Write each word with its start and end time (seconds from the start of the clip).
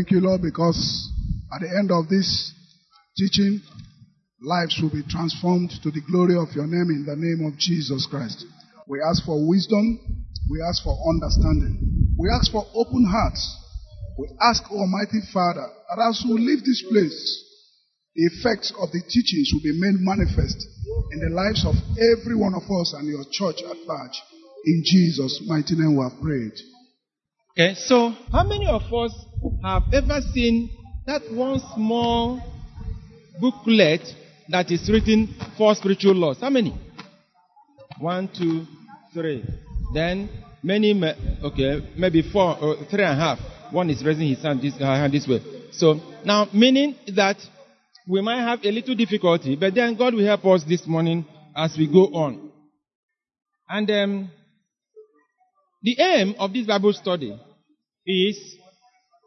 Thank 0.00 0.16
you, 0.16 0.24
Lord, 0.24 0.40
because 0.40 0.80
at 1.52 1.60
the 1.60 1.68
end 1.76 1.92
of 1.92 2.08
this 2.08 2.24
teaching, 3.20 3.60
lives 4.40 4.80
will 4.80 4.88
be 4.88 5.04
transformed 5.04 5.76
to 5.84 5.92
the 5.92 6.00
glory 6.08 6.40
of 6.40 6.48
your 6.56 6.64
name 6.64 6.88
in 6.88 7.04
the 7.04 7.20
name 7.20 7.44
of 7.44 7.60
Jesus 7.60 8.08
Christ. 8.08 8.48
We 8.88 8.96
ask 9.04 9.20
for 9.28 9.36
wisdom. 9.44 10.00
We 10.48 10.64
ask 10.64 10.80
for 10.80 10.96
understanding. 11.04 12.16
We 12.16 12.32
ask 12.32 12.48
for 12.48 12.64
open 12.72 13.04
hearts. 13.12 13.44
We 14.16 14.32
ask, 14.40 14.64
Almighty 14.72 15.20
Father, 15.36 15.68
that 15.68 16.00
as 16.00 16.24
we 16.24 16.48
leave 16.48 16.64
this 16.64 16.80
place, 16.88 17.20
the 18.16 18.24
effects 18.32 18.72
of 18.80 18.88
the 18.96 19.04
teachings 19.04 19.52
will 19.52 19.68
be 19.68 19.76
made 19.76 20.00
manifest 20.00 20.64
in 21.12 21.28
the 21.28 21.28
lives 21.28 21.60
of 21.68 21.76
every 22.00 22.40
one 22.40 22.56
of 22.56 22.64
us 22.64 22.96
and 22.96 23.04
your 23.04 23.28
church 23.28 23.60
at 23.68 23.76
large. 23.84 24.16
In 24.64 24.80
Jesus' 24.80 25.44
mighty 25.44 25.76
name 25.76 26.00
we 26.00 26.08
have 26.08 26.16
prayed. 26.24 26.56
Okay, 27.52 27.76
so 27.84 28.16
how 28.32 28.48
many 28.48 28.64
of 28.64 28.88
us 28.88 29.12
have 29.62 29.82
ever 29.92 30.20
seen 30.32 30.70
that 31.06 31.22
one 31.32 31.60
small 31.74 32.40
booklet 33.40 34.00
that 34.48 34.70
is 34.70 34.88
written 34.92 35.34
Four 35.56 35.74
Spiritual 35.74 36.14
Laws? 36.14 36.38
How 36.40 36.50
many? 36.50 36.78
One, 37.98 38.28
two, 38.36 38.66
three. 39.12 39.44
Then 39.94 40.28
many, 40.62 40.94
okay, 41.42 41.80
maybe 41.96 42.22
four 42.32 42.56
or 42.58 42.76
three 42.90 43.04
and 43.04 43.18
a 43.18 43.22
half. 43.22 43.38
One 43.72 43.90
is 43.90 44.04
raising 44.04 44.28
his 44.28 44.42
hand 44.42 44.62
this, 44.62 44.76
hand 44.78 45.12
this 45.12 45.26
way. 45.26 45.40
So 45.72 46.00
now, 46.24 46.48
meaning 46.52 46.96
that 47.14 47.36
we 48.08 48.20
might 48.20 48.40
have 48.40 48.64
a 48.64 48.70
little 48.70 48.94
difficulty, 48.94 49.56
but 49.56 49.74
then 49.74 49.96
God 49.96 50.14
will 50.14 50.24
help 50.24 50.44
us 50.46 50.64
this 50.64 50.86
morning 50.86 51.24
as 51.56 51.76
we 51.78 51.86
go 51.86 52.06
on. 52.06 52.50
And 53.68 53.88
um, 53.90 54.30
the 55.82 55.96
aim 56.00 56.34
of 56.38 56.52
this 56.52 56.66
Bible 56.66 56.92
study 56.92 57.38
is 58.04 58.56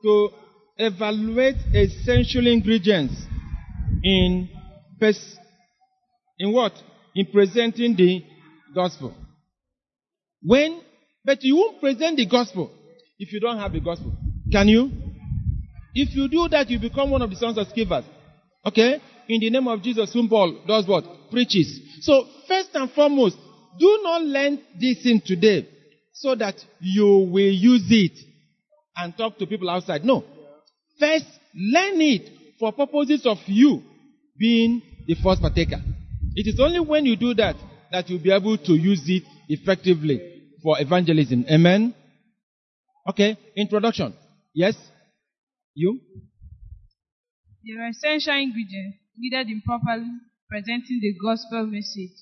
to 0.04 0.30
evaluate 0.78 1.56
essential 1.74 2.46
ingredients 2.48 3.14
in 4.04 4.50
pers- 5.00 5.38
in 6.40 6.52
what 6.52 6.74
in 7.16 7.26
presenting 7.28 7.96
the 7.96 8.24
gospel. 8.76 9.14
When, 10.42 10.82
but 11.24 11.44
you 11.44 11.56
won't 11.56 11.80
present 11.80 12.18
the 12.18 12.26
gospel 12.26 12.72
if 13.18 13.32
you 13.32 13.40
don't 13.40 13.58
have 13.58 13.72
the 13.72 13.80
gospel. 13.80 14.14
Can 14.52 14.68
you? 14.68 14.92
If 15.96 16.16
you 16.16 16.28
do 16.28 16.50
that, 16.50 16.70
you 16.70 16.80
become 16.80 17.12
one 17.12 17.22
of 17.22 17.30
the 17.30 17.36
sons 17.36 17.58
of 17.58 17.68
Scevas. 17.68 18.04
Okay? 18.66 19.00
In 19.30 19.40
the 19.40 19.50
name 19.50 19.68
of 19.68 19.82
Jesus, 19.82 20.12
whom 20.12 20.28
Paul 20.28 20.64
does 20.68 20.88
what? 20.88 21.06
Preaches. 21.32 21.80
So, 22.02 22.28
first 22.48 22.72
and 22.74 22.92
foremost, 22.92 23.38
do 23.80 24.00
not 24.04 24.22
learn 24.24 24.60
this 24.80 25.04
thing 25.04 25.22
today 25.26 25.68
so 26.12 26.36
that 26.36 26.56
you 26.82 27.30
will 27.32 27.52
use 27.52 27.86
it 27.90 28.33
and 28.96 29.16
talk 29.18 29.38
to 29.40 29.48
people 29.48 29.70
outside. 29.70 30.04
No. 30.04 30.24
First, 31.00 31.26
learn 31.56 32.02
it 32.02 32.30
for 32.60 32.72
purposes 32.72 33.26
of 33.26 33.38
you 33.48 33.84
being 34.38 34.82
the 35.08 35.16
first 35.16 35.42
partaker. 35.42 35.82
It 36.36 36.48
is 36.48 36.60
only 36.60 36.80
when 36.80 37.06
you 37.06 37.16
do 37.16 37.34
that 37.36 37.56
that 37.92 38.10
you'll 38.10 38.24
be 38.24 38.32
able 38.32 38.58
to 38.58 38.74
use 38.74 39.02
it 39.08 39.24
effectively 39.50 40.52
for 40.62 40.80
evangelism. 40.80 41.46
Amen? 41.52 41.94
Okay, 43.10 43.38
introduction. 43.56 44.14
Yes? 44.54 44.76
You? 45.76 46.00
There 47.66 47.84
are 47.84 47.90
essential 47.90 48.34
ingredients 48.34 48.98
needed 49.18 49.48
in 49.48 49.62
properly 49.66 50.10
presenting 50.50 51.00
the 51.02 51.14
gospel 51.22 51.66
message. 51.66 52.14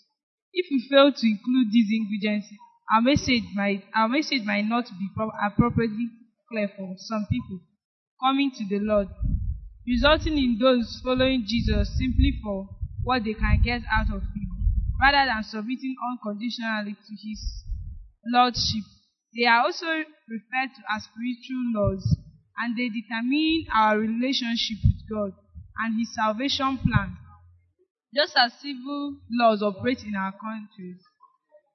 If 0.54 0.68
we 0.70 0.88
fail 0.90 1.12
to 1.12 1.28
include 1.28 1.68
these 1.72 1.88
ingredients, 1.92 2.48
our 2.94 3.02
message 3.02 3.44
might 3.56 3.84
our 3.96 4.10
message 4.10 4.44
might 4.44 4.66
not 4.66 4.86
be 4.86 5.08
pro- 5.16 5.32
appropriately 5.46 6.10
clear 6.52 6.70
for 6.76 6.94
some 6.98 7.26
people 7.32 7.60
coming 8.22 8.52
to 8.52 8.66
the 8.68 8.80
Lord, 8.84 9.08
resulting 9.88 10.38
in 10.38 10.58
those 10.60 11.02
following 11.04 11.44
Jesus 11.48 11.90
simply 11.98 12.34
for 12.44 12.68
what 13.04 13.24
they 13.24 13.34
can 13.34 13.62
get 13.64 13.82
out 13.92 14.14
of 14.14 14.22
him, 14.22 14.50
rather 15.02 15.26
than 15.26 15.44
submitting 15.44 15.96
unconditionally 16.12 16.94
to 16.94 17.14
his 17.18 17.64
lordship. 18.28 18.84
They 19.34 19.46
are 19.46 19.64
also 19.64 19.88
referred 19.88 20.76
to 20.76 20.82
as 20.94 21.08
spiritual 21.08 21.72
laws, 21.74 22.18
and 22.60 22.78
they 22.78 22.90
determine 22.90 23.66
our 23.74 23.98
relationship 23.98 24.78
with 24.84 25.02
God 25.10 25.34
and 25.80 25.98
his 25.98 26.14
salvation 26.14 26.78
plan, 26.78 27.18
just 28.14 28.36
as 28.38 28.52
civil 28.62 29.18
laws 29.32 29.64
operate 29.64 30.04
in 30.04 30.16
our 30.16 30.34
countries. 30.34 31.02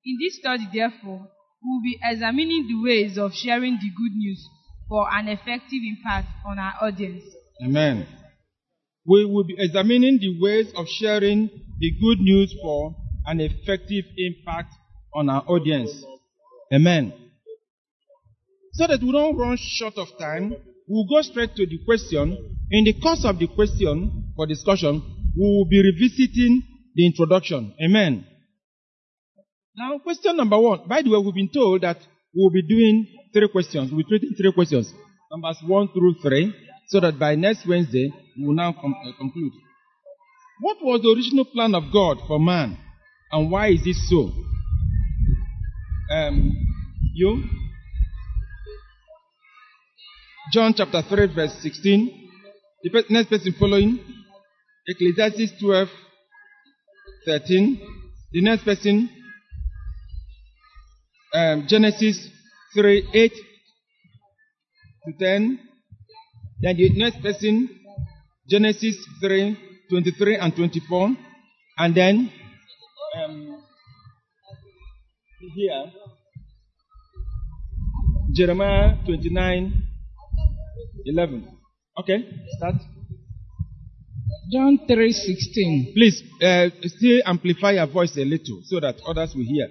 In 0.05 0.19
this 0.21 0.37
study, 0.37 0.69
therefore, 0.73 1.27
we 1.65 1.67
will 1.67 1.83
be 1.83 1.99
examining 2.05 2.69
the 2.69 2.81
ways 2.85 3.19
of 3.19 3.35
sharing 3.35 3.75
the 3.81 3.91
good 3.97 4.15
news 4.15 4.47
for 4.89 5.07
an 5.13 5.29
effective 5.29 5.81
impact 5.83 6.29
on 6.47 6.59
our 6.59 6.75
audience. 6.83 7.25
Amen. 7.65 8.07
We 9.05 9.25
will 9.25 9.45
be 9.45 9.55
examining 9.59 10.19
the 10.19 10.39
ways 10.41 10.73
of 10.77 10.87
sharing 10.89 11.49
the 11.79 11.91
good 12.01 12.19
news 12.21 12.55
for 12.63 12.95
an 13.27 13.41
effective 13.41 14.05
impact 14.17 14.73
on 15.15 15.29
our 15.29 15.43
audience. 15.47 15.91
Amen. 16.73 17.13
So 18.73 18.87
that 18.87 19.01
we 19.01 19.13
don't 19.13 19.37
run 19.37 19.57
short 19.59 19.95
of 19.97 20.09
time, 20.19 20.55
we'll 20.89 21.07
go 21.09 21.23
straight 21.23 21.55
to 21.57 21.67
the 21.67 21.79
question. 21.85 22.57
In 22.71 22.85
the 22.85 22.95
course 23.01 23.25
of 23.25 23.39
the 23.39 23.47
question 23.47 24.33
for 24.37 24.47
discussion, 24.47 25.03
we 25.37 25.43
will 25.43 25.69
be 25.69 25.81
revisiting 25.83 26.63
the 26.95 27.07
introduction. 27.07 27.75
Amen. 27.83 28.27
Now, 29.77 29.99
question 29.99 30.37
number 30.37 30.59
one. 30.59 30.89
By 30.89 31.03
the 31.03 31.11
way, 31.11 31.19
we've 31.19 31.35
been 31.35 31.51
told 31.53 31.83
that 31.83 31.99
we'll 32.35 32.51
be 32.51 32.63
doing 32.63 33.07
three 33.37 33.49
questions. 33.49 33.91
We'll 33.91 33.99
be 33.99 34.05
treating 34.05 34.35
three 34.35 34.53
questions, 34.53 34.93
numbers 35.31 35.59
one 35.67 35.89
through 35.89 36.15
three, 36.23 36.55
so 36.89 37.01
that 37.01 37.19
by 37.19 37.35
next 37.35 37.67
Wednesday, 37.69 38.11
we 38.39 38.47
will 38.47 38.55
now 38.55 38.73
com- 38.73 38.95
uh, 38.95 39.13
conclude. 39.19 39.53
What 40.61 40.79
was 40.81 41.03
the 41.03 41.11
original 41.11 41.45
plan 41.45 41.75
of 41.75 41.93
God 41.93 42.19
for 42.27 42.41
man, 42.41 42.79
and 43.31 43.51
why 43.51 43.69
is 43.69 43.83
it 43.85 43.97
so? 44.09 44.33
Um, 46.11 46.57
you? 47.15 47.45
John 50.53 50.73
chapter 50.75 51.03
3, 51.03 51.35
verse 51.35 51.59
16. 51.61 52.31
The 52.85 53.05
next 53.11 53.29
person 53.29 53.55
following. 53.59 53.99
Ecclesiastes 54.87 55.61
12, 55.61 55.89
13. 57.27 57.81
The 58.33 58.41
next 58.43 58.65
person. 58.65 59.11
Um, 61.35 61.67
Genesis 61.67 62.31
3, 62.77 63.09
8 63.15 63.33
to 65.07 65.13
10. 65.19 65.59
Then 66.61 66.77
the 66.77 66.91
next 66.95 67.23
person. 67.23 67.69
Genesis 68.49 68.97
3, 69.21 69.57
23 69.91 70.37
and 70.37 70.55
24. 70.55 71.11
And 71.79 71.95
then 71.95 72.31
um, 73.17 73.63
here. 75.55 75.85
Jeremiah 78.33 78.97
29, 79.07 79.73
11. 81.07 81.49
Okay, 81.99 82.19
start. 82.57 82.75
John 84.53 84.79
3:16. 84.89 85.95
Please, 85.95 86.23
uh, 86.43 86.69
still 86.85 87.21
amplify 87.25 87.73
your 87.73 87.87
voice 87.87 88.17
a 88.17 88.25
little 88.25 88.61
so 88.65 88.79
that 88.81 88.97
others 89.07 89.35
will 89.35 89.45
hear. 89.45 89.69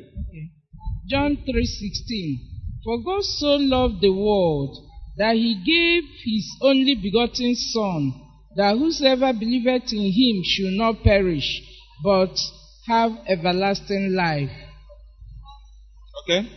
John 1.08 1.38
3:16. 1.38 2.55
For 2.86 3.02
God 3.04 3.24
so 3.24 3.56
loved 3.56 4.00
the 4.00 4.14
world 4.14 4.78
that 5.18 5.36
he 5.36 5.56
gave 5.66 6.04
his 6.24 6.48
only 6.62 6.94
begotten 6.94 7.56
son 7.56 8.14
that 8.56 8.78
whosoever 8.78 9.34
believeth 9.34 9.92
in 9.92 10.12
him 10.12 10.44
should 10.46 10.74
not 10.78 11.02
perish 11.04 11.64
but 12.04 12.38
have 12.86 13.12
everlasting 13.28 14.14
life. 14.14 14.52
Okay? 16.24 16.48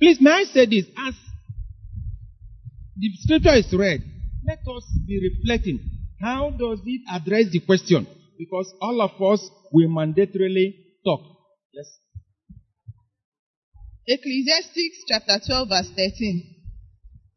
Please, 0.00 0.18
may 0.20 0.30
I 0.30 0.44
say 0.52 0.66
this? 0.66 0.86
As 0.98 1.14
the 2.96 3.10
scripture 3.20 3.54
is 3.54 3.72
read, 3.72 4.02
let 4.44 4.58
us 4.58 4.84
be 5.06 5.30
reflecting. 5.30 5.78
How 6.20 6.50
does 6.50 6.80
it 6.84 7.02
address 7.08 7.50
the 7.52 7.60
question? 7.60 8.06
Because 8.36 8.74
all 8.80 9.00
of 9.00 9.12
us 9.22 9.48
will 9.72 9.88
mandatorily 9.88 10.74
talk. 11.04 11.20
Yes. 11.72 11.86
Ecclesiastes 14.06 15.04
chapter 15.08 15.40
12, 15.46 15.68
verse 15.68 15.88
13. 15.96 16.54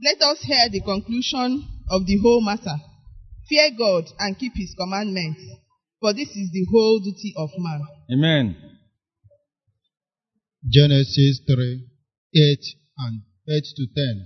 Let 0.03 0.21
us 0.21 0.39
hear 0.41 0.67
the 0.69 0.81
conclusion 0.81 1.63
of 1.89 2.05
the 2.05 2.19
whole 2.21 2.41
matter. 2.41 2.75
Fear 3.47 3.71
God 3.77 4.03
and 4.19 4.37
keep 4.37 4.51
his 4.53 4.75
commandments, 4.77 5.39
for 6.01 6.13
this 6.13 6.27
is 6.27 6.51
the 6.51 6.65
whole 6.69 6.99
duty 6.99 7.33
of 7.37 7.49
man. 7.57 7.81
Amen. 8.11 8.55
Genesis 10.69 11.39
3 11.47 11.87
8 12.35 12.59
and 12.97 13.21
8 13.47 13.63
to 13.77 13.87
10. 13.95 14.25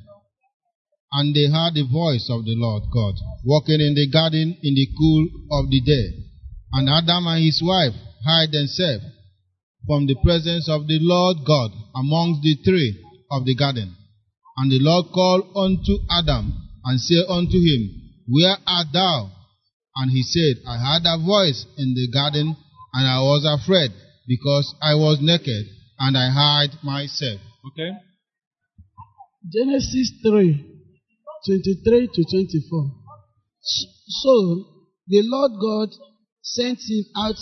And 1.14 1.36
they 1.36 1.46
heard 1.46 1.76
the 1.76 1.86
voice 1.92 2.26
of 2.32 2.44
the 2.46 2.56
Lord 2.58 2.84
God 2.92 3.22
walking 3.46 3.82
in 3.82 3.94
the 3.94 4.10
garden 4.10 4.58
in 4.64 4.74
the 4.74 4.88
cool 4.98 5.28
of 5.52 5.70
the 5.70 5.82
day. 5.82 6.26
And 6.74 6.90
Adam 6.90 7.28
and 7.28 7.44
his 7.44 7.62
wife 7.64 7.94
hid 7.94 8.52
themselves 8.52 9.21
from 9.88 10.08
the 10.08 10.16
presence 10.24 10.70
of 10.70 10.88
the 10.88 11.00
Lord 11.02 11.38
God 11.46 11.72
amongst 11.96 12.42
the 12.42 12.58
tree 12.64 12.98
of 13.32 13.46
the 13.46 13.56
garden. 13.56 13.96
And 14.58 14.72
the 14.72 14.80
Lord 14.80 15.06
called 15.14 15.48
unto 15.56 15.98
Adam 16.12 16.54
and 16.86 17.00
said 17.00 17.26
unto 17.30 17.58
him, 17.58 17.82
Where 18.28 18.58
art 18.68 18.88
thou? 18.94 19.32
And 19.96 20.12
he 20.12 20.24
said, 20.24 20.64
I 20.68 20.78
heard 20.78 21.04
a 21.06 21.18
voice 21.18 21.66
in 21.78 21.94
the 21.94 22.08
garden, 22.14 22.56
and 22.94 23.08
I 23.08 23.20
was 23.20 23.44
afraid, 23.46 23.92
because 24.28 24.74
I 24.82 24.96
was 24.96 25.20
naked, 25.22 25.66
and 26.00 26.18
I 26.18 26.30
hid 26.32 26.78
myself. 26.84 27.42
Okay. 27.68 27.92
Genesis 29.52 30.12
3 30.24 30.72
23 31.46 32.10
to 32.14 32.24
24. 32.24 32.92
So 33.62 34.66
the 35.08 35.22
Lord 35.24 35.52
God 35.60 35.90
sent 36.42 36.80
him 36.88 37.06
out. 37.18 37.36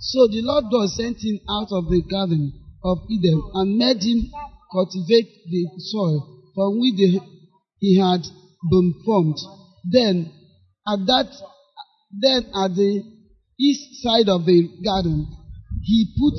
So 0.00 0.28
the 0.28 0.42
Lord 0.42 0.64
God 0.70 0.88
sent 0.90 1.18
him 1.18 1.40
out 1.50 1.68
of 1.72 1.90
the 1.90 2.02
garden 2.08 2.52
of 2.84 2.98
Eden 3.10 3.42
and 3.54 3.76
made 3.76 4.02
him 4.02 4.30
cultivate 4.72 5.28
the 5.50 5.66
soil 5.78 6.44
from 6.54 6.78
which 6.80 6.94
the, 6.94 7.20
he 7.80 7.98
had 7.98 8.22
been 8.70 8.94
formed. 9.04 9.38
Then 9.90 10.30
at 10.86 11.00
that, 11.06 11.30
then 12.12 12.46
at 12.54 12.74
the 12.76 13.02
east 13.58 14.02
side 14.02 14.28
of 14.28 14.46
the 14.46 14.70
garden, 14.84 15.26
he 15.82 16.06
put 16.18 16.34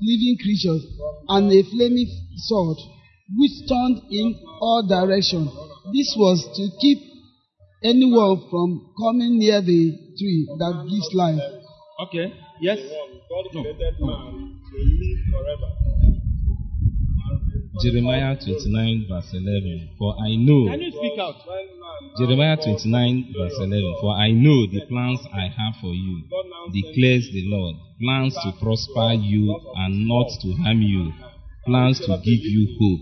living 0.00 0.36
creatures 0.42 0.84
and 1.28 1.52
a 1.52 1.62
flaming 1.70 2.10
sword 2.36 2.78
which 3.36 3.68
turned 3.68 4.02
in 4.10 4.34
all 4.60 4.86
directions. 4.88 5.50
This 5.92 6.14
was 6.18 6.42
to 6.56 6.78
keep 6.80 6.98
anyone 7.82 8.48
from 8.50 8.92
coming 8.98 9.38
near 9.38 9.60
the 9.60 9.98
tree 10.18 10.48
that 10.58 10.88
gives 10.90 11.14
life. 11.14 11.40
Okay. 12.08 12.43
Yes. 12.60 12.78
God 13.28 13.44
No. 13.54 13.62
created 13.62 14.00
man 14.00 14.60
to 14.70 14.76
live 14.78 15.18
forever. 15.30 15.70
Jeremiah 17.82 18.36
29 18.36 19.06
verse 19.08 19.32
11. 19.34 19.90
For 19.98 20.14
I 20.20 20.36
know, 20.36 20.66
Can 20.70 20.80
you 20.80 20.90
speak 20.92 21.18
out? 21.18 21.34
Jeremiah 22.18 22.56
29 22.56 23.34
verse 23.36 23.54
11. 23.58 23.96
For 24.00 24.12
I 24.14 24.30
know 24.30 24.66
the 24.66 24.82
plans 24.88 25.20
I 25.32 25.48
have 25.48 25.74
for 25.80 25.92
you, 25.92 26.22
declares 26.72 27.28
the 27.32 27.42
Lord. 27.46 27.76
Plans 28.00 28.34
to 28.34 28.52
prosper 28.60 29.14
you 29.14 29.60
and 29.74 30.06
not 30.06 30.28
to 30.42 30.52
harm 30.62 30.82
you. 30.82 31.12
Plans 31.66 31.98
to 32.00 32.18
give 32.22 32.44
you 32.44 32.68
hope 32.78 33.00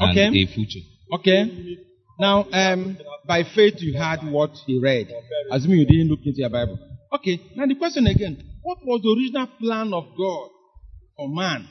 and 0.00 0.18
Okay. 0.18 0.42
a 0.42 0.46
future. 0.46 0.80
Okay. 1.12 1.78
Now, 2.18 2.46
um, 2.52 2.98
by 3.26 3.44
faith 3.44 3.80
you 3.80 3.96
heard 3.96 4.20
what 4.30 4.50
he 4.66 4.78
read. 4.78 5.08
Assuming 5.50 5.78
you 5.80 5.86
didn't 5.86 6.08
look 6.08 6.20
into 6.24 6.40
your 6.40 6.50
Bible. 6.50 6.78
Okay. 7.16 7.40
Now 7.56 7.66
the 7.66 7.74
question 7.74 8.06
again: 8.06 8.36
What 8.62 8.78
was 8.84 9.00
the 9.02 9.08
original 9.08 9.46
plan 9.58 9.92
of 9.94 10.04
God 10.16 10.50
for 11.16 11.28
man? 11.28 11.66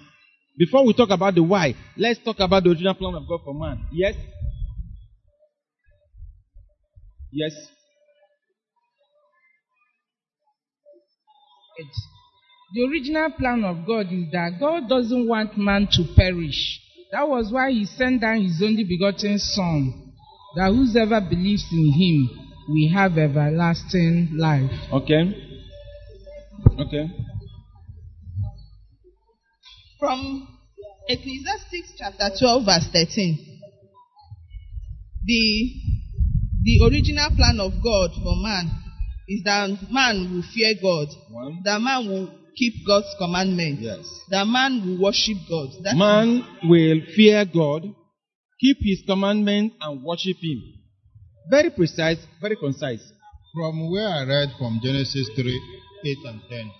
Before 0.57 0.85
we 0.85 0.93
talk 0.93 1.09
about 1.11 1.35
the 1.35 1.43
why, 1.43 1.75
let's 1.97 2.19
talk 2.23 2.39
about 2.39 2.63
the 2.63 2.69
original 2.69 2.95
plan 2.95 3.13
of 3.13 3.27
God 3.27 3.41
for 3.43 3.53
man. 3.53 3.85
Yes. 3.91 4.15
Yes. 7.31 7.51
The 12.73 12.81
original 12.89 13.31
plan 13.37 13.63
of 13.65 13.85
God 13.85 14.07
is 14.11 14.31
that 14.31 14.57
God 14.59 14.89
doesn't 14.89 15.27
want 15.27 15.57
man 15.57 15.87
to 15.91 16.03
perish. 16.15 16.79
That 17.11 17.27
was 17.27 17.51
why 17.51 17.71
he 17.71 17.85
sent 17.85 18.21
down 18.21 18.41
his 18.41 18.61
only 18.63 18.83
begotten 18.83 19.37
Son, 19.37 20.13
that 20.55 20.69
whosoever 20.71 21.21
believes 21.21 21.65
in 21.71 21.91
him 21.93 22.44
will 22.67 22.89
have 22.93 23.17
everlasting 23.17 24.29
life. 24.37 24.71
Okay. 24.91 25.23
Okay. 26.79 27.09
From 29.99 30.47
Ecclesiastes 31.07 31.93
chapter 31.97 32.29
12, 32.39 32.65
verse 32.65 32.87
13. 32.91 33.37
The, 35.23 35.71
the 36.63 36.85
original 36.85 37.29
plan 37.35 37.59
of 37.59 37.71
God 37.83 38.11
for 38.13 38.35
man 38.41 38.69
is 39.27 39.41
that 39.43 39.69
man 39.91 40.31
will 40.33 40.43
fear 40.53 40.73
God, 40.81 41.07
One. 41.31 41.61
that 41.63 41.79
man 41.81 42.07
will 42.07 42.29
keep 42.55 42.73
God's 42.85 43.07
commandments, 43.17 43.81
Yes. 43.81 44.05
that 44.29 44.45
man 44.45 44.85
will 44.85 45.01
worship 45.03 45.37
God. 45.49 45.69
That 45.83 45.95
Man 45.95 46.45
will 46.63 47.01
fear 47.15 47.43
God, 47.45 47.83
keep 48.59 48.77
his 48.81 49.01
commandments, 49.07 49.75
and 49.81 50.03
worship 50.03 50.37
him. 50.41 50.61
Very 51.49 51.69
precise, 51.69 52.17
very 52.41 52.55
concise. 52.55 53.03
From 53.53 53.91
where 53.91 54.07
I 54.07 54.23
read 54.25 54.49
from 54.57 54.79
Genesis 54.83 55.29
3, 55.35 55.61
8 56.05 56.17
and 56.25 56.41
10, 56.49 56.71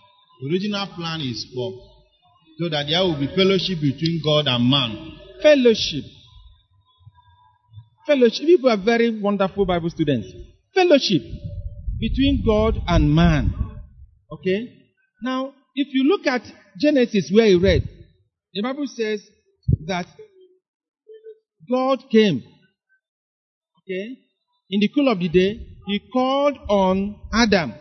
the 0.42 0.50
original 0.52 0.88
plan 0.96 1.22
is 1.22 1.46
for 1.54 1.72
so 2.58 2.70
that 2.70 2.86
there 2.88 3.02
will 3.02 3.20
be 3.20 3.28
fellowship 3.36 3.80
between 3.82 4.22
God 4.24 4.48
and 4.48 4.70
man. 4.70 5.18
Fellowship. 5.42 6.04
Fellowship. 8.08 8.46
People 8.46 8.70
are 8.70 8.84
very 8.84 9.20
wonderful 9.20 9.66
Bible 9.66 9.90
students. 9.90 10.28
Fellowship 10.74 11.22
between 12.00 12.44
God 12.46 12.76
and 12.88 13.14
man. 13.14 13.54
Okay? 14.32 14.74
Now, 15.22 15.54
if 15.76 15.88
you 15.92 16.04
look 16.04 16.26
at 16.28 16.42
Genesis 16.80 17.30
where 17.34 17.48
he 17.48 17.56
read, 17.56 17.88
the 18.54 18.62
Bible 18.62 18.88
says 18.88 19.22
that 19.86 20.06
God 21.70 22.00
came. 22.12 22.44
Okay? 23.82 24.18
In 24.70 24.80
the 24.80 24.90
cool 24.94 25.10
of 25.10 25.20
the 25.20 25.30
day, 25.30 25.60
he 25.86 26.00
called 26.12 26.58
on 26.68 27.16
Adam. 27.34 27.74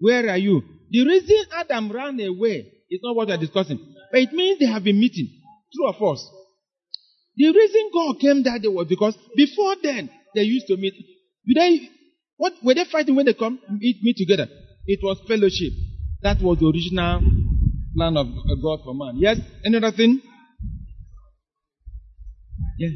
Where 0.00 0.28
are 0.30 0.38
you? 0.38 0.62
The 0.90 1.04
reason 1.04 1.44
Adam 1.54 1.90
ran 1.90 2.20
away 2.20 2.72
is 2.90 3.00
not 3.02 3.16
what 3.16 3.28
we 3.28 3.34
are 3.34 3.38
discussing, 3.38 3.78
but 4.12 4.20
it 4.20 4.32
means 4.32 4.58
they 4.58 4.66
have 4.66 4.84
been 4.84 4.98
meeting. 4.98 5.28
True 5.74 5.88
or 5.88 5.94
false? 5.98 6.24
The 7.36 7.50
reason 7.50 7.90
God 7.92 8.18
came 8.20 8.42
that 8.44 8.62
day 8.62 8.68
was 8.68 8.86
because 8.88 9.14
before 9.36 9.76
then 9.82 10.08
they 10.34 10.42
used 10.42 10.66
to 10.68 10.76
meet. 10.76 10.94
Did 11.46 11.56
they? 11.56 11.90
What 12.38 12.54
were 12.62 12.74
they 12.74 12.84
fighting 12.84 13.14
when 13.16 13.26
they 13.26 13.34
come 13.34 13.58
meet, 13.78 14.02
meet 14.02 14.16
together? 14.16 14.48
It 14.86 15.00
was 15.02 15.20
fellowship. 15.28 15.72
That 16.22 16.40
was 16.40 16.58
the 16.58 16.66
original 16.66 17.20
plan 17.94 18.16
of 18.16 18.26
God 18.62 18.80
for 18.84 18.94
man. 18.94 19.16
Yes. 19.16 19.38
Any 19.64 19.76
other 19.76 19.92
thing? 19.92 20.20
Yeah. 22.78 22.88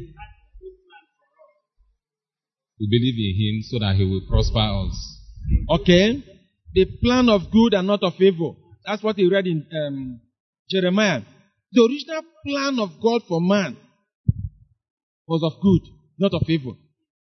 We 2.81 2.87
believe 2.89 3.13
in 3.13 3.33
him 3.37 3.61
so 3.69 3.77
that 3.77 3.95
he 3.95 4.03
will 4.03 4.25
prosper 4.27 4.57
us. 4.57 4.97
Okay. 5.69 6.23
The 6.73 6.85
plan 7.03 7.29
of 7.29 7.51
good 7.51 7.75
and 7.75 7.85
not 7.85 8.01
of 8.01 8.13
evil. 8.19 8.57
That's 8.83 9.03
what 9.03 9.17
he 9.17 9.29
read 9.29 9.45
in 9.45 9.67
um, 9.71 10.19
Jeremiah. 10.67 11.21
The 11.71 11.83
original 11.83 12.23
plan 12.43 12.79
of 12.79 12.99
God 12.99 13.21
for 13.27 13.39
man 13.39 13.77
was 15.27 15.43
of 15.43 15.61
good, 15.61 15.81
not 16.17 16.33
of 16.33 16.49
evil. 16.49 16.75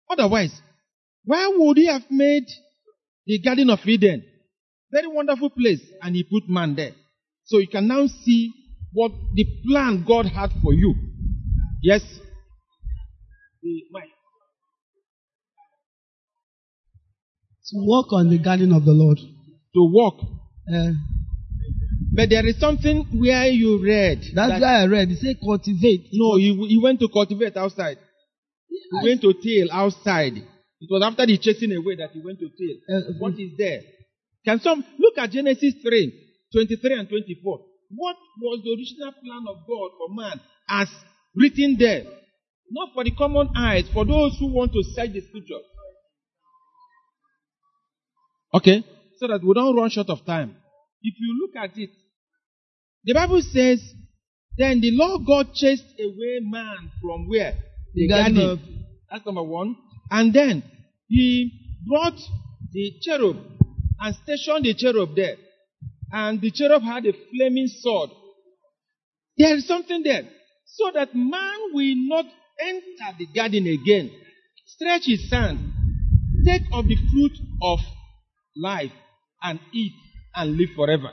Otherwise, 0.09 0.53
why 1.25 1.53
would 1.53 1.77
he 1.77 1.87
have 1.87 2.09
made 2.09 2.47
the 3.27 3.41
Garden 3.41 3.71
of 3.71 3.81
Eden? 3.85 4.23
Very 4.93 5.09
wonderful 5.09 5.50
place, 5.50 5.83
and 6.00 6.15
he 6.15 6.23
put 6.23 6.49
man 6.49 6.77
there. 6.77 6.93
So 7.47 7.59
you 7.59 7.67
can 7.67 7.88
now 7.88 8.07
see 8.07 8.53
what 8.93 9.11
the 9.35 9.45
plan 9.67 10.05
God 10.07 10.27
had 10.27 10.50
for 10.62 10.73
you. 10.73 10.95
Yes? 11.83 12.03
The 13.61 13.83
mic. 13.91 14.05
To 17.71 17.77
walk 17.85 18.13
on 18.13 18.31
the 18.31 18.39
garden 18.39 18.73
of 18.73 18.85
the 18.85 18.93
Lord. 18.93 19.19
To 19.19 19.83
walk. 19.93 20.17
Uh, 20.73 20.93
But 22.15 22.31
there 22.31 22.47
is 22.47 22.59
something 22.59 23.05
where 23.13 23.47
you 23.47 23.83
read. 23.85 24.21
that's 24.35 24.53
that- 24.53 24.61
why 24.61 24.83
I 24.83 24.87
read. 24.87 25.11
It 25.11 25.19
said 25.19 25.37
cultivate. 25.41 26.09
No, 26.13 26.37
he, 26.37 26.55
he 26.69 26.79
went 26.83 26.99
to 27.01 27.09
cultivate 27.09 27.57
outside. 27.57 27.99
He 28.69 29.09
went 29.09 29.21
to 29.23 29.35
till 29.35 29.69
outside. 29.71 30.35
It 30.81 30.89
was 30.91 31.03
after 31.03 31.27
the 31.27 31.37
chasing 31.39 31.73
away 31.73 31.97
that 31.97 32.11
he 32.13 32.21
went 32.25 32.39
to 32.39 32.49
till. 32.49 32.77
Uh, 32.89 33.13
What 33.19 33.35
is 33.39 33.53
there? 33.59 33.83
Can 34.45 34.61
some 34.61 34.83
look 34.99 35.19
at 35.19 35.31
Genesis 35.31 35.75
3, 35.83 36.13
23 36.53 36.99
and 36.99 37.09
24? 37.09 37.61
What 37.91 38.17
was 38.41 38.61
the 38.65 38.71
original 38.71 39.13
plan 39.13 39.45
of 39.49 39.57
God 39.67 39.91
for 39.99 40.15
man 40.15 40.41
as 40.69 40.89
written 41.35 41.77
there? 41.79 42.05
Not 42.71 42.95
for 42.95 43.05
the 43.05 43.11
common 43.13 43.49
eyes, 43.57 43.85
for 43.93 44.05
those 44.07 44.37
who 44.39 44.47
want 44.53 44.73
to 44.73 44.83
search 44.95 45.13
the 45.13 45.21
scripture. 45.21 45.61
Okay? 48.55 48.85
So 49.19 49.26
that 49.28 49.43
we 49.45 49.55
don't 49.55 49.76
run 49.76 49.90
short 49.90 50.09
of 50.11 50.25
time. 50.25 50.57
If 51.02 51.14
you 51.19 51.38
look 51.40 51.57
at 51.57 51.76
it, 51.78 51.90
the 53.05 53.14
Bible 53.14 53.43
says, 53.43 53.81
then 54.57 54.81
the 54.81 54.90
Lord 54.93 55.23
God 55.26 55.55
chased 55.55 55.85
away 55.99 56.40
man 56.43 56.90
from 57.00 57.28
where? 57.28 57.55
The 57.95 58.09
Garden 58.09 58.38
of- 58.38 58.61
That's 59.11 59.25
number 59.25 59.43
one. 59.43 59.76
And 60.11 60.33
then 60.35 60.62
he 61.09 61.50
brought 61.87 62.19
the 62.73 62.93
cherub 63.02 63.37
and 64.00 64.14
stationed 64.25 64.64
the 64.64 64.75
cherub 64.75 65.14
there. 65.14 65.37
And 66.12 66.40
the 66.40 66.50
cherub 66.50 66.83
had 66.83 67.07
a 67.07 67.12
flaming 67.12 67.69
sword. 67.69 68.11
There 69.37 69.55
is 69.57 69.67
something 69.67 70.02
there. 70.02 70.23
So 70.67 70.90
that 70.95 71.14
man 71.14 71.59
will 71.73 71.95
not 72.09 72.26
enter 72.61 73.17
the 73.19 73.26
garden 73.35 73.67
again. 73.67 74.11
Stretch 74.67 75.05
his 75.07 75.31
hand. 75.31 75.59
Take 76.45 76.62
of 76.73 76.87
the 76.87 76.97
fruit 77.11 77.33
of 77.62 77.78
life 78.59 78.93
and 79.43 79.61
eat 79.73 79.93
and 80.35 80.57
live 80.57 80.71
forever. 80.77 81.11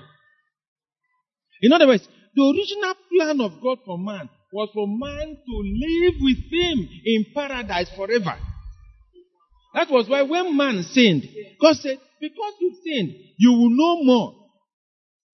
In 1.62 1.72
other 1.72 1.88
words, 1.88 2.08
the 2.36 2.44
original 2.44 2.94
plan 3.12 3.42
of 3.42 3.62
God 3.62 3.80
for 3.86 3.98
man 3.98 4.30
was 4.52 4.70
for 4.74 4.88
man 4.88 5.36
to 5.36 5.56
live 5.64 6.14
with 6.22 6.38
him 6.52 6.90
in 7.06 7.25
paradise 7.34 7.90
forever. 7.96 8.38
That 9.74 9.90
was 9.90 10.08
why 10.08 10.22
when 10.22 10.56
man 10.56 10.84
sinned, 10.84 11.24
God 11.60 11.75
said, 11.75 11.98
Because 12.20 12.54
you 12.62 12.75
sinned, 12.84 13.14
you 13.38 13.52
will 13.52 13.70
no 13.70 14.04
more 14.04 14.34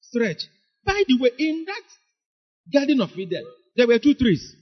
stretch. 0.01 0.41
By 0.83 1.03
the 1.07 1.17
way, 1.19 1.29
in 1.37 1.65
that 1.67 1.83
Garden 2.73 3.01
of 3.01 3.11
Eden, 3.17 3.45
there 3.75 3.87
were 3.87 3.99
two 3.99 4.15
trees. 4.15 4.55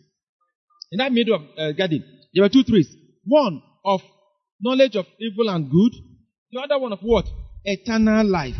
In 0.92 0.98
that 0.98 1.12
middle 1.12 1.36
of 1.36 1.42
uh, 1.58 1.72
garden, 1.74 2.04
there 2.34 2.44
were 2.44 2.50
two 2.50 2.64
trees. 2.64 2.94
One 3.26 3.62
of 3.86 4.02
knowledge 4.60 4.96
of 4.96 5.06
evil 5.20 5.50
and 5.50 5.70
good, 5.70 5.94
the 6.52 6.60
other 6.60 6.80
one 6.80 6.92
of 6.94 7.00
what? 7.02 7.26
Eternal 7.64 8.26
life. 8.26 8.56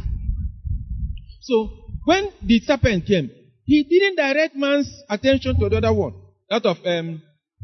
So, 1.42 1.70
when 2.06 2.30
the 2.44 2.60
serpent 2.60 3.06
came, 3.06 3.32
he 3.66 3.84
didn't 3.84 4.16
direct 4.16 4.56
man's 4.56 4.90
attention 5.10 5.60
to 5.60 5.70
the 5.70 5.78
other 5.78 5.94
one, 5.94 6.14
that 6.50 6.66
of 6.66 6.78
um, 6.86 7.22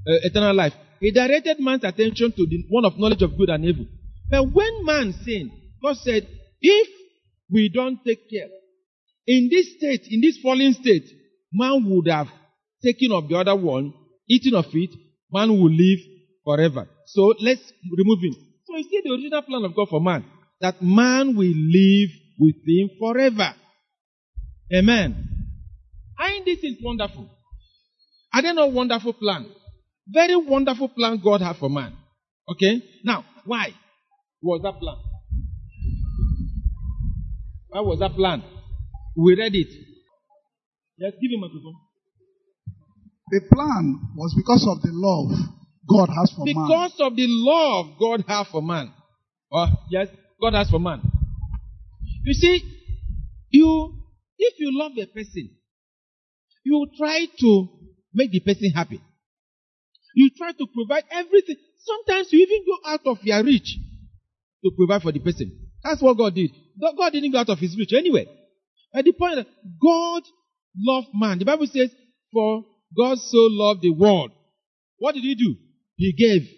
uh, 0.08 0.20
eternal 0.24 0.56
life. 0.56 0.74
He 1.00 1.12
directed 1.12 1.60
man's 1.60 1.84
attention 1.84 2.32
to 2.32 2.46
the 2.46 2.66
one 2.70 2.86
of 2.86 2.98
knowledge 2.98 3.22
of 3.22 3.38
good 3.38 3.50
and 3.50 3.66
evil. 3.66 3.86
But 4.30 4.44
when 4.54 4.86
man 4.86 5.14
sinned, 5.24 5.52
God 5.82 5.98
said, 5.98 6.28
if 6.62 6.88
we 7.52 7.70
don't 7.74 8.00
take 8.06 8.30
care, 8.30 8.48
in 9.28 9.50
this 9.52 9.76
state, 9.78 10.08
in 10.10 10.22
this 10.22 10.38
fallen 10.42 10.74
state, 10.74 11.06
man 11.52 11.84
would 11.88 12.08
have 12.08 12.28
taken 12.84 13.12
of 13.12 13.28
the 13.28 13.36
other 13.36 13.56
one, 13.56 13.94
eaten 14.30 14.56
of 14.56 14.66
it, 14.74 14.92
man 15.32 15.50
will 15.50 15.72
live 15.72 16.00
forever. 16.44 16.88
So 17.08 17.34
let's 17.40 17.62
remove 17.98 18.20
him. 18.22 18.36
So 18.66 18.78
you 18.78 18.84
see 18.84 19.02
the 19.04 19.12
original 19.12 19.42
plan 19.42 19.66
of 19.66 19.76
God 19.76 19.90
for 19.90 20.02
man, 20.02 20.24
that 20.66 20.82
man 20.82 21.36
will 21.36 21.54
live 21.54 22.10
with 22.40 22.56
him 22.66 22.90
forever. 22.98 23.54
Amen. 24.74 25.30
And 26.18 26.44
this 26.44 26.58
is 26.64 26.78
wonderful. 26.82 27.30
Are 28.34 28.42
there 28.42 28.56
no 28.56 28.66
wonderful 28.66 29.14
plan? 29.14 29.46
Very 30.08 30.36
wonderful 30.36 30.90
plan 30.90 31.22
God 31.24 31.42
had 31.42 31.58
for 31.58 31.70
man. 31.70 31.94
Okay? 32.50 32.82
Now, 33.04 33.26
why 33.46 33.76
was 34.42 34.62
that 34.64 34.80
plan? 34.80 34.98
Why 37.68 37.82
was 37.82 38.00
that 38.00 38.16
plan? 38.16 38.42
We 39.16 39.36
read 39.36 39.54
it. 39.54 39.68
Yes, 40.98 41.14
give 41.22 41.30
him 41.30 41.44
a 41.44 41.48
microphone. 41.48 41.76
The 43.30 43.42
plan 43.54 44.00
was 44.16 44.34
because 44.36 44.66
of 44.68 44.82
the 44.82 44.90
love 44.94 45.30
God 45.88 46.10
has 46.10 46.32
for 46.36 46.46
man. 46.46 46.56
Because 46.56 46.96
of 47.02 47.16
the 47.16 47.28
love 47.28 48.00
God 48.00 48.24
has 48.28 48.48
for 48.48 48.64
man. 48.64 48.92
Oh, 49.52 49.68
yes, 49.92 50.08
God 50.42 50.54
has 50.54 50.70
for 50.70 50.80
man. 50.80 51.02
You 52.24 52.34
see, 52.34 52.62
you 53.50 53.94
if 54.38 54.60
you 54.60 54.78
love 54.78 54.92
a 54.98 55.06
person, 55.06 55.50
you 56.64 56.88
try 56.98 57.26
to 57.40 57.70
make 58.14 58.32
the 58.32 58.40
person 58.40 58.72
happy. 58.72 59.02
You 60.16 60.30
try 60.38 60.52
to 60.52 60.68
provide 60.74 61.04
everything. 61.12 61.58
Sometimes 61.84 62.32
you 62.32 62.40
even 62.40 62.66
go 62.66 62.90
out 62.90 63.02
of 63.06 63.24
your 63.24 63.44
reach 63.44 63.78
to 64.64 64.72
provide 64.76 65.02
for 65.02 65.12
the 65.12 65.20
person. 65.20 65.70
That's 65.84 66.02
what 66.02 66.18
God 66.18 66.34
did. 66.34 66.52
God 66.80 67.12
didn't 67.12 67.32
go 67.32 67.40
out 67.40 67.50
of 67.50 67.60
his 67.60 67.78
reach 67.78 67.94
anyway. 67.94 68.26
At 68.94 69.06
the 69.06 69.12
point 69.12 69.36
that 69.36 69.48
God 69.82 70.24
loved 70.78 71.10
man. 71.14 71.40
The 71.40 71.46
Bible 71.46 71.68
says, 71.68 71.92
For 72.32 72.64
God 72.98 73.18
so 73.20 73.38
loved 73.52 73.82
the 73.82 73.92
world. 73.92 74.32
What 74.98 75.16
did 75.16 75.24
he 75.24 75.36
do? 75.36 75.56
He 75.96 76.14
gave. 76.14 76.50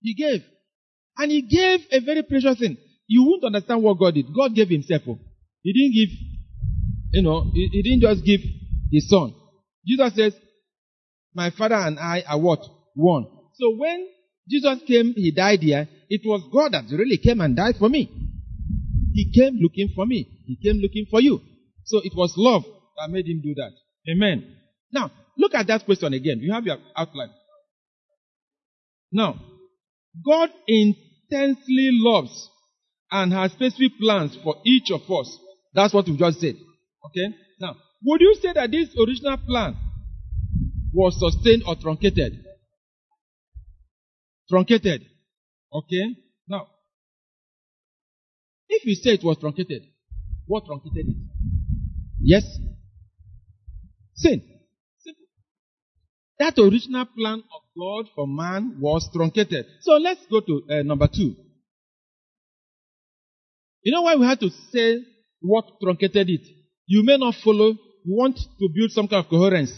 He 0.00 0.14
gave. 0.14 0.44
And 1.20 1.30
he 1.30 1.42
gave 1.42 1.80
a 1.92 2.00
very 2.00 2.22
precious 2.22 2.58
thing. 2.58 2.78
You 3.06 3.24
won't 3.24 3.44
understand 3.44 3.82
what 3.82 3.98
God 3.98 4.14
did. 4.14 4.24
God 4.34 4.54
gave 4.54 4.70
himself. 4.70 5.02
oh. 5.06 5.18
He 5.62 5.70
didn't 5.74 5.92
give, 5.94 6.18
you 7.12 7.22
know, 7.22 7.50
he, 7.52 7.68
he 7.72 7.82
didn't 7.82 8.00
just 8.00 8.24
give 8.24 8.40
his 8.90 9.06
son. 9.06 9.34
Jesus 9.86 10.14
says, 10.14 10.34
My 11.34 11.50
father 11.50 11.74
and 11.74 11.98
I 11.98 12.22
are 12.26 12.38
what? 12.38 12.60
One. 12.94 13.26
So 13.52 13.76
when 13.76 14.08
Jesus 14.48 14.78
came, 14.86 15.12
he 15.14 15.30
died 15.30 15.60
here, 15.60 15.86
it 16.08 16.22
was 16.24 16.40
God 16.50 16.72
that 16.72 16.90
really 16.90 17.18
came 17.18 17.42
and 17.42 17.54
died 17.54 17.74
for 17.78 17.90
me. 17.90 18.10
He 19.12 19.30
came 19.30 19.58
looking 19.60 19.90
for 19.94 20.06
me. 20.06 20.26
He 20.46 20.56
came 20.56 20.80
looking 20.80 21.04
for 21.10 21.20
you. 21.20 21.38
So 21.84 22.00
it 22.02 22.12
was 22.16 22.32
love 22.38 22.64
that 22.96 23.10
made 23.10 23.26
him 23.26 23.42
do 23.42 23.54
that. 23.56 23.72
Amen. 24.10 24.56
Now, 24.90 25.10
look 25.36 25.54
at 25.54 25.66
that 25.66 25.84
question 25.84 26.14
again. 26.14 26.38
You 26.40 26.54
have 26.54 26.64
your 26.64 26.78
outline. 26.96 27.30
Now, 29.12 29.34
God 30.24 30.48
intensely 31.30 31.90
loves 31.92 32.48
and 33.10 33.32
has 33.32 33.52
specific 33.52 33.92
plans 34.00 34.36
for 34.42 34.56
each 34.64 34.90
of 34.90 35.02
us. 35.10 35.38
That's 35.74 35.94
what 35.94 36.06
we 36.06 36.16
just 36.16 36.40
said. 36.40 36.56
Okay? 37.06 37.34
Now, 37.60 37.76
would 38.04 38.20
you 38.20 38.36
say 38.40 38.52
that 38.54 38.70
this 38.70 38.88
original 38.98 39.36
plan 39.38 39.76
was 40.92 41.18
sustained 41.18 41.62
or 41.66 41.76
truncated? 41.76 42.44
Truncated. 44.48 45.06
Okay? 45.72 46.16
Now, 46.48 46.66
if 48.68 48.84
you 48.84 48.94
say 48.94 49.14
it 49.14 49.24
was 49.24 49.38
truncated, 49.38 49.82
what 50.46 50.64
truncated 50.66 51.08
it? 51.08 51.16
Yes? 52.20 52.44
Sin. 54.14 54.42
That 56.40 56.58
original 56.58 57.04
plan 57.04 57.42
of 57.54 57.62
God 57.78 58.10
for 58.14 58.26
man 58.26 58.78
was 58.80 59.06
truncated. 59.12 59.66
So 59.82 59.92
let's 59.98 60.24
go 60.30 60.40
to 60.40 60.62
uh, 60.70 60.82
number 60.82 61.06
two. 61.06 61.36
You 63.82 63.92
know 63.92 64.00
why 64.00 64.16
we 64.16 64.24
had 64.24 64.40
to 64.40 64.48
say 64.72 65.04
what 65.42 65.66
truncated 65.82 66.30
it? 66.30 66.40
You 66.86 67.04
may 67.04 67.18
not 67.18 67.34
follow. 67.44 67.72
We 68.06 68.14
want 68.14 68.36
to 68.36 68.68
build 68.74 68.90
some 68.90 69.06
kind 69.06 69.22
of 69.22 69.28
coherence 69.28 69.70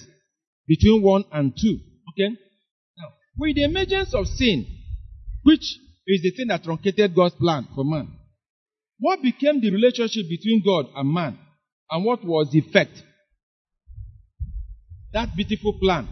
between 0.68 1.02
one 1.02 1.24
and 1.32 1.52
two. 1.60 1.78
Okay? 2.10 2.32
Now, 2.96 3.08
with 3.36 3.56
the 3.56 3.64
emergence 3.64 4.14
of 4.14 4.28
sin, 4.28 4.64
which 5.42 5.64
is 6.06 6.22
the 6.22 6.30
thing 6.30 6.46
that 6.46 6.62
truncated 6.62 7.12
God's 7.12 7.34
plan 7.34 7.66
for 7.74 7.84
man, 7.84 8.08
what 9.00 9.20
became 9.20 9.60
the 9.60 9.70
relationship 9.72 10.26
between 10.28 10.62
God 10.64 10.86
and 10.94 11.12
man? 11.12 11.36
And 11.90 12.04
what 12.04 12.24
was 12.24 12.50
the 12.52 12.60
effect? 12.60 13.02
That 15.12 15.34
beautiful 15.34 15.76
plan, 15.80 16.06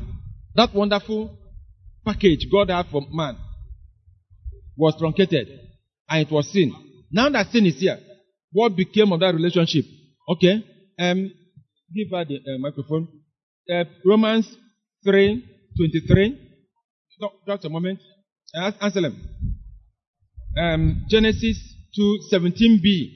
that 0.55 0.75
wonderful 0.75 1.37
package 2.05 2.47
God 2.51 2.71
had 2.71 2.87
for 2.91 3.03
man 3.13 3.37
was 4.77 4.95
truncated 4.99 5.49
and 6.09 6.27
it 6.27 6.33
was 6.33 6.51
sin. 6.53 6.73
Now 7.11 7.29
that 7.29 7.51
sin 7.51 7.67
is 7.67 7.79
here, 7.79 7.99
what 8.53 8.77
became 8.77 9.13
of 9.13 9.21
that 9.21 9.35
relationship? 9.35 9.85
Okay, 10.29 10.65
um, 10.99 11.31
give 11.95 12.09
her 12.13 12.25
the 12.25 12.37
uh, 12.37 12.59
microphone. 12.59 13.09
Uh, 13.71 13.85
Romans 14.05 14.49
3 15.05 15.45
23. 15.77 16.47
Just 17.47 17.65
a 17.65 17.69
moment. 17.69 18.01
Uh, 18.55 18.73
Anselm. 18.81 19.17
Um, 20.59 21.05
Genesis 21.09 21.59
2 21.95 22.19
17b. 22.33 23.13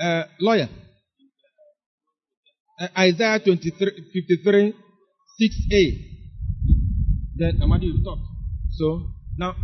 Uh, 0.00 0.24
lawyer. 0.40 0.68
Uh, 2.80 2.88
Isaiah 2.98 3.38
23 3.38 4.10
53 4.28 4.74
6a. 5.40 5.82
Then 7.36 7.62
Amadi 7.62 7.90
will 7.90 8.02
talk. 8.04 8.18
So 8.78 9.08
now, 9.36 9.54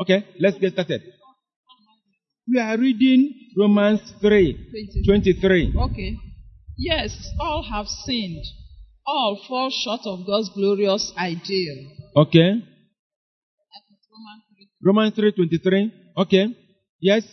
okay, 0.00 0.26
let's 0.40 0.58
get 0.58 0.72
started. 0.72 1.02
We 2.48 2.58
are 2.60 2.76
reading 2.76 3.32
Romans 3.56 4.00
3 4.20 5.04
23. 5.06 5.74
Okay. 5.76 6.16
Yes, 6.76 7.16
all 7.38 7.62
have 7.62 7.86
sinned. 7.86 8.44
All 9.06 9.40
fall 9.48 9.70
short 9.70 10.00
of 10.04 10.26
God's 10.26 10.50
glorious 10.50 11.12
ideal. 11.16 11.76
Okay. 12.16 12.62
Romans 14.82 15.14
3 15.14 15.32
23. 15.32 15.92
Okay. 16.18 16.46
Yes. 17.00 17.24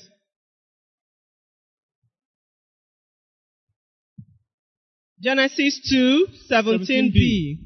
Genesis 5.21 5.79
2 5.89 6.27
17b. 6.49 7.59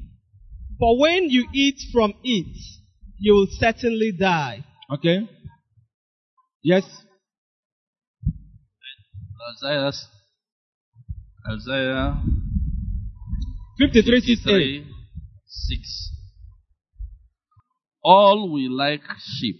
For 0.78 0.98
when 0.98 1.30
you 1.30 1.46
eat 1.54 1.76
from 1.92 2.14
it, 2.24 2.56
you 3.18 3.34
will 3.34 3.46
certainly 3.50 4.12
die. 4.18 4.64
Okay. 4.92 5.28
Yes. 6.62 6.84
Isaiah, 9.62 9.92
Isaiah 11.52 12.22
53 13.78 14.20
53, 14.20 14.86
6. 15.46 16.10
All 18.02 18.52
we 18.52 18.68
like 18.68 19.02
sheep 19.18 19.56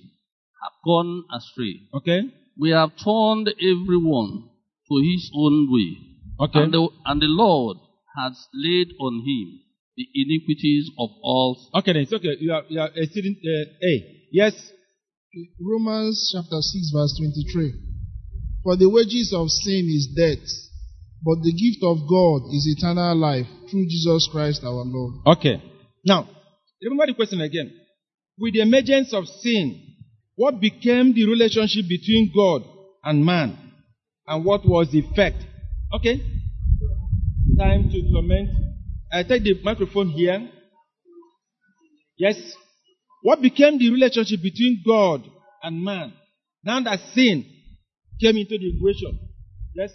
have 0.62 0.72
gone 0.84 1.24
astray. 1.32 1.80
Okay. 1.94 2.22
We 2.58 2.70
have 2.70 2.90
turned 2.96 3.48
everyone 3.60 4.48
to 4.88 4.96
his 5.02 5.30
own 5.34 5.68
way. 5.70 5.98
Okay. 6.40 6.58
And 6.60 6.72
the, 6.72 6.88
and 7.06 7.20
the 7.20 7.26
Lord 7.28 7.78
has 8.16 8.46
laid 8.54 8.88
on 9.00 9.24
him 9.26 9.60
the 9.96 10.06
iniquities 10.14 10.90
of 10.98 11.10
all. 11.22 11.70
Okay, 11.74 11.92
then 11.92 12.02
it's 12.02 12.12
okay. 12.12 12.36
You 12.40 12.52
are, 12.52 12.62
you 12.68 12.80
are 12.80 12.90
exceeding 12.94 13.36
uh, 13.44 13.86
A. 13.86 14.26
Yes. 14.32 14.52
Romans 15.60 16.30
chapter 16.32 16.60
6, 16.60 16.90
verse 16.94 17.14
23. 17.18 17.74
For 18.62 18.76
the 18.76 18.88
wages 18.88 19.32
of 19.34 19.50
sin 19.50 19.86
is 19.90 20.08
death, 20.16 20.46
but 21.22 21.42
the 21.42 21.52
gift 21.52 21.82
of 21.82 22.08
God 22.08 22.48
is 22.54 22.66
eternal 22.66 23.16
life 23.16 23.46
through 23.70 23.86
Jesus 23.86 24.28
Christ 24.30 24.62
our 24.64 24.84
Lord. 24.84 25.14
Okay. 25.38 25.62
Now, 26.04 26.28
remember 26.82 27.06
the 27.06 27.14
question 27.14 27.40
again. 27.40 27.72
With 28.38 28.54
the 28.54 28.62
emergence 28.62 29.12
of 29.12 29.26
sin, 29.26 29.80
what 30.36 30.60
became 30.60 31.14
the 31.14 31.26
relationship 31.26 31.86
between 31.88 32.32
God 32.34 32.62
and 33.04 33.24
man, 33.24 33.56
and 34.26 34.44
what 34.44 34.66
was 34.66 34.90
the 34.90 35.00
effect. 35.00 35.44
Okay? 35.94 36.20
Time 37.58 37.88
to 37.90 38.02
comment. 38.12 38.50
I 39.12 39.22
take 39.22 39.42
the 39.44 39.54
microphone 39.62 40.08
here. 40.10 40.48
Yes. 42.16 42.36
What 43.22 43.40
became 43.40 43.78
the 43.78 43.90
relationship 43.90 44.42
between 44.42 44.82
God 44.86 45.22
and 45.62 45.82
man? 45.82 46.12
Now 46.64 46.80
that 46.82 46.98
sin 47.14 47.44
came 48.20 48.36
into 48.36 48.58
the 48.58 48.76
equation. 48.76 49.18
Yes. 49.74 49.90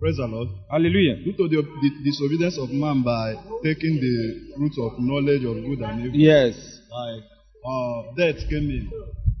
Praise 0.00 0.16
the 0.16 0.26
Lord. 0.26 0.48
Hallelujah. 0.70 1.16
Due 1.24 1.32
to 1.32 1.48
the, 1.48 1.62
the 1.62 1.90
disobedience 2.04 2.58
of 2.58 2.70
man 2.70 3.02
by 3.02 3.34
taking 3.62 3.96
the 4.00 4.54
root 4.58 4.72
of 4.82 4.98
knowledge 4.98 5.44
of 5.44 5.54
good 5.64 5.80
and 5.88 6.04
evil, 6.06 6.18
Yes. 6.18 6.54
by 6.90 7.18
uh, 7.66 8.02
death 8.16 8.36
came 8.50 8.68
in, 8.70 8.90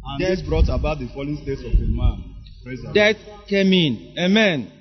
and 0.04 0.20
Death- 0.20 0.38
this 0.38 0.48
brought 0.48 0.68
about 0.68 0.98
the 1.00 1.08
fallen 1.14 1.36
state 1.42 1.58
of 1.60 1.72
a 1.74 1.86
man. 1.86 2.34
Praise 2.64 2.78
the 2.78 2.84
Lord. 2.84 2.94
Death 2.94 3.16
came 3.48 3.72
in. 3.72 4.14
Amen. 4.18 4.72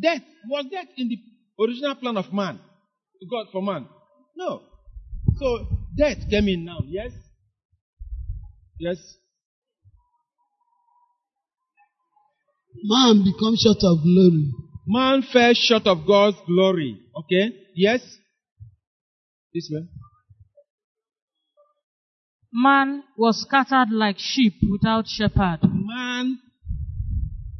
Death. 0.00 0.22
Was 0.48 0.66
death 0.70 0.88
in 0.96 1.08
the 1.08 1.18
original 1.62 1.94
plan 1.94 2.16
of 2.16 2.32
man? 2.32 2.58
God 3.30 3.46
for 3.52 3.62
man? 3.62 3.86
No. 4.36 4.62
So 5.38 5.66
death 5.96 6.18
came 6.28 6.48
in 6.48 6.64
now. 6.64 6.80
Yes? 6.86 7.12
Yes. 8.78 8.98
Man 12.82 13.24
becomes 13.24 13.62
short 13.62 13.82
of 13.82 14.02
glory. 14.02 14.52
Man 14.86 15.22
fell 15.32 15.54
short 15.54 15.86
of 15.86 16.06
God's 16.06 16.36
glory. 16.46 16.98
Okay? 17.16 17.50
Yes? 17.74 18.00
This 19.54 19.70
way. 19.72 19.86
Man 22.52 23.02
was 23.16 23.42
scattered 23.42 23.90
like 23.90 24.16
sheep 24.18 24.54
without 24.70 25.06
shepherd. 25.08 25.58
Man 25.62 26.38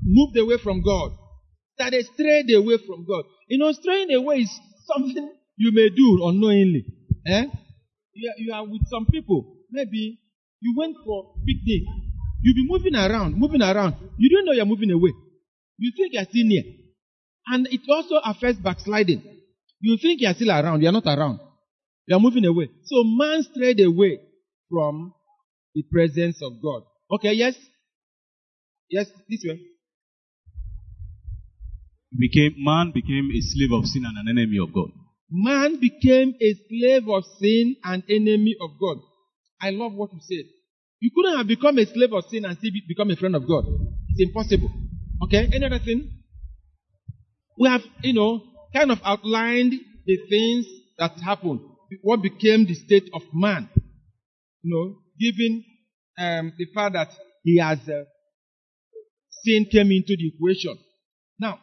moved 0.03 0.37
away 0.37 0.57
from 0.63 0.83
God. 0.83 1.13
Started 1.75 2.07
strayed 2.15 2.51
away 2.51 2.79
from 2.87 3.05
God. 3.07 3.25
You 3.49 3.59
know, 3.59 3.73
straying 3.73 4.13
away 4.13 4.37
is 4.37 4.51
something 4.87 5.33
you 5.57 5.73
may 5.73 5.89
do 5.91 6.27
unknowingly. 6.27 6.85
Eh? 7.27 7.45
You 8.15 8.31
are, 8.31 8.39
you 8.39 8.53
are 8.53 8.65
with 8.65 8.83
some 8.89 9.07
people. 9.07 9.57
Maybe 9.71 10.21
you 10.61 10.75
went 10.77 10.97
for 11.05 11.35
picnic. 11.47 11.83
You'll 12.43 12.55
be 12.55 12.67
moving 12.69 12.95
around, 12.95 13.37
moving 13.37 13.63
around. 13.63 13.97
You 14.19 14.31
don't 14.31 14.45
know 14.45 14.53
you're 14.53 14.67
moving 14.67 14.91
away. 14.91 15.13
You 15.79 15.93
think 15.97 16.13
you're 16.13 16.25
still 16.25 16.47
near. 16.47 16.63
And 17.47 17.67
it 17.71 17.81
also 17.89 18.17
affects 18.25 18.61
backsliding. 18.61 19.23
You 19.81 19.99
think 20.01 20.21
you're 20.21 20.35
still 20.35 20.51
around. 20.51 20.83
You're 20.83 20.93
not 20.93 21.07
around. 21.07 21.41
You're 22.07 22.21
moving 22.21 22.45
away. 22.45 22.69
So 22.85 23.03
man 23.05 23.43
strayed 23.43 23.81
away 23.81 24.21
from 24.71 25.13
the 25.75 25.83
presence 25.91 26.41
of 26.43 26.63
God. 26.63 26.83
Okay, 27.11 27.33
yes? 27.33 27.55
Yes, 28.89 29.07
this 29.29 29.43
way. 29.45 29.61
Became 32.19 32.55
man 32.59 32.93
became 32.95 33.31
a 33.35 33.41
slave 33.41 33.73
of 33.73 33.87
sin 33.87 34.05
and 34.07 34.17
an 34.17 34.39
enemy 34.39 34.59
of 34.63 34.73
God. 34.73 34.91
Man 35.31 35.81
became 35.81 36.35
a 36.41 36.55
slave 36.69 37.09
of 37.09 37.25
sin 37.41 37.77
and 37.85 38.03
enemy 38.09 38.57
of 38.61 38.71
God. 38.79 38.99
I 39.61 39.71
love 39.71 39.95
what 39.95 40.13
you 40.13 40.21
said. 40.21 40.45
You 41.01 41.11
couldn't 41.15 41.37
have 41.37 41.47
become 41.47 41.79
a 41.79 41.87
slave 41.87 42.13
of 42.13 42.25
sin 42.31 42.45
and 42.45 42.57
still 42.59 42.71
become 42.89 43.11
a 43.11 43.17
friend 43.17 43.35
of 43.35 43.47
God. 43.49 43.65
It's 44.11 44.29
impossible. 44.29 44.71
Okay? 45.25 45.49
Any 45.53 45.67
other 45.67 45.79
thing? 45.79 46.11
We 47.59 47.69
have, 47.69 47.83
you 48.03 48.13
know, 48.13 48.43
kind 48.75 48.91
of 48.91 48.99
outlined 49.05 49.75
the 50.07 50.19
things 50.29 50.67
that 50.99 51.13
happened. 51.21 51.61
What 52.03 52.23
became 52.23 52.67
the 52.67 52.75
state 52.75 53.09
of 53.13 53.23
man. 53.33 53.69
You 54.63 54.75
know, 54.75 54.97
given 55.19 55.65
um, 56.19 56.53
the 56.57 56.67
fact 56.75 56.95
that 56.95 57.09
he 57.43 57.59
has 57.59 57.79
uh, 57.89 58.05
sin 59.43 59.67
came 59.71 59.91
into 59.91 60.17
the 60.17 60.33
equation. 60.35 60.79
Now, 61.39 61.61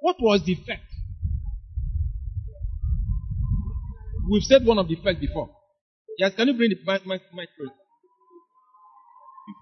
what 0.00 0.16
was 0.20 0.44
the 0.44 0.52
effect? 0.52 0.82
We've 4.30 4.42
said 4.42 4.64
one 4.64 4.78
of 4.78 4.88
the 4.88 4.94
effects 4.94 5.20
before. 5.20 5.50
Yes, 6.18 6.34
can 6.34 6.48
you 6.48 6.54
bring 6.54 6.70
the 6.70 6.76
mic, 6.84 7.06
mic, 7.06 7.22
mic 7.32 7.48
please? 7.56 7.70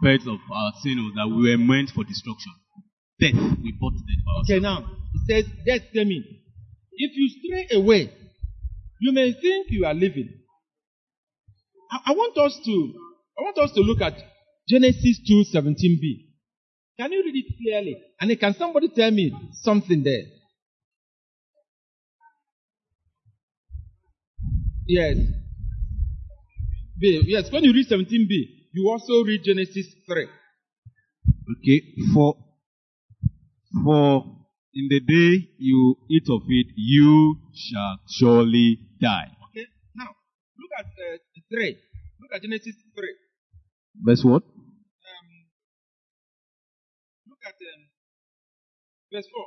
The 0.00 0.08
effect 0.08 0.26
of 0.26 0.40
our 0.52 0.72
sin 0.82 0.96
was 0.98 1.12
that 1.14 1.28
we 1.28 1.50
were 1.50 1.58
meant 1.58 1.90
for 1.90 2.02
destruction. 2.02 2.52
Death, 3.20 3.34
we 3.62 3.72
bought 3.78 3.92
death 3.92 4.22
for 4.24 4.32
ourselves. 4.38 4.50
Okay, 4.50 4.60
now 4.60 4.84
it 5.14 5.22
says 5.28 5.52
death 5.64 5.92
came 5.92 6.10
in. 6.10 6.24
If 6.92 7.12
you 7.14 7.28
stray 7.28 7.78
away, 7.78 8.12
you 9.00 9.12
may 9.12 9.32
think 9.32 9.68
you 9.70 9.86
are 9.86 9.94
living. 9.94 10.30
I, 11.90 12.10
I 12.10 12.14
want 12.14 12.36
us 12.38 12.58
to 12.64 12.94
I 13.38 13.42
want 13.42 13.58
us 13.58 13.72
to 13.72 13.80
look 13.80 14.00
at 14.00 14.14
Genesis 14.68 15.20
2:17b. 15.30 16.25
Can 16.98 17.12
you 17.12 17.22
read 17.24 17.44
it 17.44 17.54
clearly? 17.58 18.02
And 18.20 18.40
can 18.40 18.54
somebody 18.54 18.88
tell 18.88 19.10
me 19.10 19.32
something 19.62 20.02
there? 20.02 20.22
Yes. 24.86 25.16
B. 26.98 27.22
Yes, 27.26 27.50
when 27.52 27.64
you 27.64 27.72
read 27.72 27.86
17b, 27.88 28.30
you 28.72 28.88
also 28.88 29.24
read 29.24 29.42
Genesis 29.44 29.86
3. 30.06 30.26
Okay, 31.58 31.82
for 32.14 32.36
for 33.84 34.24
in 34.72 34.88
the 34.88 35.00
day 35.00 35.48
you 35.58 35.96
eat 36.10 36.24
of 36.30 36.42
it, 36.48 36.66
you 36.76 37.36
shall 37.54 37.98
surely 38.08 38.78
die. 39.00 39.28
Okay? 39.50 39.66
Now, 39.94 40.08
look 40.58 40.70
at 40.78 40.86
uh, 40.86 41.18
3. 41.50 41.78
Look 42.20 42.30
at 42.34 42.42
Genesis 42.42 42.74
3. 42.94 43.08
Verse 44.02 44.24
what? 44.24 44.42
Verse 49.12 49.26
4. 49.32 49.46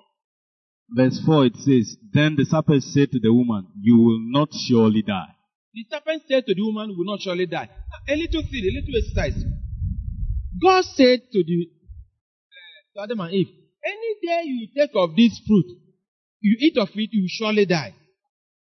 Verse 0.96 1.20
4 1.26 1.46
it 1.46 1.56
says, 1.58 1.98
Then 2.14 2.36
the 2.36 2.46
serpent 2.46 2.84
said 2.84 3.12
to 3.12 3.20
the 3.20 3.32
woman, 3.32 3.68
You 3.82 3.98
will 3.98 4.20
not 4.32 4.50
surely 4.68 5.02
die. 5.02 5.36
The 5.74 5.86
serpent 5.90 6.24
said 6.28 6.46
to 6.48 6.56
the 6.56 6.62
woman, 6.64 6.90
You 6.92 6.98
will 6.98 7.14
not 7.14 7.22
surely 7.22 7.46
die. 7.46 7.70
Now, 7.70 8.14
A 8.14 8.16
little 8.16 8.42
thing, 8.42 8.64
a 8.66 8.74
little 8.74 8.96
exercise. 8.98 9.44
God 10.62 10.84
said 10.86 11.22
to 11.32 11.44
the 11.44 11.70
uh, 12.50 12.80
to 12.96 13.04
Adam 13.04 13.20
and 13.22 13.34
Eve, 13.34 13.48
any 13.86 14.16
day 14.22 14.42
you 14.46 14.68
take 14.76 14.92
of 14.96 15.16
this 15.16 15.40
fruit, 15.48 15.66
you 16.42 16.58
eat 16.60 16.78
of 16.78 16.90
it, 16.96 17.10
you 17.14 17.22
will 17.22 17.30
surely 17.30 17.66
die. 17.66 17.94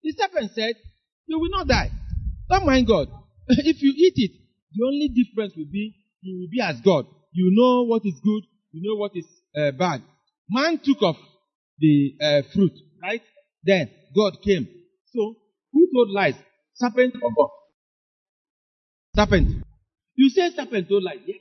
The 0.02 0.12
serpent 0.12 0.52
said, 0.54 0.74
you 1.26 1.38
will 1.38 1.50
not 1.50 1.66
die. 1.66 1.90
Don't 2.50 2.66
mind 2.66 2.86
God. 2.86 3.08
if 3.48 3.82
you 3.82 3.92
eat 3.96 4.14
it, 4.16 4.32
the 4.74 4.84
only 4.86 5.08
difference 5.08 5.54
will 5.56 5.70
be 5.70 5.94
you 6.20 6.38
will 6.40 6.48
be 6.50 6.60
as 6.60 6.80
God. 6.84 7.06
You 7.32 7.50
know 7.52 7.84
what 7.84 8.02
is 8.04 8.14
good, 8.22 8.42
you 8.72 8.82
know 8.82 8.96
what 8.96 9.12
is 9.16 9.26
uh, 9.56 9.72
bad. 9.72 10.02
Man 10.50 10.80
took 10.82 10.98
of 11.02 11.16
the 11.78 12.14
uh, 12.20 12.42
fruit, 12.54 12.72
right? 13.02 13.22
Then 13.64 13.90
God 14.14 14.38
came. 14.42 14.68
So, 15.12 15.36
who 15.72 15.88
told 15.94 16.10
lies? 16.10 16.34
Serpent 16.74 17.14
or 17.22 17.30
God? 17.36 17.50
Serpent. 19.16 19.64
You 20.16 20.28
say 20.30 20.50
serpent 20.50 20.88
told 20.88 21.04
lies. 21.04 21.20
Yes. 21.26 21.38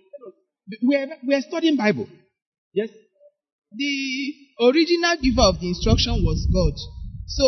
We 0.82 0.96
are, 0.96 1.08
we 1.28 1.36
are 1.36 1.42
studying 1.42 1.78
Bible. 1.78 2.08
Yes. 2.74 2.90
The 3.74 4.34
original 4.60 5.16
giver 5.22 5.48
of 5.48 5.60
the 5.60 5.70
instruction 5.70 6.24
was 6.24 6.48
God. 6.52 6.76
So 7.28 7.48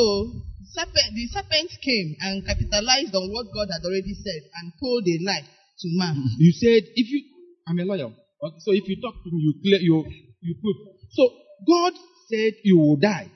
serpent, 0.72 1.14
the 1.14 1.28
serpent 1.28 1.72
came 1.84 2.16
and 2.22 2.46
capitalized 2.46 3.14
on 3.16 3.32
what 3.32 3.48
God 3.54 3.68
had 3.72 3.84
already 3.86 4.16
said 4.16 4.42
and 4.60 4.74
told 4.80 5.04
a 5.08 5.18
lie 5.24 5.44
to 5.44 5.88
man. 6.00 6.16
You 6.38 6.52
said 6.52 6.84
if 6.96 7.08
you 7.12 7.24
I'm 7.68 7.80
a 7.80 7.86
lawyer. 7.86 8.12
So 8.60 8.72
if 8.72 8.88
you 8.88 9.00
talk 9.00 9.16
to 9.24 9.30
me, 9.32 9.40
you 9.40 9.54
clear 9.62 9.80
you 9.80 10.04
you 10.42 10.56
prove. 10.60 10.76
So 11.12 11.43
God 11.68 11.94
said 12.30 12.54
you 12.64 12.78
will 12.78 12.98
die. 12.98 13.32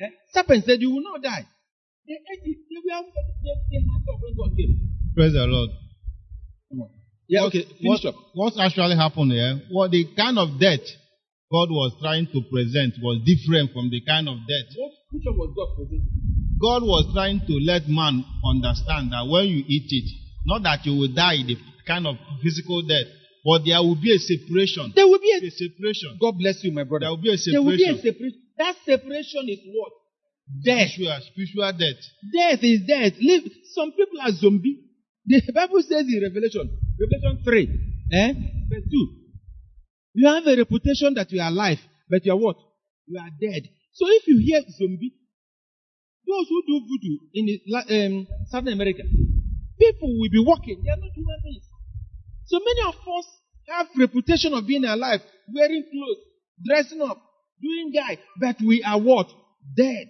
Eh? 0.00 0.10
Serpent 0.32 0.64
said 0.64 0.80
you 0.80 0.90
will 0.90 1.02
not 1.02 1.22
die. 1.22 1.46
They 2.06 2.14
ate 2.14 2.44
it. 2.44 2.58
They 2.68 2.80
were 2.84 3.02
they, 3.02 3.54
they 3.70 3.80
had 3.82 4.02
of 4.06 4.20
when 4.20 4.36
God 4.36 4.56
came. 4.56 4.78
Praise 5.14 5.32
the 5.32 5.46
Lord. 5.46 5.70
Come 6.70 6.80
on. 6.82 6.90
Yeah, 7.28 7.44
okay, 7.44 7.64
finish 7.64 8.04
what, 8.04 8.04
up. 8.04 8.14
What 8.34 8.52
actually 8.60 8.96
happened 8.96 9.32
here? 9.32 9.60
What 9.70 9.90
the 9.90 10.06
kind 10.16 10.38
of 10.38 10.60
death 10.60 10.86
God 11.50 11.70
was 11.70 11.94
trying 12.02 12.26
to 12.26 12.42
present 12.50 12.98
was 12.98 13.22
different 13.22 13.70
from 13.70 13.90
the 13.90 14.02
kind 14.02 14.28
of 14.28 14.38
death. 14.50 14.66
What 14.74 15.22
one 15.30 15.38
was 15.38 15.50
God 15.54 15.70
presenting? 15.78 16.10
God 16.58 16.82
was 16.82 17.06
trying 17.14 17.38
to 17.46 17.54
let 17.62 17.86
man 17.86 18.24
understand 18.42 19.12
that 19.12 19.30
when 19.30 19.46
you 19.46 19.62
eat 19.62 19.86
it, 19.94 20.08
not 20.46 20.62
that 20.64 20.82
you 20.86 20.98
will 20.98 21.12
die 21.14 21.46
the 21.46 21.54
kind 21.86 22.06
of 22.06 22.16
physical 22.42 22.82
death, 22.82 23.06
but 23.44 23.62
there 23.62 23.78
will 23.78 23.94
be 23.94 24.10
a 24.10 24.18
separation. 24.18 24.90
Be 25.40 25.48
a, 25.48 25.50
separation. 25.50 26.18
God 26.20 26.34
bless 26.38 26.62
you, 26.64 26.72
my 26.72 26.84
brother. 26.84 27.06
There 27.06 27.10
will 27.10 27.22
be 27.22 27.34
a 27.34 27.38
There 27.38 27.62
will 27.62 27.76
be 27.76 27.84
a 27.84 27.96
separation. 27.96 28.12
separation. 28.12 28.42
That 28.58 28.74
separation 28.84 29.44
is 29.48 29.60
what? 29.72 29.92
Death. 30.64 30.88
Spiritual, 30.94 31.20
spiritual 31.32 31.72
death. 31.76 32.00
Death 32.32 32.60
is 32.62 32.80
death. 32.86 33.12
Live. 33.20 33.44
Some 33.74 33.92
people 33.92 34.20
are 34.22 34.32
zombie. 34.32 34.82
The 35.26 35.52
Bible 35.52 35.82
says 35.82 36.06
in 36.06 36.22
Revelation, 36.22 36.70
Revelation 37.00 37.42
3, 37.42 38.12
eh? 38.12 38.32
verse 38.70 38.86
2. 38.90 39.26
You 40.14 40.28
have 40.28 40.46
a 40.46 40.56
reputation 40.56 41.14
that 41.14 41.30
you 41.32 41.40
are 41.42 41.50
alive, 41.50 41.80
but 42.08 42.24
you 42.24 42.32
are 42.32 42.38
what? 42.38 42.56
You 43.06 43.18
are 43.18 43.30
dead. 43.40 43.68
So 43.92 44.06
if 44.08 44.26
you 44.28 44.38
hear 44.38 44.62
zombie, 44.70 45.12
those 46.26 46.46
who 46.48 46.62
do 46.66 46.80
voodoo 46.86 47.16
in 47.34 47.44
um, 47.74 48.26
Southern 48.50 48.72
America, 48.72 49.02
people 49.78 50.08
will 50.18 50.30
be 50.30 50.42
walking. 50.44 50.82
They 50.82 50.90
are 50.90 50.96
not 50.96 51.10
human 51.14 51.38
beings. 51.42 51.66
So 52.46 52.58
many 52.58 52.82
of 52.86 52.94
us 52.94 53.26
have 53.68 53.86
reputation 53.98 54.54
of 54.54 54.66
being 54.66 54.84
alive, 54.84 55.20
wearing 55.52 55.84
clothes, 55.90 56.24
dressing 56.64 57.02
up, 57.02 57.20
doing 57.60 57.92
guy, 57.92 58.18
but 58.40 58.56
we 58.64 58.82
are 58.82 59.00
what? 59.00 59.28
Dead. 59.76 60.08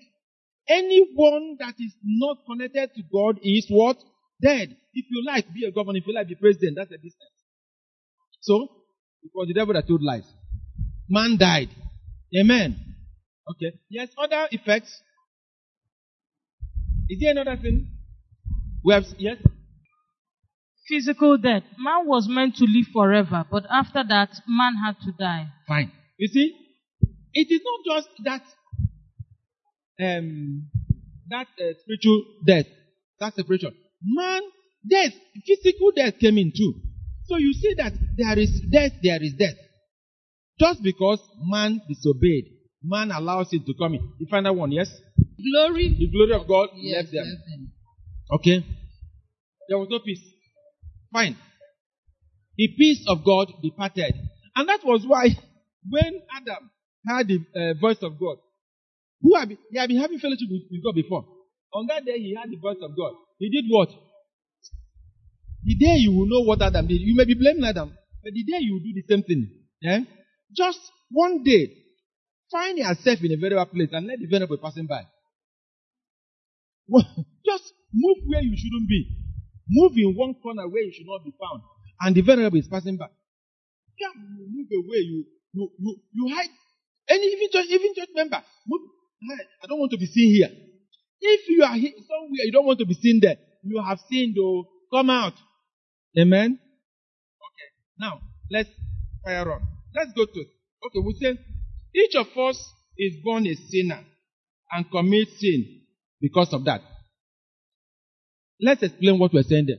Anyone 0.69 1.57
that 1.61 1.75
is 1.79 1.95
not 2.03 2.38
connected 2.49 2.90
to 2.95 3.03
God 3.12 3.38
is 3.42 3.66
what? 3.69 3.97
Dead. 4.42 4.77
If 4.92 5.07
you 5.11 5.25
like, 5.27 5.47
be 5.55 5.64
a 5.64 5.71
governor. 5.71 5.99
If 5.99 6.07
you 6.07 6.14
like, 6.14 6.29
be 6.29 6.35
president. 6.35 6.77
That's 6.77 6.90
a 6.90 6.97
distance. 6.97 7.31
So, 8.40 8.69
it 9.23 9.31
was 9.35 9.49
the 9.49 9.55
devil 9.55 9.75
that 9.75 9.87
told 9.87 10.03
lies. 10.03 10.25
Man 11.09 11.37
died. 11.38 11.69
Amen. 12.38 12.77
Okay. 13.51 13.79
Yes, 13.88 14.09
other 14.19 14.49
effects. 14.51 15.01
Is 17.09 17.21
there 17.21 17.31
another 17.31 17.57
thing? 17.57 17.88
We 18.85 18.92
have, 18.92 19.05
yes? 19.19 19.37
Physical 20.88 21.37
death. 21.37 21.64
Man 21.79 22.07
was 22.07 22.29
meant 22.29 22.57
to 22.57 22.64
live 22.64 22.87
forever, 22.92 23.44
but 23.51 23.64
after 23.70 24.05
that, 24.09 24.31
man 24.46 24.75
had 24.85 24.96
to 25.01 25.12
die. 25.18 25.49
Fine. 25.66 25.90
You 26.18 26.29
see, 26.29 26.55
it 27.35 27.49
is 27.51 27.61
not 27.64 27.96
just 27.96 28.09
that 28.25 28.42
um, 29.99 30.68
that 31.29 31.46
uh, 31.61 31.72
spiritual 31.83 32.22
death, 32.46 32.66
that 33.18 33.35
separation. 33.35 33.75
Man, 34.03 34.42
death, 34.88 35.12
physical 35.46 35.90
death 35.94 36.14
came 36.20 36.38
in 36.38 36.53
too. 36.57 36.75
So 37.25 37.37
you 37.38 37.53
see 37.53 37.75
that 37.79 37.92
there 38.16 38.38
is 38.38 38.61
death, 38.70 38.92
there 39.03 39.22
is 39.22 39.35
death. 39.37 39.57
Just 40.61 40.83
because 40.83 41.20
man 41.44 41.81
disobeyed, 41.88 42.44
man 42.83 43.11
allows 43.11 43.49
it 43.53 43.66
to 43.66 43.75
come 43.79 43.94
in. 43.94 44.12
The 44.20 44.40
that 44.42 44.55
one, 44.55 44.70
yes? 44.72 44.88
Glory. 45.53 45.96
The 45.99 46.09
glory 46.09 46.33
of 46.40 46.46
God 46.46 46.68
Yes, 46.77 47.05
left 47.05 47.12
them. 47.12 47.25
left 47.25 47.42
them. 47.46 47.72
Okay? 48.33 48.64
There 49.68 49.79
was 49.79 49.88
no 49.90 49.99
peace. 49.99 50.22
Fine. 51.12 51.37
The 52.57 52.69
peace 52.79 53.05
of 53.07 53.25
God 53.25 53.53
departed. 53.62 54.14
And 54.55 54.69
that 54.69 54.81
was 54.85 55.05
why 55.07 55.29
when 55.88 56.23
Adam 56.35 56.71
heard 57.07 57.29
the 57.29 57.38
uh, 57.55 57.75
voice 57.81 58.03
of 58.03 58.19
God, 58.19 58.38
who 59.21 59.37
had 59.37 59.49
been, 59.49 59.59
he 59.71 59.79
had 59.79 59.88
been 59.88 59.99
having 59.99 60.19
fellowship 60.19 60.49
with, 60.51 60.62
with 60.71 60.83
God 60.83 60.95
before. 60.95 61.25
On 61.75 61.87
that 61.88 62.05
day, 62.05 62.19
he 62.19 62.35
heard 62.35 62.51
the 62.51 62.57
voice 62.57 62.81
of 62.83 62.97
God. 62.97 63.12
He 63.38 63.51
did 63.51 63.64
what? 63.69 63.90
The 65.64 65.75
day 65.75 65.97
you 65.97 66.12
will 66.12 66.27
know 66.27 66.40
what 66.47 66.62
Adam 66.62 66.87
did, 66.87 67.01
you 67.01 67.14
may 67.16 67.25
be 67.25 67.35
blaming 67.35 67.64
Adam, 67.64 67.92
but 68.23 68.33
the 68.33 68.45
day 68.45 68.59
you 68.61 68.75
will 68.75 68.81
do 68.81 68.95
the 68.95 69.05
same 69.09 69.23
thing. 69.23 69.51
Yeah? 69.81 70.01
Just 70.57 70.81
one 71.11 71.42
day, 71.42 71.73
find 72.51 72.79
yourself 72.79 73.19
in 73.23 73.33
a 73.33 73.37
very 73.37 73.55
bad 73.57 73.71
place 73.73 73.88
and 73.92 74.07
let 74.07 74.19
the 74.19 74.27
venerable 74.27 74.59
passing 74.59 74.87
by. 74.87 75.03
Just 77.45 77.73
move 77.92 78.19
where 78.27 78.42
you 78.42 78.57
shouldn't 78.57 78.88
be. 78.88 79.26
Move 79.68 79.92
in 79.96 80.14
one 80.14 80.35
corner 80.42 80.68
where 80.68 80.83
you 80.83 80.92
should 80.92 81.07
not 81.07 81.24
be 81.24 81.33
found. 81.40 81.62
And 82.00 82.14
the 82.14 82.22
venerable 82.22 82.59
is 82.59 82.68
passing 82.68 82.96
by. 82.96 83.09
Yeah, 83.98 84.12
you 84.14 84.46
move 84.50 84.68
away, 84.72 84.98
you 84.98 85.24
you 85.52 85.70
you, 85.79 85.96
you 86.12 86.35
hide. 86.35 86.50
Any 87.09 87.26
even 87.26 87.48
church, 87.50 87.66
even 87.70 87.94
church 87.94 88.09
member, 88.14 88.42
move. 88.66 88.83
I 89.62 89.66
don't 89.66 89.79
want 89.79 89.90
to 89.92 89.98
be 89.98 90.07
seen 90.07 90.35
here. 90.35 90.50
If 91.20 91.48
you 91.48 91.64
are 91.64 91.74
here 91.74 91.92
somewhere 91.92 92.44
you 92.44 92.52
don't 92.52 92.66
want 92.66 92.79
to 92.81 92.87
be 92.87 92.94
seen 92.94 93.20
there, 93.22 93.37
you 93.62 93.83
have 93.83 93.98
sinned 94.11 94.37
though. 94.37 94.68
Come 94.92 95.11
out. 95.11 95.33
Amen. 96.18 96.59
Okay. 96.61 97.68
Now 97.98 98.20
let's 98.50 98.68
fire 99.24 99.50
on. 99.50 99.62
Let's 99.94 100.12
go 100.12 100.26
to 100.26 100.40
okay, 100.87 101.00
we 101.05 101.14
say 101.14 101.38
each 101.94 102.14
of 102.14 102.26
us 102.38 102.62
is 102.98 103.14
born 103.24 103.46
a 103.46 103.55
sinner 103.55 104.05
and 104.72 104.90
commits 104.90 105.40
sin 105.40 105.81
because 106.20 106.52
of 106.52 106.64
that. 106.66 106.83
Let's 108.61 108.83
explain 108.83 109.19
what 109.19 109.33
we're 109.33 109.42
saying 109.42 109.66
there. 109.66 109.79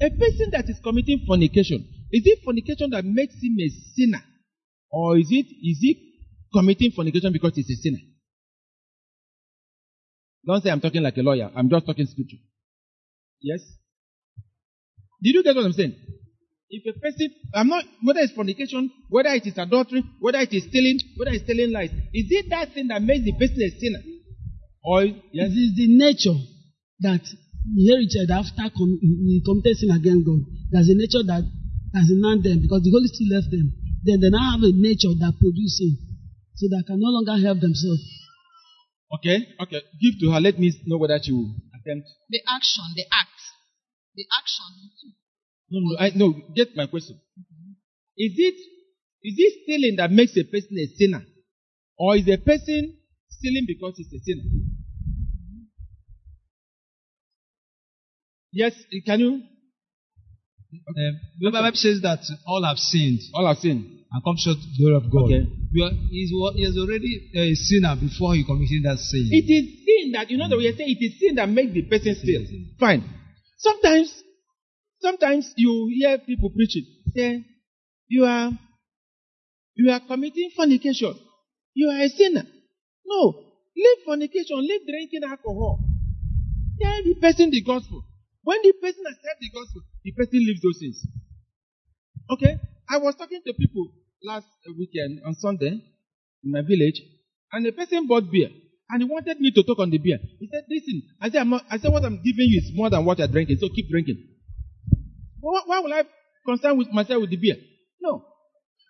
A 0.00 0.10
person 0.10 0.50
that 0.52 0.68
is 0.68 0.78
committing 0.82 1.24
fornication, 1.26 1.86
is 2.10 2.22
it 2.24 2.40
fornication 2.44 2.90
that 2.90 3.04
makes 3.04 3.34
him 3.34 3.56
a 3.60 3.68
sinner? 3.94 4.22
Or 4.90 5.16
is 5.16 5.28
it 5.30 5.46
is 5.46 5.78
he 5.80 6.12
committing 6.52 6.92
fornication 6.92 7.32
because 7.32 7.54
he's 7.54 7.70
a 7.70 7.76
sinner? 7.80 7.98
Don't 10.46 10.62
say 10.62 10.70
I'm 10.70 10.80
talking 10.80 11.02
like 11.02 11.16
a 11.16 11.22
lawyer. 11.22 11.50
I'm 11.54 11.68
just 11.70 11.86
talking 11.86 12.06
scripture. 12.06 12.38
Yes? 13.40 13.60
Did 15.22 15.34
you 15.34 15.42
get 15.42 15.54
what 15.54 15.64
I'm 15.64 15.72
saying? 15.72 15.94
If 16.68 16.96
a 16.96 16.98
person, 16.98 17.30
I'm 17.54 17.68
not, 17.68 17.84
whether 18.02 18.20
it's 18.20 18.32
fornication, 18.32 18.90
whether 19.08 19.28
it 19.28 19.46
is 19.46 19.58
adultery, 19.58 20.02
whether 20.20 20.38
it 20.38 20.52
is 20.52 20.64
stealing, 20.64 20.98
whether 21.16 21.32
it's 21.32 21.46
telling 21.46 21.70
lies, 21.70 21.90
is 22.14 22.26
it 22.30 22.46
that 22.48 22.72
thing 22.72 22.88
that 22.88 23.02
makes 23.02 23.24
the 23.24 23.32
person 23.32 23.60
a 23.62 23.70
sinner? 23.78 24.00
Or, 24.82 25.04
yes? 25.04 25.50
It 25.50 25.54
is 25.54 25.76
the 25.76 25.86
nature 25.86 26.51
that 27.02 27.22
inherited 27.76 28.30
after 28.30 28.70
com- 28.74 28.98
he 29.02 29.42
committed 29.44 29.76
sin 29.76 29.90
against 29.90 30.26
God. 30.26 30.42
There's 30.70 30.88
a 30.88 30.96
nature 30.96 31.22
that 31.26 31.42
has 31.94 32.08
in 32.10 32.20
man 32.20 32.42
them 32.42 32.62
because 32.62 32.82
the 32.82 32.90
Holy 32.90 33.08
Spirit 33.10 33.42
left 33.42 33.50
them. 33.50 33.68
Then 34.02 34.18
they 34.20 34.30
now 34.30 34.56
have 34.56 34.62
a 34.62 34.72
nature 34.72 35.14
that 35.22 35.38
produces 35.38 35.78
sin. 35.78 35.92
So 36.56 36.68
they 36.68 36.82
can 36.82 36.98
no 37.00 37.10
longer 37.10 37.38
help 37.38 37.60
themselves. 37.60 38.02
Okay, 39.18 39.46
okay. 39.60 39.80
Give 40.00 40.14
to 40.20 40.32
her. 40.32 40.40
Let 40.40 40.58
me 40.58 40.72
know 40.86 40.96
whether 40.98 41.18
she 41.22 41.32
will 41.32 41.54
attempt. 41.76 42.08
The 42.30 42.40
action, 42.48 42.84
the 42.96 43.04
act. 43.12 43.38
The 44.16 44.24
action. 44.40 44.66
No, 45.70 45.80
no, 45.80 45.96
I, 45.98 46.12
no. 46.14 46.32
Get 46.54 46.76
my 46.76 46.86
question. 46.86 47.16
Mm-hmm. 47.16 47.72
Is 48.16 48.32
it 48.36 48.54
is 49.22 49.34
it 49.38 49.52
stealing 49.62 49.96
that 49.96 50.10
makes 50.10 50.36
a 50.36 50.44
person 50.44 50.76
a 50.78 50.86
sinner, 50.96 51.24
or 51.98 52.16
is 52.16 52.28
a 52.28 52.38
person 52.38 52.96
stealing 53.30 53.64
because 53.66 53.94
he's 53.96 54.12
a 54.12 54.20
sinner? 54.24 54.44
Yes, 58.52 58.74
can 59.06 59.20
you? 59.20 59.32
Um, 60.72 61.14
the 61.40 61.50
Bible 61.50 61.70
says 61.76 62.00
that 62.02 62.20
all 62.46 62.62
have 62.64 62.78
sinned. 62.78 63.20
All 63.34 63.46
have 63.46 63.58
sinned. 63.58 63.84
And 64.12 64.22
come 64.24 64.36
short 64.36 64.56
of 64.56 64.62
the 64.62 64.76
glory 64.78 64.96
of 64.96 65.10
God. 65.10 65.24
Okay. 65.24 65.48
Are- 65.82 65.96
he's, 66.10 66.28
he 66.30 66.62
is 66.64 66.76
already 66.76 67.30
a 67.34 67.54
sinner 67.54 67.96
before 67.96 68.34
he 68.34 68.44
committed 68.44 68.84
that 68.84 68.98
sin. 68.98 69.28
It 69.32 69.48
is 69.48 69.64
sin 69.84 70.12
that 70.12 70.30
you 70.30 70.36
know 70.36 70.48
that 70.48 70.56
we 70.56 70.68
are 70.68 70.76
saying 70.76 70.96
it 70.98 71.02
is 71.04 71.18
sin 71.18 71.34
that 71.36 71.48
makes 71.48 71.72
the 71.72 71.82
person 71.82 72.14
steal. 72.14 72.44
Fine. 72.78 73.04
Sometimes, 73.56 74.12
sometimes 75.00 75.52
you 75.56 75.88
hear 75.94 76.18
people 76.18 76.50
preaching. 76.50 76.84
Say, 77.16 77.44
you 78.08 78.24
are, 78.24 78.50
you 79.74 79.90
are 79.90 80.00
committing 80.00 80.50
fornication. 80.54 81.14
You 81.74 81.88
are 81.88 82.00
a 82.04 82.08
sinner. 82.10 82.44
No, 83.06 83.34
leave 83.76 84.04
fornication, 84.04 84.60
leave 84.60 84.82
drinking 84.86 85.24
alcohol. 85.24 85.80
Tell 86.80 87.02
the 87.04 87.14
person 87.20 87.50
the 87.50 87.62
gospel. 87.62 88.04
When 88.44 88.58
the 88.62 88.72
person 88.80 89.04
accepts 89.06 89.40
the 89.40 89.50
gospel, 89.54 89.82
the 90.04 90.12
person 90.12 90.38
leaves 90.40 90.60
those 90.62 90.78
things. 90.78 90.98
Okay? 92.30 92.58
I 92.88 92.98
was 92.98 93.14
talking 93.14 93.40
to 93.46 93.52
people 93.54 93.92
last 94.24 94.46
weekend 94.76 95.20
on 95.26 95.34
Sunday 95.34 95.80
in 96.44 96.50
my 96.50 96.62
village, 96.62 97.00
and 97.52 97.64
the 97.64 97.72
person 97.72 98.06
bought 98.06 98.30
beer, 98.30 98.50
and 98.90 99.02
he 99.02 99.08
wanted 99.08 99.40
me 99.40 99.52
to 99.52 99.62
talk 99.62 99.78
on 99.78 99.90
the 99.90 99.98
beer. 99.98 100.18
He 100.40 100.48
said, 100.50 100.64
"Listen, 100.68 101.02
I 101.20 101.30
said, 101.30 101.40
I'm 101.42 101.50
not, 101.50 101.64
I 101.70 101.78
said, 101.78 101.92
what 101.92 102.04
I'm 102.04 102.16
giving 102.18 102.46
you 102.50 102.58
is 102.58 102.70
more 102.74 102.90
than 102.90 103.04
what 103.04 103.18
you're 103.18 103.28
drinking, 103.28 103.58
so 103.60 103.68
keep 103.68 103.88
drinking." 103.88 104.18
Why, 105.40 105.62
why 105.66 105.80
will 105.80 105.92
I 105.92 106.04
concern 106.46 106.78
with 106.78 106.88
myself 106.92 107.20
with 107.20 107.30
the 107.30 107.36
beer? 107.36 107.56
No. 108.00 108.24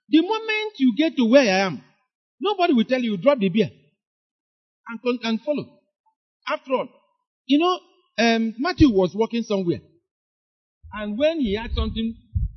The 0.09 0.21
moment 0.21 0.75
you 0.79 0.95
get 0.97 1.17
to 1.17 1.25
where 1.25 1.43
I 1.43 1.67
am, 1.67 1.83
nobody 2.41 2.73
will 2.73 2.85
tell 2.85 3.01
you 3.01 3.17
drop 3.17 3.39
the 3.39 3.49
beer 3.49 3.71
and 4.89 5.19
and 5.23 5.41
follow. 5.43 5.81
After 6.49 6.73
all, 6.73 6.89
you 7.47 7.59
know, 7.59 7.79
um, 8.19 8.55
Matthew 8.59 8.91
was 8.91 9.15
walking 9.15 9.43
somewhere, 9.43 9.81
and 10.93 11.19
when 11.19 11.41
he 11.41 11.55
had 11.57 11.73
something 11.75 12.15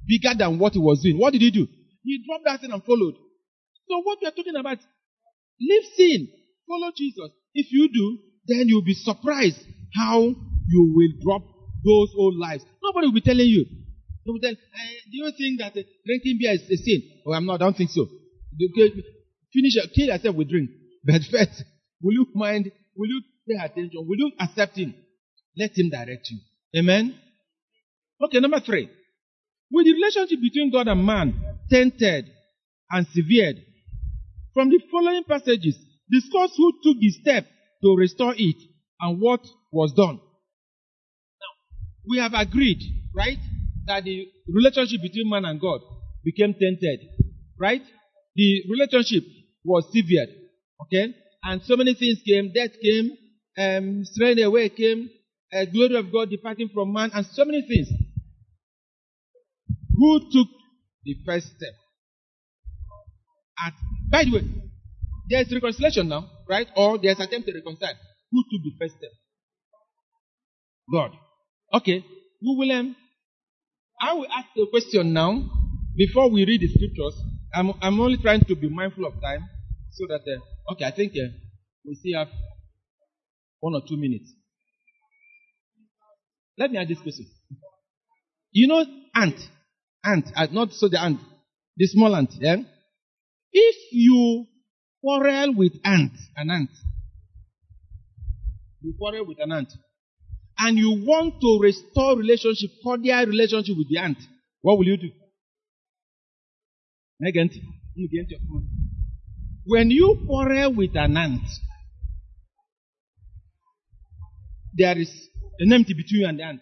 bigger 0.07 0.33
than 0.37 0.59
what 0.59 0.73
he 0.73 0.79
was 0.79 1.01
doing, 1.01 1.17
what 1.17 1.33
did 1.33 1.41
he 1.41 1.51
do? 1.51 1.67
He 2.03 2.23
dropped 2.27 2.45
that 2.45 2.61
thing 2.61 2.71
and 2.71 2.83
followed. 2.83 3.15
So 3.89 3.99
what 4.01 4.19
we 4.21 4.27
are 4.27 4.31
talking 4.31 4.55
about, 4.55 4.77
leave 5.59 5.83
sin, 5.95 6.27
follow 6.67 6.91
Jesus. 6.95 7.29
If 7.53 7.67
you 7.71 7.89
do, 7.91 8.19
then 8.47 8.67
you'll 8.67 8.83
be 8.83 8.93
surprised 8.93 9.59
how 9.95 10.21
you 10.21 10.93
will 10.95 11.11
drop 11.23 11.41
those 11.83 12.11
old 12.17 12.35
lives. 12.35 12.63
Nobody 12.83 13.07
will 13.07 13.13
be 13.13 13.21
telling 13.21 13.47
you. 13.47 13.65
They 14.25 14.31
will 14.31 14.39
tell, 14.39 14.51
eh, 14.51 14.93
do 15.11 15.17
you 15.17 15.31
think 15.37 15.59
that 15.59 15.77
uh, 15.79 15.83
drinking 16.05 16.37
beer 16.39 16.53
is 16.53 16.61
a 16.69 16.77
sin? 16.77 17.01
Oh, 17.25 17.33
I'm 17.33 17.45
not. 17.45 17.61
I 17.61 17.65
don't 17.65 17.77
think 17.77 17.91
so. 17.91 18.07
Finish, 19.53 19.73
kill 19.95 20.07
yourself 20.07 20.35
with 20.35 20.49
drink. 20.49 20.69
But 21.05 21.21
first, 21.29 21.63
will 22.01 22.13
you 22.13 22.25
mind? 22.33 22.71
Will 22.95 23.07
you 23.07 23.21
pay 23.47 23.63
attention? 23.63 24.05
Will 24.07 24.17
you 24.17 24.31
accept 24.39 24.75
him? 24.77 24.95
Let 25.57 25.77
him 25.77 25.89
direct 25.89 26.29
you. 26.29 26.39
Amen. 26.79 27.17
Okay, 28.21 28.39
number 28.39 28.59
three. 28.59 28.89
With 29.71 29.85
the 29.85 29.93
relationship 29.93 30.39
between 30.41 30.71
God 30.71 30.87
and 30.87 31.05
man 31.05 31.33
tainted 31.69 32.25
and 32.91 33.07
severed, 33.07 33.63
from 34.53 34.69
the 34.69 34.79
following 34.91 35.23
passages, 35.27 35.77
discuss 36.09 36.51
who 36.55 36.71
took 36.83 36.99
the 36.99 37.09
step 37.09 37.45
to 37.83 37.95
restore 37.95 38.33
it 38.37 38.55
and 39.01 39.19
what 39.19 39.41
was 39.71 39.91
done. 39.93 40.15
Now, 40.15 41.51
we 42.07 42.19
have 42.19 42.33
agreed, 42.33 42.81
right, 43.13 43.39
that 43.87 44.03
the 44.03 44.27
relationship 44.47 45.01
between 45.01 45.29
man 45.29 45.45
and 45.45 45.59
God 45.59 45.81
became 46.23 46.53
tainted, 46.53 46.99
right? 47.59 47.81
The 48.35 48.63
relationship 48.69 49.23
was 49.63 49.85
severed, 49.91 50.29
okay? 50.83 51.13
And 51.43 51.61
so 51.63 51.75
many 51.75 51.93
things 51.93 52.19
came, 52.25 52.51
death 52.53 52.71
came, 52.81 53.11
um, 53.57 54.05
straying 54.05 54.41
away 54.41 54.69
came, 54.69 55.09
uh, 55.55 55.65
glory 55.65 55.95
of 55.95 56.11
God 56.11 56.29
departing 56.29 56.69
from 56.73 56.91
man, 56.91 57.11
and 57.13 57.25
so 57.25 57.45
many 57.45 57.61
things. 57.61 57.87
Who 59.97 60.19
took 60.31 60.47
the 61.05 61.15
first 61.25 61.47
step? 61.47 61.73
At, 63.65 63.73
by 64.11 64.25
the 64.25 64.31
way, 64.31 64.43
there's 65.29 65.51
reconciliation 65.53 66.09
now, 66.09 66.29
right? 66.49 66.67
Or 66.75 66.97
there's 66.97 67.19
attempt 67.19 67.47
to 67.47 67.53
reconcile. 67.53 67.95
Who 68.31 68.43
took 68.51 68.63
the 68.63 68.73
first 68.79 68.97
step? 68.97 69.11
God. 70.91 71.11
Okay, 71.73 72.03
we 72.41 72.55
will. 72.57 72.71
Um, 72.71 72.95
I 74.01 74.13
will 74.13 74.27
ask 74.31 74.47
a 74.57 74.69
question 74.69 75.13
now 75.13 75.41
before 75.95 76.29
we 76.29 76.45
read 76.45 76.61
the 76.61 76.67
scriptures. 76.67 77.19
I'm, 77.53 77.71
I'm 77.81 77.99
only 78.01 78.17
trying 78.17 78.41
to 78.41 78.55
be 78.55 78.69
mindful 78.69 79.05
of 79.05 79.13
time 79.21 79.47
so 79.91 80.05
that. 80.07 80.21
Uh, 80.27 80.73
okay, 80.73 80.85
I 80.85 80.91
think 80.91 81.13
uh, 81.13 81.31
we 81.85 81.95
still 81.95 82.19
have 82.19 82.27
one 83.61 83.73
or 83.73 83.81
two 83.87 83.95
minutes. 83.97 84.33
Let 86.57 86.71
me 86.71 86.77
ask 86.77 86.87
this 86.87 87.01
question. 87.01 87.27
You 88.51 88.67
know, 88.67 88.85
ant, 89.13 89.35
ant, 90.03 90.27
uh, 90.35 90.47
not 90.51 90.73
so 90.73 90.87
the 90.87 91.01
ant, 91.01 91.19
the 91.75 91.87
small 91.87 92.15
ant. 92.15 92.31
Yeah? 92.39 92.57
If 93.51 93.75
you 93.91 94.45
quarrel 95.01 95.53
with 95.55 95.73
ant, 95.83 96.13
an 96.37 96.51
ant, 96.51 96.69
you 98.81 98.93
quarrel 98.97 99.25
with 99.25 99.37
an 99.41 99.51
ant, 99.51 99.69
and 100.57 100.77
you 100.77 101.03
want 101.05 101.41
to 101.41 101.59
restore 101.61 102.17
relationship, 102.17 102.69
cordial 102.81 103.25
relationship 103.25 103.75
with 103.77 103.89
the 103.89 103.97
ant, 103.97 104.17
what 104.61 104.77
will 104.77 104.85
you 104.85 104.97
do? 104.97 105.09
Again, 107.25 107.49
when 109.65 109.89
you 109.89 110.23
quarrel 110.25 110.73
with 110.73 110.95
an 110.95 111.17
ant, 111.17 111.41
there 114.73 114.97
is 114.97 115.09
an 115.59 115.73
empty 115.73 115.93
between 115.93 116.21
you 116.21 116.27
and 116.27 116.39
the 116.39 116.43
ant. 116.43 116.61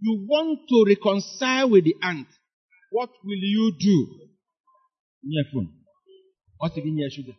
You 0.00 0.26
want 0.28 0.60
to 0.68 0.84
reconcile 0.86 1.70
with 1.70 1.84
the 1.84 1.94
ant. 2.02 2.26
What 2.90 3.10
will 3.24 3.38
you 3.38 3.72
do? 3.78 4.06
Near 5.22 5.44
phone. 5.52 5.68
What's 6.58 6.76
again 6.76 6.96
near 6.96 7.10
sugar? 7.10 7.32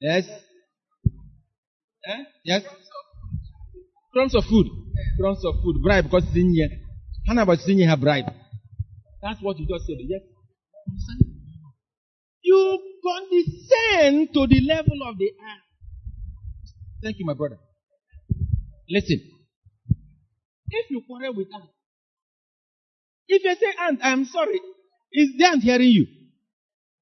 Yes? 0.00 0.28
Eh? 2.06 2.22
Yes? 2.44 2.62
Crumbs 4.12 4.34
of 4.34 4.44
food. 4.44 4.66
Crumbs 5.18 5.44
of 5.44 5.54
food. 5.62 5.82
Bribe 5.82 6.04
because 6.04 6.24
it's 6.26 6.36
in 6.36 6.52
here. 6.52 6.68
Hannah 7.26 7.44
was 7.44 7.66
in 7.68 7.78
here 7.78 7.96
bribe. 7.96 8.26
That's 9.22 9.40
what 9.40 9.58
you 9.58 9.66
just 9.66 9.86
said. 9.86 9.96
Yes? 10.00 10.22
You 12.42 12.78
condescend 13.02 14.34
to 14.34 14.46
the 14.48 14.60
level 14.66 14.98
of 15.06 15.16
the 15.16 15.30
ant. 15.48 15.62
Thank 17.02 17.18
you, 17.18 17.26
my 17.26 17.34
brother. 17.34 17.58
Listen. 18.88 19.31
If 20.72 20.90
you 20.90 21.02
quarrel 21.06 21.34
with 21.34 21.48
ant, 21.54 21.68
if 23.28 23.44
you 23.44 23.54
say 23.54 23.72
ant, 23.86 24.00
I'm 24.02 24.24
sorry, 24.24 24.58
is 25.12 25.30
the 25.36 25.44
ant 25.46 25.62
hearing 25.62 25.88
you? 25.88 26.06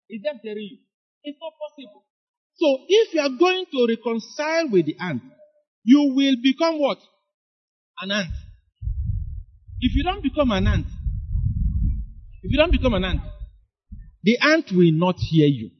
Is 0.08 0.22
the 0.22 0.30
ant 0.30 0.40
hearing 0.42 0.68
you? 0.72 0.78
It's 1.22 1.38
not 1.40 1.52
possible. 1.54 2.04
So 2.56 2.78
if 2.88 3.14
you 3.14 3.20
are 3.20 3.38
going 3.38 3.64
to 3.72 3.86
reconcile 3.88 4.68
with 4.70 4.86
the 4.86 4.96
ant, 5.00 5.22
you 5.84 6.12
will 6.14 6.36
become 6.42 6.80
what? 6.80 6.98
An 8.02 8.10
ant. 8.10 8.28
If 9.80 9.94
you 9.94 10.02
don't 10.02 10.22
become 10.22 10.50
an 10.50 10.66
ant, 10.66 10.86
if 12.42 12.50
you 12.50 12.58
don't 12.58 12.72
become 12.72 12.94
an 12.94 13.04
ant, 13.04 13.20
the 14.22 14.36
ant 14.42 14.66
will 14.72 14.92
not 14.92 15.16
hear 15.18 15.46
you. 15.46 15.70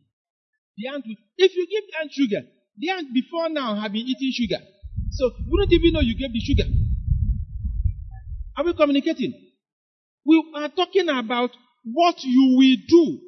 The 0.77 0.89
ant 0.89 1.05
will, 1.07 1.17
if 1.37 1.55
you 1.55 1.67
give 1.67 1.85
the 1.91 2.01
ant 2.01 2.13
sugar, 2.13 2.47
the 2.79 2.91
ant 2.91 3.13
before 3.13 3.49
now 3.51 3.75
have 3.75 3.93
been 3.93 4.07
eating 4.07 4.31
sugar. 4.33 4.63
So 5.11 5.33
wouldn't 5.49 5.73
even 5.73 5.93
know 5.93 6.01
you 6.01 6.17
gave 6.17 6.33
the 6.33 6.41
sugar. 6.41 6.65
Are 8.57 8.65
we 8.65 8.75
communicating? 8.75 9.33
We 10.25 10.53
are 10.57 10.69
talking 10.69 11.09
about 11.09 11.51
what 11.85 12.17
you 12.23 12.57
will 12.57 12.77
do 12.89 13.21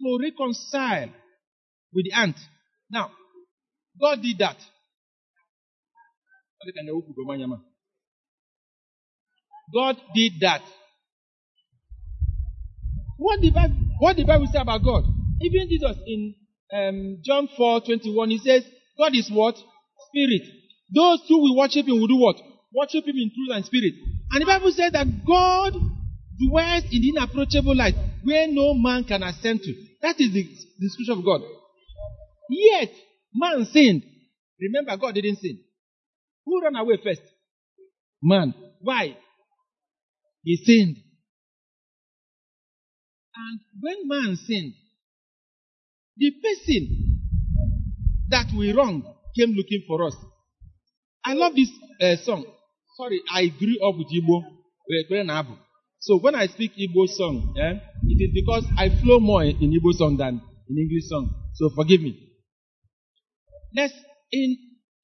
to 0.00 0.18
reconcile 0.22 1.10
with 1.92 2.06
the 2.06 2.12
ant. 2.12 2.36
Now, 2.90 3.10
God 4.00 4.22
did 4.22 4.38
that. 4.38 4.56
God 9.74 9.96
did 10.14 10.32
that. 10.40 10.62
What 13.16 13.40
the 13.40 13.50
Bible, 13.50 13.76
what 13.98 14.16
the 14.16 14.24
Bible 14.24 14.46
say 14.52 14.58
about 14.60 14.82
God? 14.82 15.04
Even 15.40 15.68
Jesus 15.68 15.96
in 16.06 16.34
um, 16.72 17.18
John 17.24 17.48
4 17.56 17.82
21, 17.82 18.30
he 18.30 18.38
says, 18.38 18.64
God 18.98 19.14
is 19.14 19.30
what? 19.30 19.56
Spirit. 20.08 20.42
Those 20.94 21.20
who 21.28 21.40
will 21.40 21.56
worship 21.56 21.86
him 21.86 22.00
will 22.00 22.08
do 22.08 22.16
what? 22.16 22.36
Worship 22.74 23.06
him 23.06 23.16
in 23.16 23.30
truth 23.34 23.54
and 23.54 23.64
spirit. 23.64 23.94
And 24.32 24.40
the 24.40 24.46
Bible 24.46 24.72
says 24.72 24.92
that 24.92 25.06
God 25.26 25.74
dwells 26.48 26.84
in 26.90 27.02
the 27.02 27.08
inapproachable 27.10 27.76
light 27.76 27.94
where 28.24 28.48
no 28.48 28.72
man 28.74 29.04
can 29.04 29.22
ascend 29.22 29.60
to. 29.62 29.74
That 30.00 30.18
is 30.18 30.32
the, 30.32 30.42
description 30.80 31.18
of 31.18 31.24
God. 31.24 31.42
Yet, 32.48 32.90
man 33.34 33.66
sinned. 33.66 34.02
Remember, 34.58 34.96
God 34.96 35.14
didn't 35.14 35.36
sin. 35.36 35.60
Who 36.46 36.62
ran 36.62 36.76
away 36.76 36.98
first? 37.02 37.22
Man. 38.22 38.54
Why? 38.80 39.16
He 40.42 40.56
sinned. 40.56 40.96
And 43.36 43.60
when 43.80 44.08
man 44.08 44.36
sinned, 44.36 44.72
the 46.16 46.30
person 46.42 47.20
that 48.28 48.46
we 48.56 48.72
wronged 48.72 49.04
came 49.36 49.52
looking 49.52 49.84
for 49.86 50.06
us. 50.06 50.14
I 51.24 51.34
love 51.34 51.54
this 51.54 51.70
uh, 52.00 52.16
song. 52.24 52.44
Sorry, 52.96 53.22
I 53.32 53.46
grew 53.48 53.76
up 53.88 53.96
with 53.96 54.08
Igbo. 54.12 54.42
So 56.00 56.18
when 56.18 56.34
I 56.34 56.46
speak 56.46 56.72
Igbo 56.76 57.06
song, 57.08 57.54
eh, 57.58 57.74
it 58.08 58.18
is 58.20 58.30
because 58.34 58.64
I 58.76 58.88
flow 59.00 59.20
more 59.20 59.44
in 59.44 59.56
Igbo 59.58 59.92
song 59.94 60.16
than 60.16 60.40
in 60.68 60.78
English 60.78 61.04
song. 61.08 61.30
So 61.54 61.70
forgive 61.74 62.00
me. 62.02 62.18
Let's 63.74 63.94
in 64.30 64.56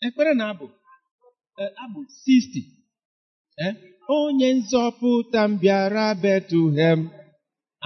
Ekpere 0.04 0.34
na 0.36 0.52
Abụ, 0.54 0.66
Abụ 1.84 2.00
60. 2.24 2.64
Eh? 3.58 3.72
Onye 4.10 4.48
nzọpụta 4.54 5.40
m 5.48 5.58
bịara 5.60 6.14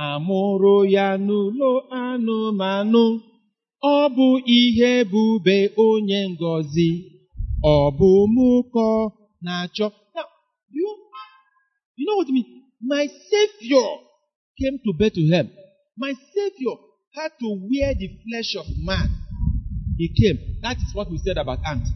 amụrụ 0.07 0.75
ya 0.95 1.07
n'ụlọ 1.27 1.71
anụmanụ, 2.03 3.05
ọ 3.95 3.99
bụ 4.17 4.29
ihe 4.59 4.91
ebube 5.03 5.57
onye 5.87 6.21
ngọzi, 6.33 6.89
ọ 7.75 7.77
bụ 7.99 8.11
mụ 8.35 8.49
kọ 8.75 8.89
na-achọ. 9.43 9.93
Now, 10.15 10.25
you, 10.71 10.97
you 11.97 12.07
know 12.07 12.17
what 12.17 12.29
I 12.29 12.33
mean? 12.33 12.65
My 12.81 13.07
Savior 13.07 13.89
came 14.59 14.79
to 14.85 14.93
Bethlehem. 14.99 15.51
My 15.97 16.15
Savior 16.35 16.77
had 17.15 17.31
to 17.41 17.49
wear 17.71 17.95
the 17.95 18.09
flesh 18.25 18.57
of 18.59 18.67
man. 18.79 19.09
He 19.99 20.09
came. 20.09 20.59
That 20.63 20.77
is 20.77 20.95
what 20.95 21.11
we 21.11 21.19
said 21.19 21.37
about 21.37 21.61
ant. 21.67 21.87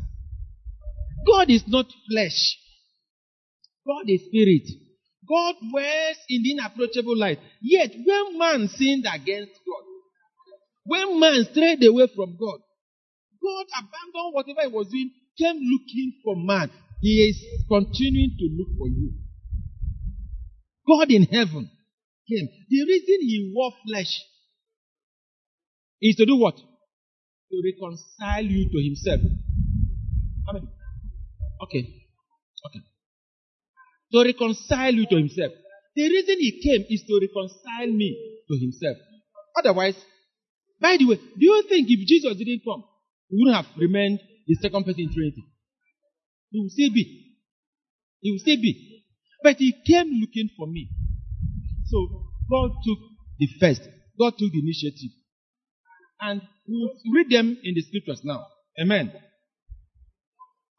God 1.26 1.50
is 1.50 1.64
not 1.66 1.86
flesh. 2.10 2.58
God 3.86 4.04
is 4.08 4.26
spirit. 4.26 4.68
God 5.28 5.54
dwells 5.70 6.16
in 6.28 6.42
the 6.42 6.52
inapproachable 6.52 7.16
light. 7.16 7.40
Yet, 7.60 7.92
when 8.04 8.38
man 8.38 8.68
sinned 8.68 9.06
against 9.12 9.52
God, 9.66 9.84
when 10.84 11.18
man 11.18 11.44
strayed 11.50 11.82
away 11.84 12.08
from 12.14 12.36
God, 12.38 12.60
God 13.42 13.66
abandoned 13.74 14.34
whatever 14.34 14.60
he 14.62 14.68
was 14.68 14.88
doing, 14.88 15.10
came 15.36 15.56
looking 15.56 16.12
for 16.22 16.36
man. 16.36 16.70
He 17.00 17.28
is 17.28 17.64
continuing 17.68 18.36
to 18.38 18.44
look 18.56 18.78
for 18.78 18.88
you. 18.88 19.12
God 20.86 21.10
in 21.10 21.24
heaven 21.24 21.70
came. 22.28 22.48
The 22.68 22.84
reason 22.84 23.20
he 23.20 23.52
wore 23.54 23.72
flesh 23.86 24.20
is 26.00 26.16
to 26.16 26.26
do 26.26 26.36
what? 26.36 26.56
To 26.56 27.62
reconcile 27.64 28.44
you 28.44 28.68
to 28.70 28.82
himself. 28.82 29.20
Amen. 30.48 30.68
Okay. 31.62 31.80
Okay. 32.66 32.80
To 34.12 34.24
reconcile 34.24 34.94
you 34.94 35.06
to 35.06 35.16
himself. 35.16 35.52
The 35.94 36.08
reason 36.08 36.36
he 36.38 36.60
came 36.62 36.84
is 36.88 37.02
to 37.06 37.20
reconcile 37.20 37.92
me 37.92 38.40
to 38.48 38.58
himself. 38.58 38.96
Otherwise, 39.56 39.96
by 40.80 40.96
the 40.98 41.06
way, 41.06 41.16
do 41.16 41.44
you 41.46 41.64
think 41.68 41.88
if 41.88 42.06
Jesus 42.06 42.36
didn't 42.36 42.62
come, 42.64 42.84
he 43.28 43.36
wouldn't 43.38 43.56
have 43.56 43.76
remained 43.78 44.20
the 44.46 44.54
second 44.56 44.84
person 44.84 45.00
in 45.00 45.12
Trinity? 45.12 45.44
He 46.56 46.62
will 46.62 46.70
still 46.70 46.90
be. 46.94 47.36
He 48.20 48.30
will 48.30 48.38
still 48.38 48.56
be. 48.56 49.04
But 49.42 49.56
he 49.58 49.74
came 49.86 50.10
looking 50.22 50.48
for 50.56 50.66
me. 50.66 50.88
So 51.84 52.30
God 52.50 52.70
took 52.82 52.98
the 53.38 53.46
first. 53.60 53.82
God 54.18 54.38
took 54.38 54.50
the 54.50 54.60
initiative. 54.60 55.10
And 56.18 56.40
we'll 56.66 56.92
read 57.12 57.28
them 57.28 57.58
in 57.62 57.74
the 57.74 57.82
scriptures 57.82 58.22
now. 58.24 58.46
Amen. 58.80 59.12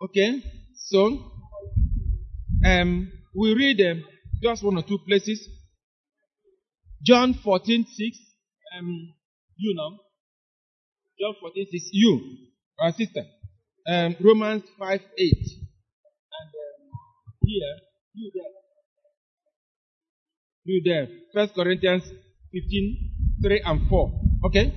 Okay. 0.01 0.41
So 0.73 1.31
um 2.65 3.11
we 3.35 3.53
read 3.53 3.77
them 3.77 4.03
just 4.41 4.63
one 4.63 4.77
or 4.77 4.83
two 4.83 4.97
places. 5.07 5.47
John 7.05 7.35
14, 7.35 7.85
6. 7.85 8.17
Um 8.79 9.13
you 9.57 9.75
know. 9.75 9.99
John 11.19 11.35
14, 11.39 11.67
6. 11.71 11.89
You, 11.91 12.37
our 12.79 12.93
sister. 12.93 13.21
Um, 13.87 14.15
Romans 14.19 14.63
5, 14.79 15.01
8. 15.17 15.66
And 17.47 17.53
here, 17.53 17.77
you 18.13 18.31
there. 18.33 18.53
You 20.65 20.81
there. 20.83 21.07
First 21.33 21.55
Corinthians 21.55 22.03
15, 22.51 23.11
3 23.41 23.61
and 23.65 23.89
4. 23.89 24.11
Okay? 24.45 24.73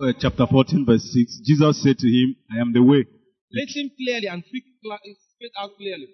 Uh, 0.00 0.12
chapter 0.20 0.46
14, 0.46 0.84
verse 0.86 1.02
6. 1.12 1.40
Jesus 1.44 1.82
said 1.82 1.98
to 1.98 2.06
him, 2.06 2.36
I 2.54 2.60
am 2.60 2.72
the 2.72 2.82
way. 2.82 3.04
Listen 3.50 3.90
clearly 3.96 4.26
and 4.28 4.44
speak, 4.46 4.64
cla- 4.84 4.98
speak 5.34 5.52
out 5.58 5.70
clearly. 5.76 6.08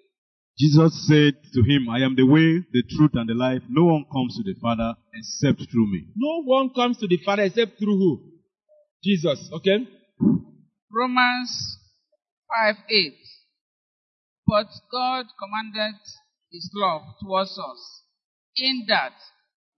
Jesus 0.57 1.07
said 1.07 1.33
to 1.53 1.61
him, 1.63 1.89
I 1.89 1.99
am 1.99 2.15
the 2.15 2.23
way, 2.25 2.63
the 2.71 2.83
truth, 2.95 3.11
and 3.15 3.27
the 3.29 3.33
life. 3.33 3.61
No 3.69 3.85
one 3.85 4.05
comes 4.11 4.37
to 4.37 4.43
the 4.43 4.57
Father 4.61 4.95
except 5.13 5.69
through 5.69 5.91
me. 5.91 6.07
No 6.15 6.43
one 6.43 6.69
comes 6.73 6.97
to 6.99 7.07
the 7.07 7.17
Father 7.25 7.43
except 7.43 7.77
through 7.77 7.97
who? 7.97 8.31
Jesus. 9.03 9.49
Okay? 9.51 9.85
Romans 10.89 11.77
5 12.47 12.75
8. 12.89 13.13
But 14.47 14.67
God 14.91 15.25
commanded 15.39 15.99
his 16.51 16.69
love 16.75 17.01
towards 17.21 17.57
us, 17.57 18.03
in 18.55 18.85
that 18.87 19.13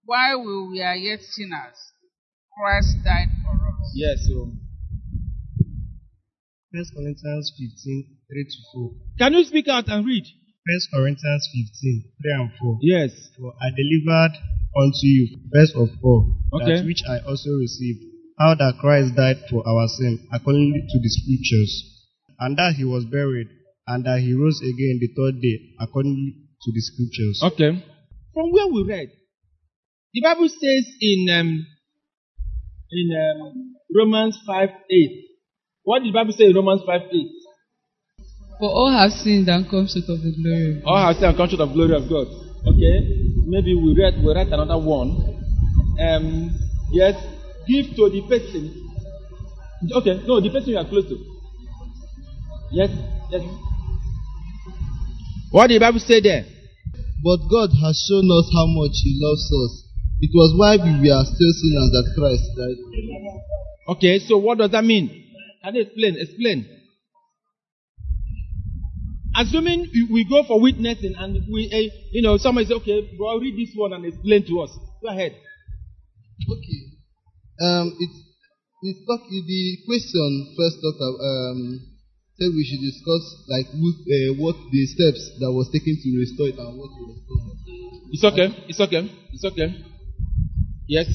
while 0.04 0.40
we 0.44 0.78
were 0.78 0.94
yet 0.94 1.20
sinners, 1.22 1.78
Christ 2.56 2.96
died 3.04 3.28
for 3.44 3.56
us. 3.68 3.92
Yes. 3.94 4.18
So. 4.28 4.52
First 6.74 6.92
Corinthians 6.94 7.52
15, 7.56 8.16
3 8.28 8.44
to 8.44 8.58
4. 8.74 8.90
Can 9.18 9.32
you 9.34 9.44
speak 9.44 9.68
out 9.68 9.88
and 9.88 10.04
read? 10.04 10.24
First 10.68 10.88
Corinthians 10.92 11.48
15, 11.72 12.12
3 12.20 12.32
and 12.40 12.50
4. 12.60 12.78
Yes. 12.82 13.10
For 13.38 13.54
I 13.56 13.70
delivered 13.72 14.36
unto 14.76 15.06
you, 15.06 15.38
first 15.54 15.74
of 15.74 15.88
all, 16.02 16.36
Okay. 16.52 16.76
that 16.76 16.84
which 16.84 17.00
I 17.08 17.20
also 17.24 17.56
received, 17.56 18.04
how 18.38 18.54
that 18.54 18.76
Christ 18.80 19.16
died 19.16 19.48
for 19.48 19.66
our 19.66 19.88
sin, 19.88 20.28
according 20.30 20.72
to 20.92 20.98
the 21.00 21.08
scriptures, 21.08 22.04
and 22.38 22.56
that 22.58 22.74
he 22.76 22.84
was 22.84 23.04
buried, 23.06 23.48
and 23.88 24.04
that 24.04 24.20
he 24.20 24.34
rose 24.34 24.60
again 24.60 25.00
the 25.00 25.08
third 25.16 25.40
day, 25.40 25.72
according 25.80 26.48
to 26.62 26.68
the 26.72 26.80
scriptures. 26.80 27.40
Okay. 27.42 27.82
From 28.34 28.52
where 28.52 28.68
we 28.68 28.84
read, 28.84 29.08
the 30.12 30.20
Bible 30.20 30.48
says 30.48 30.84
in 31.00 31.26
um, 31.32 31.66
in 32.92 33.08
um, 33.16 33.74
Romans 33.94 34.38
5 34.46 34.68
8. 34.68 35.24
What 35.82 36.00
did 36.00 36.12
the 36.12 36.18
Bible 36.18 36.32
say 36.36 36.44
in 36.44 36.54
Romans 36.54 36.82
5 36.86 37.00
8? 37.00 37.26
For 38.60 38.68
all 38.68 38.92
have 38.92 39.10
sinned 39.12 39.48
and 39.48 39.64
come 39.70 39.88
short 39.88 40.08
of 40.08 40.20
the 40.20 40.34
glory 40.36 40.76
of 40.76 40.84
God. 40.84 40.90
All 40.90 41.00
have 41.06 41.16
sinned 41.16 41.28
and 41.30 41.36
come 41.36 41.48
short 41.48 41.62
of 41.64 41.72
glory 41.72 41.94
of 41.96 42.04
God. 42.08 42.26
Okay. 42.68 42.96
Maybe 43.48 43.72
we 43.72 43.96
read 43.96 44.20
we 44.20 44.34
write 44.34 44.52
another 44.52 44.76
one. 44.76 45.16
Um, 45.96 46.52
yes. 46.92 47.16
Give 47.66 47.86
to 47.96 48.10
the 48.12 48.20
person. 48.28 48.68
Okay. 49.96 50.20
No, 50.26 50.40
the 50.40 50.50
person 50.50 50.70
you 50.70 50.78
are 50.78 50.88
close 50.88 51.08
to. 51.08 51.16
Yes. 52.72 52.90
Yes. 53.30 53.42
What 55.50 55.68
did 55.68 55.80
the 55.80 55.86
Bible 55.86 56.00
say 56.00 56.20
there? 56.20 56.44
But 57.24 57.38
God 57.50 57.70
has 57.82 57.96
shown 58.08 58.28
us 58.30 58.46
how 58.52 58.66
much 58.68 58.94
He 59.02 59.18
loves 59.18 59.48
us. 59.48 59.88
It 60.20 60.30
was 60.34 60.52
why 60.58 60.76
we 60.76 60.92
were 60.98 61.24
still 61.24 61.52
sinners 61.56 61.90
that 61.94 62.06
Christ 62.14 62.44
died. 62.56 63.96
Okay, 63.96 64.18
so 64.18 64.38
what 64.38 64.58
does 64.58 64.70
that 64.72 64.84
mean? 64.84 65.08
Can 65.64 65.74
you 65.74 65.82
explain? 65.82 66.16
Explain. 66.18 66.66
Assuming 69.36 69.86
we- 70.10 70.24
go 70.28 70.42
for 70.42 70.60
witnessing 70.60 71.14
and 71.16 71.34
we, 71.48 71.70
uh, 71.72 71.94
you 72.12 72.22
know, 72.22 72.36
somebody 72.38 72.66
says, 72.66 72.76
okay, 72.78 73.08
bro, 73.16 73.38
read 73.38 73.56
this 73.56 73.72
one 73.74 73.92
and 73.92 74.04
explain 74.04 74.44
to 74.46 74.60
us. 74.62 74.70
Go 75.00 75.08
ahead. 75.08 75.32
Okay. 76.50 76.80
Um, 77.60 77.96
it's, 77.98 78.18
it's 78.82 79.00
the 79.06 79.78
question 79.86 80.54
first 80.56 80.78
of, 80.82 80.94
um, 81.00 81.97
said 82.38 82.54
we 82.54 82.62
should 82.64 82.80
discuss 82.80 83.24
like 83.48 83.66
who, 83.74 83.90
uh, 83.90 84.32
what 84.38 84.54
the 84.70 84.86
steps 84.86 85.22
that 85.42 85.50
was 85.50 85.68
taken 85.74 85.98
to 85.98 86.08
restore 86.18 86.48
it 86.48 86.58
and 86.58 86.78
what 86.78 86.90
was 86.94 87.18
done. 87.26 87.58
It's 88.14 88.24
okay. 88.24 88.48
It's 88.68 88.80
okay. 88.80 89.02
It's 89.34 89.44
okay. 89.44 89.74
Yes. 90.86 91.06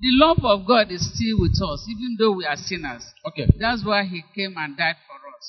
The 0.00 0.12
love 0.18 0.38
of 0.44 0.66
God 0.66 0.90
is 0.90 1.02
still 1.14 1.38
with 1.40 1.54
us, 1.62 1.86
even 1.88 2.16
though 2.18 2.32
we 2.32 2.44
are 2.44 2.56
sinners. 2.56 3.02
Okay. 3.26 3.46
That's 3.58 3.84
why 3.84 4.04
he 4.04 4.22
came 4.34 4.54
and 4.56 4.76
died 4.76 4.96
for 5.06 5.18
us. 5.30 5.44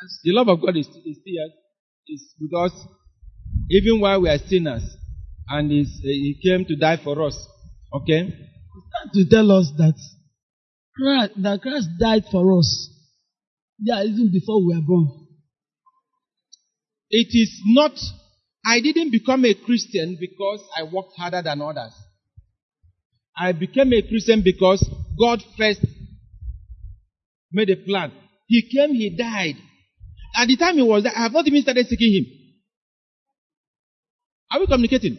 That's- 0.00 0.20
The 0.24 0.32
love 0.32 0.48
of 0.48 0.60
God 0.60 0.76
is, 0.76 0.86
is 0.88 1.16
still 1.20 1.48
is 2.08 2.34
with 2.40 2.54
us, 2.54 2.72
even 3.70 4.00
while 4.00 4.20
we 4.22 4.28
are 4.30 4.38
sinners, 4.38 4.82
and 5.48 5.70
is, 5.72 5.88
uh, 6.00 6.08
He 6.08 6.38
came 6.42 6.64
to 6.64 6.76
die 6.76 6.96
for 7.02 7.22
us. 7.26 7.36
Okay. 7.92 8.28
to 9.14 9.24
tell 9.28 9.50
us 9.52 9.70
that 9.78 9.94
Christ, 10.98 11.32
that 11.42 11.62
Christ 11.62 11.88
died 11.98 12.24
for 12.30 12.58
us. 12.58 12.90
Yeah, 13.80 14.02
even 14.02 14.30
before 14.32 14.58
we 14.66 14.74
were 14.74 14.82
born. 14.82 15.26
It 17.10 17.28
is 17.30 17.60
not. 17.66 17.92
I 18.66 18.80
didn't 18.80 19.12
become 19.12 19.44
a 19.44 19.54
Christian 19.54 20.16
because 20.20 20.60
I 20.76 20.82
worked 20.82 21.12
harder 21.16 21.40
than 21.42 21.62
others. 21.62 21.92
I 23.36 23.52
became 23.52 23.92
a 23.92 24.02
Christian 24.02 24.42
because 24.44 24.84
God 25.18 25.40
first 25.56 25.80
made 27.52 27.70
a 27.70 27.76
plan. 27.76 28.12
He 28.46 28.68
came, 28.68 28.94
He 28.94 29.16
died. 29.16 29.54
At 30.36 30.48
the 30.48 30.56
time 30.56 30.74
He 30.74 30.82
was 30.82 31.04
there, 31.04 31.12
I 31.14 31.22
have 31.22 31.32
not 31.32 31.46
even 31.46 31.62
started 31.62 31.86
seeking 31.86 32.12
Him. 32.12 32.26
Are 34.50 34.60
we 34.60 34.66
communicating? 34.66 35.16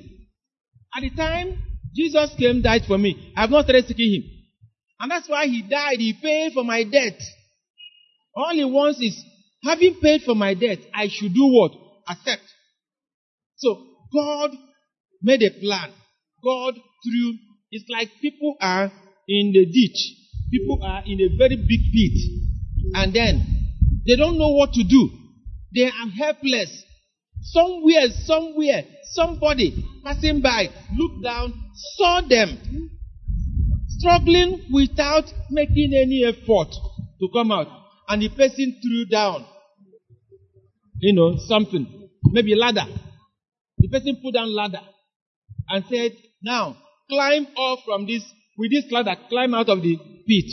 At 0.96 1.02
the 1.02 1.12
time 1.12 1.64
Jesus 1.96 2.32
came, 2.38 2.62
died 2.62 2.82
for 2.86 2.98
me, 2.98 3.34
I 3.38 3.42
have 3.42 3.50
not 3.50 3.64
started 3.64 3.88
seeking 3.88 4.14
Him. 4.14 4.39
And 5.00 5.12
that's 5.12 5.30
why 5.30 5.46
He 5.46 5.62
died. 5.62 5.98
He 6.00 6.14
paid 6.22 6.54
for 6.54 6.64
my 6.64 6.84
debt. 6.84 7.20
All 8.36 8.54
He 8.54 8.66
wants 8.66 9.00
is, 9.00 9.24
having 9.64 10.00
paid 10.02 10.22
for 10.24 10.36
my 10.36 10.54
debt, 10.54 10.80
I 10.94 11.08
should 11.10 11.34
do 11.34 11.46
what? 11.46 11.72
Accept. 12.08 12.44
So, 13.58 13.86
God 14.14 14.52
made 15.22 15.44
a 15.44 15.52
plan. 15.52 15.92
God 16.44 16.74
through, 16.74 17.34
it's 17.72 17.86
like 17.90 18.10
people 18.22 18.56
are 18.62 18.92
in 19.28 19.52
the 19.54 19.66
ditch. 19.66 20.16
People 20.52 20.80
are 20.84 21.04
in 21.06 21.20
a 21.22 21.38
very 21.38 21.56
big 21.56 21.82
pit. 21.94 22.42
And 22.96 23.14
then, 23.14 23.46
they 24.08 24.16
don't 24.16 24.38
know 24.38 24.50
what 24.50 24.74
to 24.74 24.84
do. 24.84 25.10
They 25.76 25.86
are 25.86 26.10
helpless. 26.18 26.84
Somewhere, 27.42 28.08
somewhere, 28.26 28.84
somebody 29.14 29.86
passing 30.04 30.42
by 30.42 30.70
looked 30.96 31.24
down, 31.24 31.54
saw 31.96 32.22
them 32.28 32.89
struggling 34.00 34.66
without 34.72 35.26
making 35.52 35.94
any 35.94 36.26
effort 36.26 36.74
to 37.20 37.30
come 37.34 37.52
out. 37.52 37.68
And 38.08 38.22
the 38.22 38.30
person 38.30 38.80
threw 38.82 39.06
down, 39.06 39.46
you 41.00 41.14
know, 41.14 41.38
something, 41.48 42.10
maybe 42.26 42.56
ladder. 42.56 42.86
The 43.78 43.88
person 43.90 44.20
put 44.24 44.34
down 44.34 44.56
ladder 44.56 44.82
and 45.70 45.86
said, 45.90 46.12
now 46.42 46.78
climb 47.10 47.48
off 47.56 47.80
from 47.86 48.08
this, 48.08 48.24
with 48.58 48.72
this 48.72 48.92
ladder, 48.92 49.16
climb 49.30 49.54
out 49.54 49.70
of 49.70 49.82
the 49.82 49.98
pit. 50.28 50.46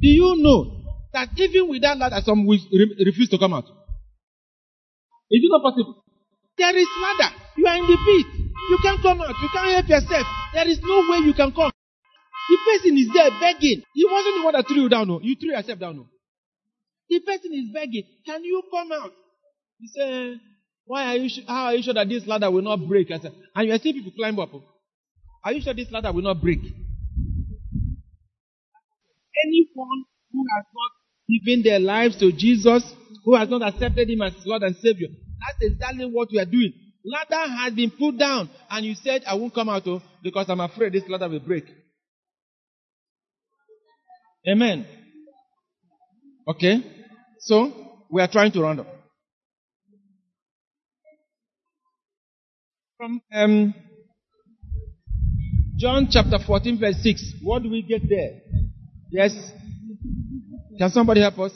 Do 0.00 0.08
you 0.08 0.36
know 0.38 0.82
that 1.12 1.28
even 1.36 1.68
with 1.68 1.82
that 1.82 1.98
ladder, 1.98 2.20
some 2.24 2.46
will 2.46 2.58
re- 2.72 3.04
refuse 3.06 3.28
to 3.30 3.38
come 3.38 3.54
out? 3.54 3.64
Is 5.30 5.42
it 5.42 5.50
not 5.50 5.62
possible? 5.62 6.04
There 6.56 6.76
is 6.76 6.86
ladder. 7.02 7.34
You 7.56 7.66
are 7.66 7.76
in 7.76 7.86
the 7.86 7.96
pit. 7.96 8.50
You 8.70 8.78
can't 8.82 9.02
come 9.02 9.20
out. 9.20 9.34
You 9.42 9.48
can't 9.52 9.70
help 9.70 9.88
yourself. 9.88 10.26
There 10.54 10.68
is 10.68 10.80
no 10.82 11.10
way 11.10 11.18
you 11.26 11.34
can 11.34 11.52
come. 11.52 11.70
The 12.48 12.58
person 12.66 12.98
is 12.98 13.08
there 13.12 13.30
begging. 13.40 13.82
He 13.94 14.04
wasn't 14.04 14.36
the 14.38 14.44
one 14.44 14.54
that 14.54 14.66
threw 14.66 14.82
you 14.82 14.88
down. 14.88 15.08
No. 15.08 15.20
You 15.20 15.34
threw 15.36 15.50
yourself 15.50 15.78
down. 15.78 15.96
No. 15.96 16.06
The 17.08 17.20
person 17.20 17.52
is 17.52 17.72
begging. 17.72 18.04
Can 18.26 18.44
you 18.44 18.62
come 18.70 18.92
out? 18.92 19.12
He 19.78 19.88
said, 19.88 20.40
Why 20.86 21.04
are 21.06 21.16
you 21.16 21.28
su- 21.28 21.44
how 21.46 21.66
are 21.66 21.74
you 21.74 21.82
sure 21.82 21.94
that 21.94 22.08
this 22.08 22.26
ladder 22.26 22.50
will 22.50 22.62
not 22.62 22.86
break? 22.86 23.10
I 23.10 23.18
said, 23.18 23.32
and 23.54 23.68
you 23.68 23.74
are 23.74 23.78
seeing 23.78 23.94
people 23.96 24.12
climb 24.16 24.38
up. 24.38 24.50
Oh. 24.52 24.64
Are 25.44 25.52
you 25.52 25.62
sure 25.62 25.74
this 25.74 25.90
ladder 25.90 26.12
will 26.12 26.22
not 26.22 26.40
break? 26.40 26.60
Anyone 29.46 30.04
who 30.32 30.44
has 30.56 30.64
not 30.74 30.90
given 31.28 31.62
their 31.62 31.80
lives 31.80 32.16
to 32.18 32.32
Jesus, 32.32 32.82
who 33.24 33.34
has 33.36 33.48
not 33.48 33.62
accepted 33.62 34.08
him 34.08 34.22
as 34.22 34.32
Lord 34.46 34.62
and 34.62 34.76
Savior, 34.76 35.08
that's 35.08 35.72
exactly 35.72 36.06
what 36.06 36.28
we 36.30 36.38
are 36.38 36.44
doing. 36.44 36.72
Ladder 37.04 37.48
has 37.56 37.74
been 37.74 37.90
put 37.90 38.16
down, 38.18 38.48
and 38.70 38.86
you 38.86 38.94
said, 38.94 39.22
I 39.26 39.34
won't 39.34 39.54
come 39.54 39.68
out 39.68 39.82
oh, 39.86 40.00
because 40.22 40.46
I'm 40.48 40.60
afraid 40.60 40.92
this 40.94 41.06
ladder 41.08 41.28
will 41.28 41.40
break. 41.40 41.64
Amen. 44.46 44.86
Okay? 46.46 46.82
So, 47.40 47.72
we 48.10 48.20
are 48.20 48.28
trying 48.28 48.52
to 48.52 48.62
round 48.62 48.80
up. 48.80 48.86
From 52.96 53.20
um, 53.32 53.74
John 55.76 56.08
chapter 56.10 56.38
14, 56.44 56.78
verse 56.78 56.96
6. 57.02 57.34
What 57.42 57.62
do 57.62 57.70
we 57.70 57.82
get 57.82 58.02
there? 58.08 58.40
Yes? 59.10 59.32
Can 60.78 60.90
somebody 60.90 61.20
help 61.20 61.38
us? 61.38 61.52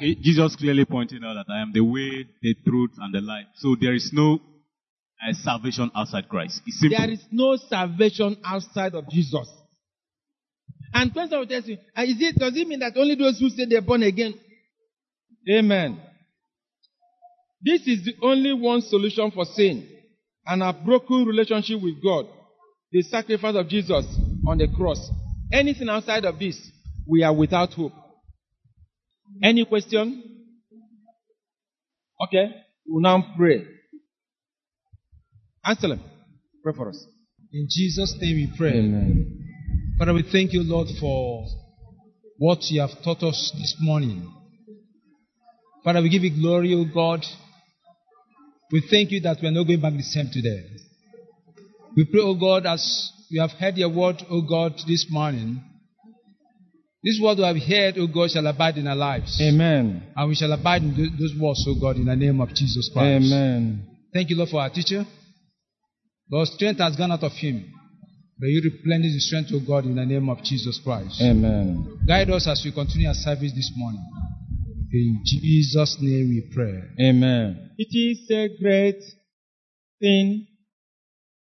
Jesus 0.00 0.56
clearly 0.56 0.84
pointed 0.84 1.22
out 1.24 1.34
that 1.34 1.52
I 1.52 1.60
am 1.60 1.72
the 1.72 1.82
way, 1.82 2.26
the 2.40 2.54
truth, 2.66 2.92
and 2.98 3.14
the 3.14 3.20
life. 3.20 3.46
So 3.56 3.76
there 3.78 3.94
is 3.94 4.10
no 4.12 4.40
uh, 5.20 5.32
salvation 5.42 5.90
outside 5.94 6.28
Christ. 6.28 6.62
There 6.88 7.10
is 7.10 7.22
no 7.30 7.56
salvation 7.56 8.36
outside 8.44 8.94
of 8.94 9.08
Jesus. 9.10 9.48
And 10.92 11.14
person 11.14 11.38
will 11.38 11.46
tell 11.46 11.62
you, 11.62 11.78
"Ah, 11.96 12.02
is 12.02 12.16
it, 12.20 12.36
does 12.36 12.56
it 12.56 12.66
mean 12.66 12.80
that 12.80 12.96
only 12.96 13.14
those 13.14 13.38
who 13.38 13.48
say 13.50 13.64
they're 13.64 13.80
born 13.80 14.02
again? 14.02 14.34
Amen. 15.48 16.00
This 17.62 17.82
is 17.86 18.04
the 18.04 18.14
only 18.22 18.52
one 18.52 18.80
solution 18.80 19.30
for 19.30 19.44
sin 19.44 19.86
and 20.46 20.62
a 20.62 20.72
broken 20.72 21.24
relationship 21.24 21.80
with 21.82 22.02
God. 22.02 22.26
The 22.90 23.02
sacrifice 23.02 23.54
of 23.54 23.68
Jesus 23.68 24.04
on 24.46 24.58
the 24.58 24.66
cross. 24.76 25.10
Anything 25.52 25.88
outside 25.88 26.24
of 26.24 26.38
this, 26.38 26.58
we 27.06 27.22
are 27.22 27.34
without 27.34 27.72
hope. 27.72 27.92
Any 29.42 29.64
question? 29.64 30.22
Okay, 32.22 32.50
we'll 32.86 33.02
now 33.02 33.34
pray. 33.36 33.64
Anselm, 35.64 36.00
pray 36.62 36.72
for 36.74 36.88
us. 36.88 37.06
In 37.52 37.66
Jesus' 37.70 38.16
name 38.20 38.36
we 38.36 38.52
pray. 38.56 38.78
Amen. 38.78 39.39
Father, 40.00 40.14
we 40.14 40.22
thank 40.32 40.54
you, 40.54 40.62
Lord, 40.62 40.88
for 40.98 41.44
what 42.38 42.60
you 42.70 42.80
have 42.80 43.02
taught 43.04 43.22
us 43.22 43.52
this 43.58 43.76
morning. 43.80 44.32
Father, 45.84 46.00
we 46.00 46.08
give 46.08 46.22
you 46.22 46.40
glory, 46.40 46.72
O 46.72 46.86
God. 46.90 47.22
We 48.72 48.82
thank 48.90 49.10
you 49.10 49.20
that 49.20 49.36
we 49.42 49.48
are 49.48 49.50
not 49.50 49.64
going 49.64 49.82
back 49.82 49.92
the 49.92 50.02
same 50.02 50.30
today. 50.32 50.64
We 51.94 52.06
pray, 52.06 52.22
O 52.22 52.34
God, 52.34 52.64
as 52.64 53.12
we 53.30 53.40
have 53.40 53.50
heard 53.50 53.76
your 53.76 53.90
word, 53.90 54.22
O 54.30 54.40
God, 54.40 54.72
this 54.88 55.06
morning. 55.10 55.60
This 57.04 57.20
word 57.22 57.36
we 57.36 57.44
have 57.44 57.56
heard, 57.58 57.98
O 57.98 58.06
God, 58.06 58.30
shall 58.30 58.46
abide 58.46 58.78
in 58.78 58.86
our 58.86 58.96
lives. 58.96 59.38
Amen. 59.38 60.14
And 60.16 60.28
we 60.30 60.34
shall 60.34 60.52
abide 60.52 60.80
in 60.80 60.96
those 60.96 61.34
words, 61.38 61.62
O 61.68 61.78
God, 61.78 61.96
in 61.96 62.06
the 62.06 62.16
name 62.16 62.40
of 62.40 62.48
Jesus 62.54 62.88
Christ. 62.90 63.26
Amen. 63.26 63.86
Thank 64.14 64.30
you, 64.30 64.36
Lord, 64.36 64.48
for 64.48 64.62
our 64.62 64.70
teacher. 64.70 65.04
Lord, 66.32 66.48
strength 66.48 66.80
has 66.80 66.96
gone 66.96 67.12
out 67.12 67.22
of 67.22 67.32
him. 67.32 67.74
May 68.40 68.48
you 68.48 68.62
replenish 68.64 69.12
the 69.12 69.20
strength, 69.20 69.52
of 69.52 69.66
God, 69.66 69.84
in 69.84 69.96
the 69.96 70.06
name 70.06 70.30
of 70.30 70.42
Jesus 70.42 70.80
Christ. 70.82 71.20
Amen. 71.20 72.00
Guide 72.08 72.30
us 72.30 72.48
as 72.48 72.62
we 72.64 72.72
continue 72.72 73.06
our 73.08 73.14
service 73.14 73.52
this 73.54 73.70
morning. 73.76 74.02
In 74.90 75.20
Jesus' 75.26 75.98
name 76.00 76.30
we 76.30 76.50
pray. 76.54 76.80
Amen. 77.06 77.70
It 77.76 77.94
is 77.94 78.30
a 78.30 78.48
great 78.58 79.02
thing 80.00 80.46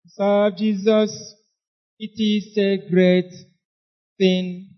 to 0.04 0.10
serve 0.10 0.58
Jesus. 0.58 1.36
It 2.00 2.20
is 2.20 2.58
a 2.58 2.90
great 2.90 3.32
thing 4.18 4.70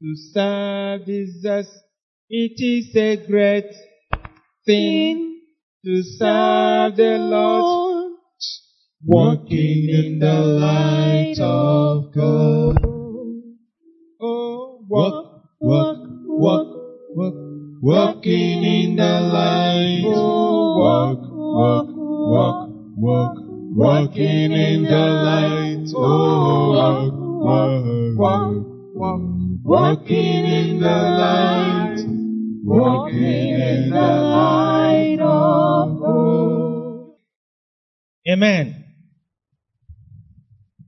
to 0.00 0.14
serve 0.32 1.06
Jesus. 1.06 1.66
It 2.30 2.62
is 2.62 2.94
a 2.94 3.26
great 3.26 3.74
thing 4.64 5.40
to 5.84 6.02
serve 6.04 6.94
the 6.94 7.18
Lord. 7.18 7.87
Walking 9.06 9.88
in 9.88 10.18
the 10.18 10.34
light 10.42 11.38
of 11.40 12.10
God. 12.12 12.76
Oh, 14.20 14.84
walk, 14.88 15.44
walk, 15.60 15.98
walk, 16.26 16.68
walk. 17.10 17.34
Walking 17.80 18.64
in 18.64 18.96
the 18.96 19.20
light. 19.20 20.02
Oh, 20.04 20.78
walk, 20.78 21.18
walk, 21.22 21.88
walk, 21.96 22.68
walk. 22.96 23.38
Walking 23.76 24.52
in 24.52 24.82
the 24.82 24.90
light. 24.90 25.86
Oh, 25.94 26.72
walk, 26.72 27.12
walk, 27.14 28.16
walk, 28.18 28.66
walk. 28.94 29.22
Walking 29.64 30.44
in 30.44 30.80
the 30.80 30.86
light. 30.88 32.04
Walking 32.64 33.24
in 33.24 33.90
the 33.90 33.96
light 33.96 35.18
of 35.20 36.00
God. 36.00 37.12
Amen. 38.28 38.77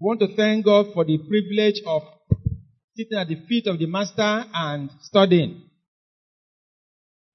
We 0.00 0.06
want 0.06 0.20
to 0.20 0.34
thank 0.34 0.64
God 0.64 0.86
for 0.94 1.04
the 1.04 1.18
privilege 1.18 1.82
of 1.86 2.02
sitting 2.96 3.18
at 3.18 3.28
the 3.28 3.36
feet 3.46 3.66
of 3.66 3.78
the 3.78 3.86
Master 3.86 4.44
and 4.54 4.90
studying 5.02 5.70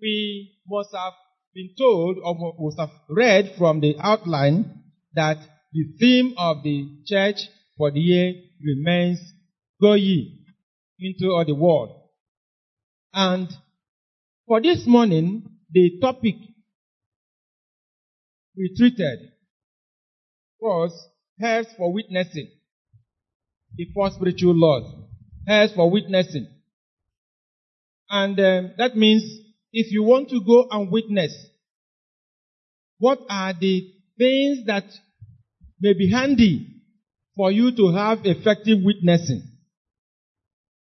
we 0.01 0.51
must 0.67 0.89
have 0.93 1.13
been 1.53 1.69
told 1.77 2.17
or 2.23 2.55
must 2.59 2.79
have 2.79 2.91
read 3.09 3.53
from 3.57 3.79
the 3.79 3.95
outline 3.99 4.83
that 5.13 5.37
the 5.73 5.83
theme 5.99 6.33
of 6.37 6.63
the 6.63 6.87
church 7.05 7.37
for 7.77 7.91
the 7.91 7.99
year 7.99 8.33
remains 8.63 9.19
go 9.81 9.93
ye 9.93 10.45
into 10.99 11.31
all 11.31 11.45
the 11.45 11.55
world. 11.55 12.09
And 13.13 13.47
for 14.47 14.61
this 14.61 14.85
morning, 14.85 15.43
the 15.71 15.97
topic 16.01 16.35
we 18.55 18.73
treated 18.77 19.31
was 20.59 20.91
helps 21.39 21.73
for 21.77 21.91
witnessing. 21.91 22.49
Four 23.93 24.09
spiritual 24.11 24.55
laws. 24.55 24.91
Helps 25.47 25.73
for 25.73 25.89
witnessing. 25.89 26.47
And 28.09 28.39
um, 28.39 28.71
that 28.77 28.95
means 28.95 29.23
if 29.73 29.91
you 29.91 30.03
want 30.03 30.29
to 30.29 30.41
go 30.45 30.67
and 30.71 30.91
witness, 30.91 31.33
what 32.99 33.19
are 33.29 33.53
the 33.53 33.91
things 34.17 34.65
that 34.67 34.85
may 35.81 35.93
be 35.93 36.09
handy 36.09 36.67
for 37.35 37.51
you 37.51 37.75
to 37.75 37.91
have 37.93 38.19
effective 38.23 38.79
witnessing? 38.83 39.43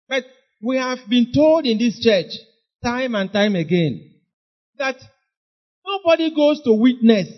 But 0.09 0.25
we 0.61 0.77
have 0.77 0.99
been 1.09 1.31
told 1.33 1.65
in 1.65 1.77
this 1.77 1.99
church 2.03 2.31
time 2.83 3.15
and 3.15 3.31
time 3.31 3.55
again 3.55 4.13
that 4.77 4.97
nobody 5.85 6.35
goes 6.35 6.61
to 6.63 6.73
witness 6.73 7.29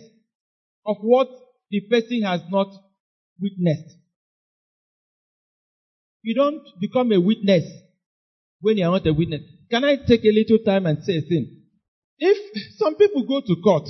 of 0.86 0.98
what 1.02 1.28
the 1.70 1.82
person 1.82 2.24
has 2.24 2.42
not 2.50 2.68
witnessed. 3.42 3.96
You 6.22 6.36
don't 6.36 6.62
become 6.80 7.12
a 7.12 7.20
witness 7.20 7.64
when 8.62 8.78
you 8.78 8.86
are 8.86 8.92
not 8.92 9.08
a 9.08 9.14
witness. 9.14 9.42
Can 9.70 9.84
I 9.84 9.96
take 9.96 10.24
a 10.24 10.32
little 10.32 10.60
time 10.66 10.86
and 10.86 11.04
say 11.04 11.18
a 11.18 11.22
thing? 11.22 11.62
If 12.20 12.38
some 12.78 12.96
people 12.96 13.26
go 13.28 13.42
to 13.42 13.62
court 13.62 13.88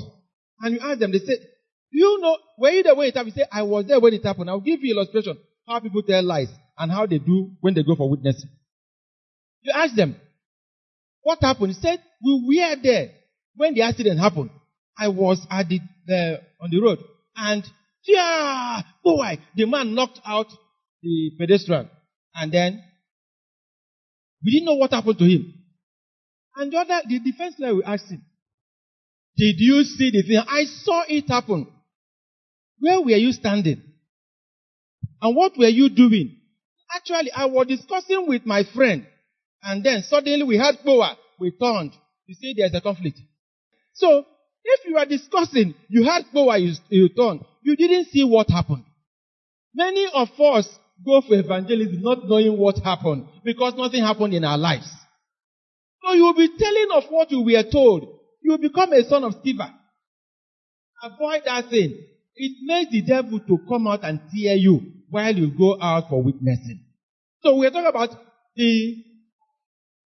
and 0.62 0.76
you 0.76 0.80
ask 0.82 1.00
them, 1.00 1.12
they 1.12 1.20
say, 1.20 1.38
you 1.92 2.20
know, 2.22 2.38
were 2.58 2.70
you 2.70 2.84
there 2.84 2.96
when 2.96 3.08
it 3.08 3.16
happened? 3.16 3.34
You 3.36 3.44
say, 3.44 3.50
I 3.52 3.64
was 3.64 3.86
there 3.88 4.00
when 4.00 4.14
it 4.14 4.24
happened. 4.24 4.50
I'll 4.50 4.60
give 4.60 4.82
you 4.82 4.94
illustration 4.96 5.38
how 5.68 5.80
people 5.80 6.02
tell 6.04 6.24
lies 6.24 6.50
and 6.78 6.92
how 6.92 7.06
they 7.06 7.20
do 7.20 7.52
when 7.62 7.74
they 7.74 7.84
go 7.84 7.96
for 7.96 8.10
witnessing. 8.10 8.50
You 9.62 9.74
ask 9.76 9.96
them, 9.96 10.16
what 11.22 11.40
happened? 11.42 11.74
He 11.74 11.82
said, 11.82 12.02
we 12.24 12.60
were 12.60 12.82
there 12.82 13.12
when 13.56 13.74
the 13.74 13.82
accident 13.82 14.20
happened. 14.20 14.50
I 14.98 15.10
was 15.10 15.46
at 15.50 15.68
the, 15.70 15.80
the 16.06 16.42
on 16.62 16.70
the 16.72 16.80
road 16.80 17.00
and 17.36 17.64
yeah, 18.08 18.82
oh, 19.06 19.18
boy, 19.18 19.40
the 19.56 19.66
man 19.66 19.94
knocked 19.94 20.20
out 20.26 20.48
the 21.02 21.32
pedestrian 21.38 21.90
and 22.36 22.52
then 22.52 22.84
we 24.44 24.52
didn't 24.52 24.66
know 24.66 24.76
what 24.76 24.92
happened 24.92 25.18
to 25.20 25.26
him. 25.26 25.54
And 26.56 26.72
the 26.72 26.78
other, 26.78 27.02
the 27.08 27.20
defense 27.20 27.56
lawyer 27.60 27.76
will 27.76 27.86
ask 27.86 28.08
him, 28.08 28.22
Did 29.36 29.56
you 29.58 29.84
see 29.84 30.12
the 30.12 30.24
thing? 30.24 30.42
I 30.48 30.64
saw 30.84 31.04
it 31.08 31.28
happen. 31.30 31.68
Where 32.80 33.02
were 33.02 33.12
you 33.12 33.32
standing? 33.32 33.82
And 35.22 35.36
what 35.36 35.58
were 35.58 35.68
you 35.68 35.90
doing? 35.90 36.38
Actually, 36.96 37.32
I 37.32 37.46
was 37.46 37.68
discussing 37.68 38.28
with 38.28 38.46
my 38.46 38.64
friend. 38.74 39.06
And 39.64 39.84
then 39.84 40.04
suddenly 40.04 40.44
we 40.44 40.58
had 40.58 40.84
power. 40.86 41.16
We 41.40 41.52
turned. 41.52 41.94
You 42.26 42.36
see, 42.36 42.54
there's 42.58 42.74
a 42.74 42.82
conflict. 42.82 43.20
So, 43.94 44.26
if 44.68 44.86
you 44.86 44.98
are 44.98 45.06
discussing, 45.06 45.74
you 45.90 46.04
had 46.04 46.24
power, 46.34 46.58
you, 46.58 46.74
you 46.90 47.10
turned. 47.10 47.42
You 47.64 47.76
didn't 47.76 48.10
see 48.12 48.24
what 48.24 48.50
happened. 48.50 48.84
Many 49.74 50.08
of 50.14 50.30
us 50.40 50.68
go 51.06 51.22
for 51.22 51.36
evangelism 51.36 52.02
not 52.02 52.28
knowing 52.28 52.58
what 52.58 52.78
happened 52.84 53.28
because 53.44 53.76
nothing 53.76 54.02
happened 54.04 54.34
in 54.34 54.44
our 54.44 54.58
lives. 54.58 54.90
So 56.04 56.14
you 56.14 56.24
will 56.24 56.36
be 56.36 56.50
telling 56.58 56.88
of 56.94 57.04
what 57.10 57.32
you 57.32 57.42
were 57.44 57.64
told. 57.72 58.20
You 58.42 58.52
will 58.52 58.58
become 58.58 58.94
a 58.94 59.04
son 59.04 59.24
of 59.24 59.36
Sceva. 59.36 59.74
Avoid 61.04 61.42
that 61.46 61.70
thing. 61.70 62.04
It 62.36 62.52
makes 62.64 62.92
the 62.92 63.02
devil 63.02 63.40
to 63.40 63.60
come 63.70 63.88
out 63.88 64.04
and 64.04 64.20
tear 64.34 64.56
you 64.56 64.82
while 65.10 65.34
you 65.34 65.52
go 65.58 65.78
out 65.82 66.10
for 66.10 66.22
witnessing. 66.22 66.84
So 67.42 67.56
we're 67.56 67.70
talking 67.72 67.88
about 67.88 68.10
the 68.56 69.04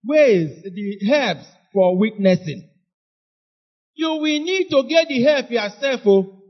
ways, 0.06 0.64
the 0.64 1.08
helps 1.08 1.46
for 1.74 1.98
witnessing. 1.98 2.71
You 4.02 4.16
will 4.16 4.40
need 4.40 4.68
to 4.72 4.84
get 4.90 5.10
the 5.10 5.22
help 5.22 5.52
yourself. 5.52 6.02
Oh. 6.08 6.42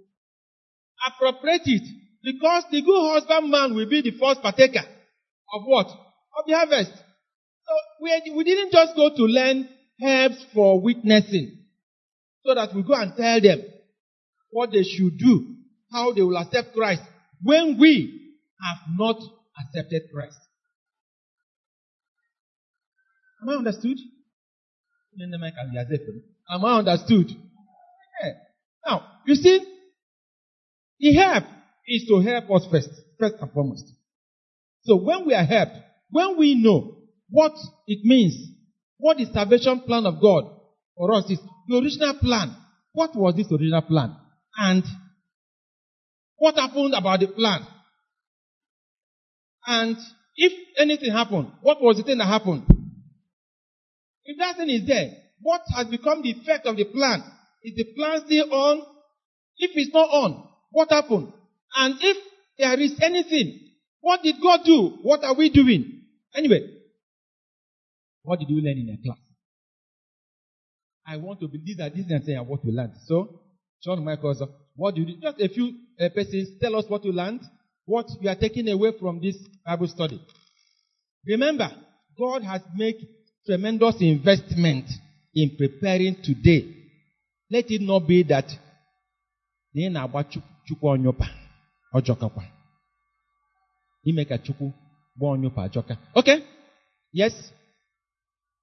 Appropriate 1.06 1.64
it. 1.66 1.84
Because 2.24 2.64
the 2.72 2.82
good 2.82 3.12
husbandman 3.12 3.76
will 3.76 3.90
be 3.90 4.02
the 4.02 4.12
first 4.12 4.42
partaker 4.42 4.86
of 5.54 5.62
what? 5.66 5.88
Of 5.88 6.46
the 6.48 6.54
harvest. 6.54 6.94
So 6.94 7.74
we, 8.00 8.32
we 8.38 8.44
didn't 8.46 8.72
just 8.72 8.96
go 8.96 9.10
to 9.10 9.24
learn 9.24 9.68
helps 10.00 10.46
for 10.54 10.80
witnessing. 10.80 11.66
So 12.46 12.56
that 12.56 12.74
we 12.74 12.84
go 12.84 12.94
and 12.94 13.14
tell 13.18 13.42
them 13.42 13.62
what 14.52 14.72
they 14.72 14.84
should 14.84 15.18
do, 15.18 15.54
how 15.92 16.14
they 16.14 16.22
will 16.22 16.38
accept 16.38 16.74
Christ 16.74 17.02
when 17.44 17.78
we 17.78 18.34
have 18.62 18.98
not 18.98 19.18
accepted 19.60 20.04
Christ. 20.14 20.38
Am 23.42 23.50
I 23.50 23.54
understood? 23.56 23.98
Am 26.50 26.66
I 26.66 26.80
understood? 26.80 27.30
Yeah. 27.30 28.32
Now, 28.86 29.08
you 29.26 29.36
see, 29.36 29.60
the 31.00 31.14
help 31.14 31.44
is 31.88 32.06
to 32.08 32.20
help 32.22 32.52
us 32.52 32.68
first, 32.72 32.90
first 33.20 33.36
and 33.42 33.52
foremost. 33.52 33.86
So 34.84 34.96
when 34.96 35.26
we 35.26 35.34
are 35.34 35.44
helped, 35.44 35.76
when 36.10 36.38
we 36.38 36.56
know 36.56 36.98
what 37.30 37.54
it 37.88 38.00
means, 38.04 38.36
what 38.98 39.18
the 39.18 39.26
salvation 39.26 39.82
plan 39.82 40.06
of 40.06 40.22
God 40.22 40.44
for 40.96 41.14
us 41.14 41.30
is, 41.30 41.40
the 41.68 41.78
original 41.78 42.14
plan, 42.16 42.56
what 42.94 43.16
was 43.16 43.36
this 43.36 43.52
original 43.52 43.82
plan? 43.82 44.16
And 44.58 44.84
what 46.38 46.56
happened 46.56 46.94
about 46.94 47.20
the 47.20 47.28
plan? 47.28 47.66
And 49.66 49.98
if 50.36 50.54
anything 50.78 51.12
happened, 51.12 51.52
what 51.62 51.82
was 51.82 51.98
the 51.98 52.04
thing 52.04 52.18
that 52.18 52.26
happened? 52.28 52.66
If 54.26 54.38
that 54.38 54.58
thing 54.58 54.70
is 54.70 54.88
there, 54.88 55.12
what 55.42 55.62
has 55.76 55.88
become 55.88 56.22
the 56.22 56.32
effect 56.32 56.66
of 56.66 56.78
the 56.78 56.86
plan? 56.86 57.24
Is 57.64 57.76
the 57.76 57.86
plan 57.96 58.22
still 58.26 58.54
on? 58.54 58.82
If 59.58 59.72
it's 59.76 59.94
not 59.94 60.10
on, 60.10 60.48
what 60.72 60.90
happened? 60.92 61.32
And 61.76 61.96
if 62.02 62.18
there 62.58 62.80
is 62.80 63.00
anything, 63.02 63.60
what 64.02 64.24
did 64.24 64.36
God 64.42 64.62
do? 64.66 65.00
What 65.04 65.24
are 65.24 65.36
we 65.36 65.50
doing? 65.50 66.04
Anyway, 66.36 66.62
what 68.24 68.40
did 68.40 68.50
you 68.50 68.62
learn 68.62 68.78
in 68.78 68.88
the 68.88 68.98
class? 69.04 69.18
I 71.06 71.18
want 71.18 71.40
to 71.42 71.48
believe 71.48 71.78
that 71.78 71.96
this 71.96 72.06
is 72.06 72.40
what 72.46 72.64
we 72.64 72.72
learned. 72.72 72.94
So, 73.06 73.42
John 73.84 74.04
Michael, 74.04 74.36
what 74.76 74.96
do 74.96 75.02
you? 75.02 75.20
Just 75.22 75.42
a 75.42 75.50
few 75.50 75.74
uh, 76.00 76.10
persons 76.10 76.50
tell 76.62 76.76
us 76.76 76.86
what 76.88 77.04
you 77.04 77.12
learned, 77.12 77.42
what 77.86 78.06
you 78.22 78.30
are 78.30 78.36
taking 78.36 78.70
away 78.70 78.94
from 79.00 79.20
this 79.20 79.36
Bible 79.66 79.88
study. 79.88 80.22
Remember, 81.26 81.70
God 82.18 82.44
has 82.44 82.62
made 82.76 82.96
tremendous 83.46 83.96
investment 84.02 84.86
in 85.34 85.56
preparing 85.58 86.16
today. 86.24 86.62
Let 87.50 87.70
it 87.72 87.82
not 87.82 88.08
be 88.08 88.24
that 88.24 88.46
na 89.74 89.82
ị 89.82 89.90
na-agba 89.92 90.24
chukwu 90.66 90.88
ọnyụpa 90.94 91.28
ọjọkakwa 91.94 92.44
ime 94.04 94.26
ka 94.26 94.38
chukwu 94.38 94.66
gba 95.18 95.26
ọnyụpa 95.28 95.64
ajọka 95.64 95.98
okay 96.16 96.40
yes. 97.14 97.34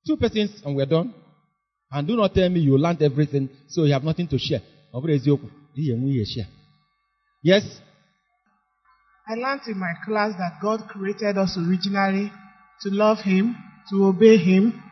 Two 0.07 0.16
persons 0.16 0.62
and 0.64 0.76
we're 0.76 0.87
done. 0.87 1.12
And 1.91 2.07
do 2.09 2.16
not 2.16 2.35
tell 2.35 2.49
me 2.49 2.61
you 2.61 2.79
learned 2.79 3.03
everything 3.03 3.49
so 3.68 3.85
you 3.85 3.93
have 3.93 4.05
nothing 4.05 4.29
to 4.29 4.39
share. 4.39 4.62
Ọ 4.95 5.01
bụrụ 5.01 5.12
eziokwu 5.16 5.49
ihe 5.74 5.93
enwe 5.95 6.11
ihe 6.14 6.24
share. 6.24 6.49
Yes. 7.43 7.64
I 9.31 9.35
learned 9.35 9.62
in 9.68 9.79
my 9.79 9.95
class 10.07 10.33
that 10.39 10.61
God 10.62 10.81
created 10.89 11.37
us 11.37 11.57
originally 11.59 12.33
to 12.83 12.89
love 12.91 13.20
Him, 13.22 13.55
to 13.91 14.05
obey 14.07 14.36
Him, 14.36 14.82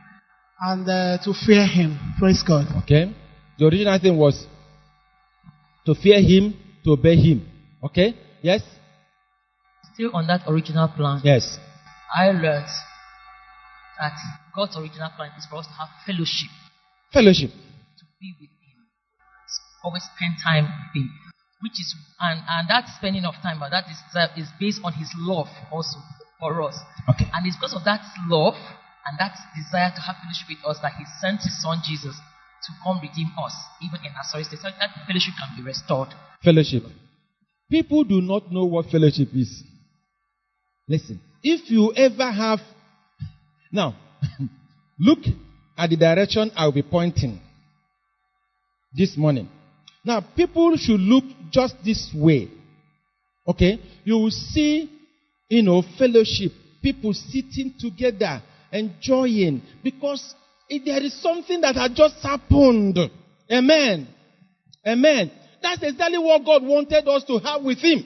and 0.60 0.88
uh, 0.88 1.18
to 1.24 1.32
fear 1.32 1.66
Him. 1.66 1.98
Praise 2.18 2.42
God. 2.46 2.66
okay? 2.82 3.12
The 3.58 3.66
original 3.66 3.98
thing 3.98 4.16
was 4.16 4.46
to 5.86 5.94
fear 5.94 6.20
him 6.20 6.54
to 6.84 6.90
obey 6.92 7.16
him. 7.16 7.46
Okay? 7.82 8.14
Yes? 8.42 8.62
Still 9.94 10.10
on 10.14 10.26
that 10.26 10.42
original 10.46 10.88
plan, 10.88 11.20
yes. 11.24 11.58
I 12.14 12.26
learned 12.32 12.68
that 13.98 14.12
God's 14.54 14.76
original 14.76 15.08
plan 15.16 15.30
is 15.38 15.46
for 15.48 15.56
us 15.56 15.66
to 15.66 15.72
have 15.72 15.88
fellowship, 16.04 16.50
fellowship. 17.12 17.50
To 17.50 18.04
be 18.20 18.34
with 18.38 18.50
Him, 18.60 18.76
always 19.82 20.02
spend 20.04 20.36
time 20.44 20.64
with 20.64 21.02
Him, 21.02 21.08
which 21.62 21.80
is 21.80 21.94
and 22.20 22.42
and 22.46 22.68
that 22.68 22.84
spending 22.98 23.24
of 23.24 23.34
time, 23.42 23.58
but 23.58 23.70
that 23.70 23.84
is 23.88 23.96
uh, 24.14 24.28
is 24.36 24.48
based 24.60 24.80
on 24.84 24.92
His 24.92 25.08
love 25.16 25.48
also 25.72 25.96
for 26.38 26.60
us. 26.62 26.76
Okay. 27.08 27.24
And 27.32 27.46
it's 27.46 27.56
because 27.56 27.74
of 27.74 27.84
that 27.84 28.04
love 28.28 28.54
and 29.06 29.18
that 29.18 29.36
desire 29.54 29.90
to 29.94 30.00
have 30.02 30.16
fellowship 30.22 30.48
with 30.50 30.62
us 30.66 30.78
that 30.82 30.92
He 30.98 31.04
sent 31.20 31.40
His 31.42 31.54
Son 31.62 31.78
Jesus 31.86 32.16
to 32.66 32.72
come 32.82 32.98
redeem 33.00 33.30
us, 33.38 33.54
even 33.82 34.00
in 34.04 34.12
our 34.16 34.24
sorry 34.24 34.44
state, 34.44 34.58
so 34.58 34.68
that 34.68 34.90
fellowship 35.06 35.34
can 35.38 35.56
be 35.56 35.62
restored. 35.62 36.08
fellowship. 36.42 36.82
People 37.70 38.04
do 38.04 38.20
not 38.20 38.50
know 38.52 38.64
what 38.64 38.86
fellowship 38.90 39.28
is. 39.34 39.62
Listen 40.88 41.20
if 41.46 41.70
you 41.70 41.92
ever 41.94 42.30
have 42.32 42.58
now 43.70 43.94
look 44.98 45.20
at 45.78 45.90
the 45.90 45.96
direction 45.96 46.50
i'll 46.56 46.72
be 46.72 46.82
pointing 46.82 47.40
this 48.92 49.16
morning. 49.16 49.48
Now 50.04 50.20
people 50.34 50.76
should 50.76 51.00
look 51.00 51.24
just 51.50 51.76
this 51.84 52.10
way 52.14 52.48
okay? 53.46 53.78
You 54.04 54.14
will 54.14 54.30
see 54.30 54.90
you 55.48 55.62
know 55.62 55.82
fellowship 55.98 56.52
people 56.82 57.12
sitting 57.12 57.74
together 57.78 58.42
enjoying. 58.72 59.62
Because 59.82 60.34
if 60.68 60.84
there 60.84 61.02
is 61.02 61.20
something 61.22 61.60
that 61.60 61.76
had 61.76 61.94
just 61.94 62.16
happened 62.22 62.98
amen 63.50 64.08
amen 64.86 65.30
that's 65.62 65.82
exactly 65.82 66.18
what 66.18 66.44
god 66.44 66.62
wanted 66.62 67.06
us 67.08 67.24
to 67.24 67.38
have 67.38 67.62
with 67.62 67.78
him. 67.78 68.04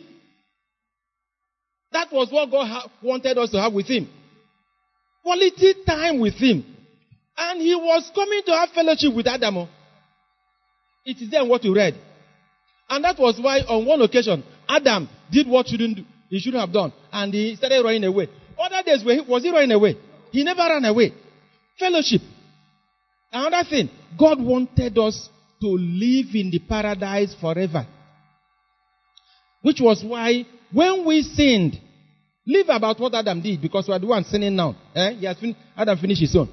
That 1.92 2.12
was 2.12 2.30
what 2.30 2.50
god 2.50 2.66
ha- 2.66 2.90
wanted 3.02 3.36
us 3.38 3.50
to 3.50 3.60
have 3.60 3.72
with 3.72 3.86
him. 3.86 4.08
Quality 5.22 5.74
time 5.86 6.20
with 6.20 6.34
him. 6.34 6.64
And 7.36 7.60
he 7.60 7.74
was 7.74 8.10
coming 8.14 8.42
to 8.46 8.52
have 8.52 8.70
fellowship 8.70 9.14
with 9.14 9.26
adam. 9.26 9.68
It 11.04 11.20
is 11.20 11.30
there 11.30 11.42
in 11.42 11.48
what 11.48 11.64
you 11.64 11.74
read. 11.74 11.94
And 12.88 13.04
that 13.04 13.18
was 13.18 13.40
why 13.40 13.60
on 13.60 13.86
one 13.86 14.00
occasion 14.02 14.44
adam 14.68 15.08
did 15.32 15.48
what 15.48 15.66
shouldn't 15.66 15.96
do, 15.96 16.04
he 16.28 16.38
shouldn't 16.38 16.60
have 16.60 16.72
done. 16.72 16.92
And 17.12 17.32
he 17.32 17.56
started 17.56 17.82
running 17.82 18.04
away. 18.04 18.28
Other 18.58 18.82
days 18.84 19.02
was 19.26 19.42
he 19.42 19.50
running 19.50 19.72
away 19.72 19.96
he 20.30 20.44
never 20.44 20.62
ran 20.62 20.84
away. 20.84 21.12
Fellowship. 21.78 22.22
Another 23.32 23.68
thing 23.68 23.90
god 24.18 24.40
wanted 24.40 24.96
us 24.98 25.28
to 25.60 25.68
live 25.68 26.34
in 26.34 26.50
the 26.50 26.58
paradise 26.58 27.34
forever. 27.40 27.86
Which 29.62 29.80
was 29.80 30.02
why 30.02 30.46
when 30.72 31.04
we 31.04 31.22
sinned 31.22 31.78
live 32.46 32.68
about 32.68 32.98
what 32.98 33.14
adam 33.14 33.40
did 33.40 33.60
because 33.60 33.86
we 33.86 33.94
are 33.94 33.98
the 33.98 34.06
ones 34.06 34.26
sinning 34.26 34.56
now. 34.56 34.74
Eh? 34.94 35.12
he 35.12 35.26
has 35.26 35.38
fin- 35.38 35.56
adam 35.76 35.98
finished 35.98 36.20
his 36.20 36.34
own. 36.34 36.48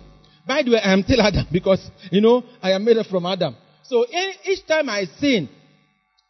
By 0.45 0.61
the 0.63 0.71
way 0.71 0.79
i 0.79 0.93
am 0.93 1.03
still 1.03 1.21
adam 1.21 1.45
because 1.51 1.89
you 2.11 2.21
know 2.21 2.43
i 2.61 2.71
am 2.71 2.83
made 2.83 3.03
from 3.07 3.25
adam. 3.25 3.55
So 3.83 4.05
each 4.45 4.65
time 4.67 4.89
i 4.89 5.05
sin 5.19 5.49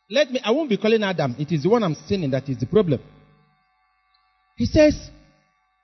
let 0.09 0.31
me 0.31 0.39
i 0.43 0.51
won't 0.51 0.69
be 0.69 0.77
calling 0.77 1.03
adam. 1.03 1.35
It 1.37 1.51
is 1.51 1.63
the 1.63 1.69
one 1.69 1.83
i'm 1.83 1.95
sinning 2.07 2.31
that 2.31 2.47
is 2.47 2.57
the 2.57 2.67
problem. 2.67 3.01
He 4.55 4.65
says 4.65 4.95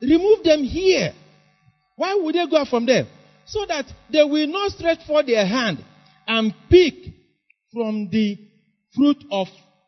remove 0.02 0.44
them 0.44 0.64
here 0.64 1.14
why 1.96 2.16
would 2.16 2.36
they 2.36 2.48
go 2.48 2.58
out 2.58 2.68
from 2.68 2.86
there? 2.86 3.06
So 3.46 3.66
that 3.66 3.86
they 4.12 4.24
will 4.24 4.48
not 4.48 4.72
stretch 4.72 5.06
forth 5.06 5.28
their 5.28 5.46
hand 5.46 5.84
and 6.28 6.54
pick 6.70 6.94
from 7.72 8.10
the 8.10 8.38
fruit 8.96 9.24
of 9.32 9.48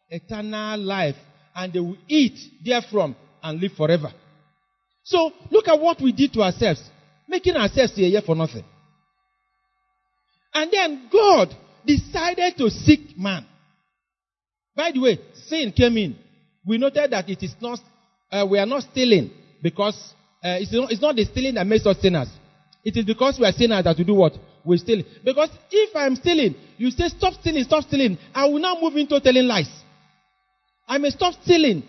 eternal 0.09 0.79
life 0.79 1.15
and 1.55 1.71
they 1.71 1.79
will 1.79 1.97
eat 2.07 2.37
therefrom 2.63 3.15
and 3.41 3.61
live 3.61 3.71
forever. 3.73 4.11
So 5.03 5.31
look 5.51 5.67
at 5.67 5.79
what 5.79 6.01
we 6.01 6.11
did 6.11 6.33
to 6.33 6.41
ourselves. 6.41 6.81
Making 7.27 7.55
ourselves 7.55 7.97
a 7.97 8.01
year 8.01 8.21
for 8.21 8.35
nothing. 8.35 8.63
And 10.53 10.71
then 10.71 11.09
god 11.11 11.55
decided 11.85 12.57
to 12.57 12.69
seek 12.69 13.17
man. 13.17 13.45
By 14.75 14.91
the 14.91 14.99
way 14.99 15.19
sin 15.47 15.71
came 15.71 15.97
in. 15.97 16.15
We 16.65 16.77
noted 16.77 17.11
that 17.11 17.29
it 17.29 17.41
is 17.43 17.55
not 17.61 17.79
uh, 18.31 18.45
we 18.49 18.57
are 18.57 18.65
not 18.65 18.83
stealing 18.83 19.31
because 19.61 20.13
uh, 20.45 20.59
it's, 20.61 20.71
not, 20.71 20.91
it's 20.91 21.01
not 21.01 21.15
the 21.15 21.25
stealing 21.25 21.55
that 21.55 21.65
makes 21.65 21.87
us 21.87 21.97
sinners. 21.99 22.29
It 22.83 22.95
is 22.95 23.03
because 23.03 23.39
we 23.39 23.47
are 23.47 23.51
sinners 23.51 23.83
that 23.83 23.97
we 23.97 24.03
do 24.03 24.13
what? 24.13 24.33
We 24.63 24.77
steal 24.77 25.03
because 25.23 25.49
if 25.71 25.95
i'm 25.95 26.15
stealing 26.15 26.55
you 26.77 26.89
say 26.91 27.07
stop 27.09 27.33
stealing 27.33 27.63
stop 27.63 27.83
stealing 27.83 28.17
i 28.33 28.45
will 28.45 28.59
now 28.59 28.77
move 28.79 28.95
into 28.95 29.19
telling 29.19 29.45
lies. 29.45 29.69
I 30.87 30.97
may 30.99 31.09
stop 31.09 31.33
stealing. 31.43 31.83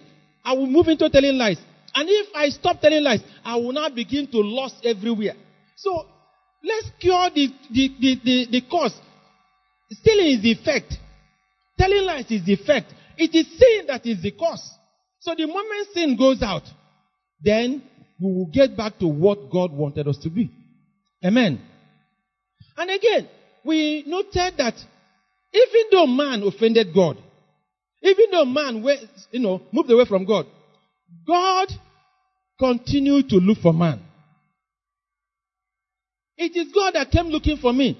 I 0.44 0.52
will 0.54 0.66
move 0.66 0.88
into 0.88 1.08
telling 1.10 1.36
lies. 1.36 1.58
And 1.94 2.08
if 2.08 2.28
i 2.34 2.48
stop 2.48 2.80
telling 2.80 3.02
lies 3.02 3.20
i 3.44 3.56
will 3.56 3.72
now 3.72 3.88
begin 3.90 4.26
to 4.28 4.38
lust 4.40 4.76
everywhere. 4.84 5.34
So 5.76 6.06
let's 6.64 6.90
cure 6.98 7.30
the 7.34 7.48
the 7.70 7.90
the, 8.00 8.20
the, 8.24 8.46
the 8.52 8.60
cause. 8.70 8.94
Stealing 9.90 10.26
is 10.28 10.42
the 10.42 10.52
effect. 10.52 10.94
Telling 11.78 12.04
lies 12.04 12.30
is 12.30 12.44
the 12.44 12.54
effect. 12.54 12.92
It 13.18 13.34
is 13.34 13.46
sin 13.58 13.86
that 13.88 14.04
is 14.06 14.22
the 14.22 14.30
cause. 14.32 14.70
So 15.20 15.34
the 15.34 15.46
moment 15.46 15.88
sin 15.92 16.16
goes 16.16 16.42
out 16.42 16.64
then 17.42 17.82
we 18.20 18.32
will 18.32 18.50
get 18.52 18.76
back 18.76 18.98
to 18.98 19.06
what 19.06 19.50
god 19.50 19.72
wanted 19.72 20.08
us 20.08 20.18
to 20.18 20.30
be. 20.30 20.50
Amen. 21.24 21.60
And 22.76 22.90
again 22.90 23.28
we 23.64 24.04
noted 24.06 24.54
that 24.58 24.74
even 25.52 25.82
though 25.90 26.06
man 26.06 26.42
offended 26.42 26.94
god 26.94 27.18
even 28.02 28.26
though 28.30 28.44
man 28.44 28.84
you 29.32 29.40
know 29.40 29.60
moved 29.72 29.90
away 29.90 30.04
from 30.04 30.24
god 30.24 30.46
god 31.26 31.68
continued 32.58 33.28
to 33.28 33.36
look 33.36 33.58
for 33.58 33.72
man. 33.72 34.00
It 36.38 36.54
is 36.56 36.72
god 36.72 36.94
that 36.94 37.10
came 37.10 37.26
looking 37.26 37.56
for 37.56 37.72
me. 37.72 37.98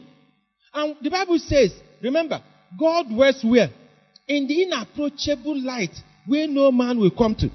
And 0.73 0.97
the 1.03 1.11
bible 1.11 1.39
says 1.39 1.73
remember 2.03 2.43
god 2.79 3.09
dwells 3.09 3.43
where? 3.45 3.71
In 4.29 4.47
the 4.47 4.63
inapproachable 4.63 5.63
light 5.63 5.95
where 6.27 6.49
no 6.49 6.73
man 6.73 6.99
will 6.99 7.11
come 7.11 7.35
to. 7.37 7.51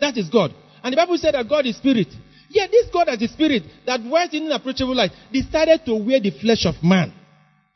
That 0.00 0.16
is 0.16 0.28
god 0.28 0.54
and 0.82 0.92
the 0.92 0.96
bible 0.96 1.16
said 1.18 1.34
that 1.34 1.48
god 1.48 1.66
is 1.66 1.76
spirit 1.76 2.08
yeah 2.48 2.66
this 2.70 2.86
god 2.92 3.06
that 3.08 3.20
is 3.20 3.30
spirit 3.32 3.62
that 3.86 4.02
dwells 4.02 4.30
in 4.32 4.46
inapproachable 4.46 4.94
light 4.94 5.12
decided 5.32 5.84
to 5.84 5.94
wear 5.94 6.20
the 6.20 6.30
flesh 6.30 6.66
of 6.66 6.74
man 6.82 7.12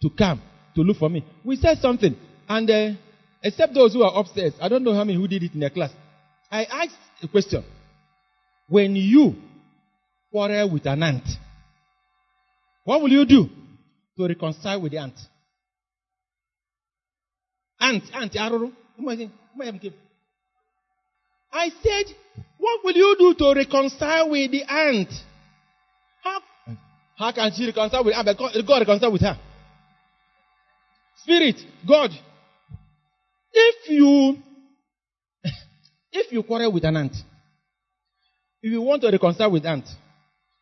to 0.01 0.11
come 0.11 0.41
to 0.75 0.83
look 0.83 0.97
for 0.97 1.09
me 1.11 1.25
we 1.45 1.57
said 1.57 1.79
something 1.79 2.17
and 2.49 2.71
uh, 2.71 2.91
except 3.43 3.75
those 3.75 3.93
who 3.93 4.03
are 4.03 4.19
upstairs 4.19 4.53
i 4.61 4.69
don't 4.69 4.83
know 4.83 4.95
how 4.95 5.05
many 5.05 5.19
who 5.19 5.29
did 5.29 5.43
it 5.43 5.53
in 5.55 5.61
their 5.61 5.71
class 5.71 5.91
i 6.51 6.65
asked 6.65 6.97
a 7.23 7.29
question 7.29 7.65
when 8.69 8.97
you 8.97 9.35
quarrel 10.35 10.71
with 10.71 10.87
an 10.87 11.03
ant, 11.03 11.23
what 12.85 13.01
will 13.01 13.11
you 13.11 13.25
do 13.25 13.49
to 14.17 14.27
reconcile 14.27 14.81
with 14.81 14.91
the 14.91 14.99
ant? 14.99 15.15
Ant, 17.81 18.03
ant, 18.13 18.33
arụrụ. 18.33 18.73
I 21.55 21.71
said, 21.83 22.17
what 22.59 22.85
will 22.85 22.97
you 22.97 23.15
do 23.17 23.35
to 23.35 23.55
reconcile 23.55 24.31
with 24.31 24.51
the 24.51 24.65
ant? 24.69 25.09
How, 26.23 26.41
how 27.17 27.33
can 27.33 27.53
she 27.53 27.67
reconcile 27.67 28.03
with 28.05 28.15
her? 28.15 28.35
God 28.35 28.81
reconcile 28.81 29.13
with 29.13 29.23
her. 29.23 29.39
Spirit, 31.23 31.57
God, 31.87 32.11
if 33.53 33.89
you 33.89 34.39
if 36.13 36.33
you 36.33 36.43
quarrel 36.43 36.73
with 36.73 36.85
an 36.85 36.97
ant, 36.97 37.13
if 38.61 38.73
you 38.73 38.83
want 38.83 39.03
to 39.03 39.11
reconcile 39.11 39.51
with 39.51 39.65
ant, 39.65 39.87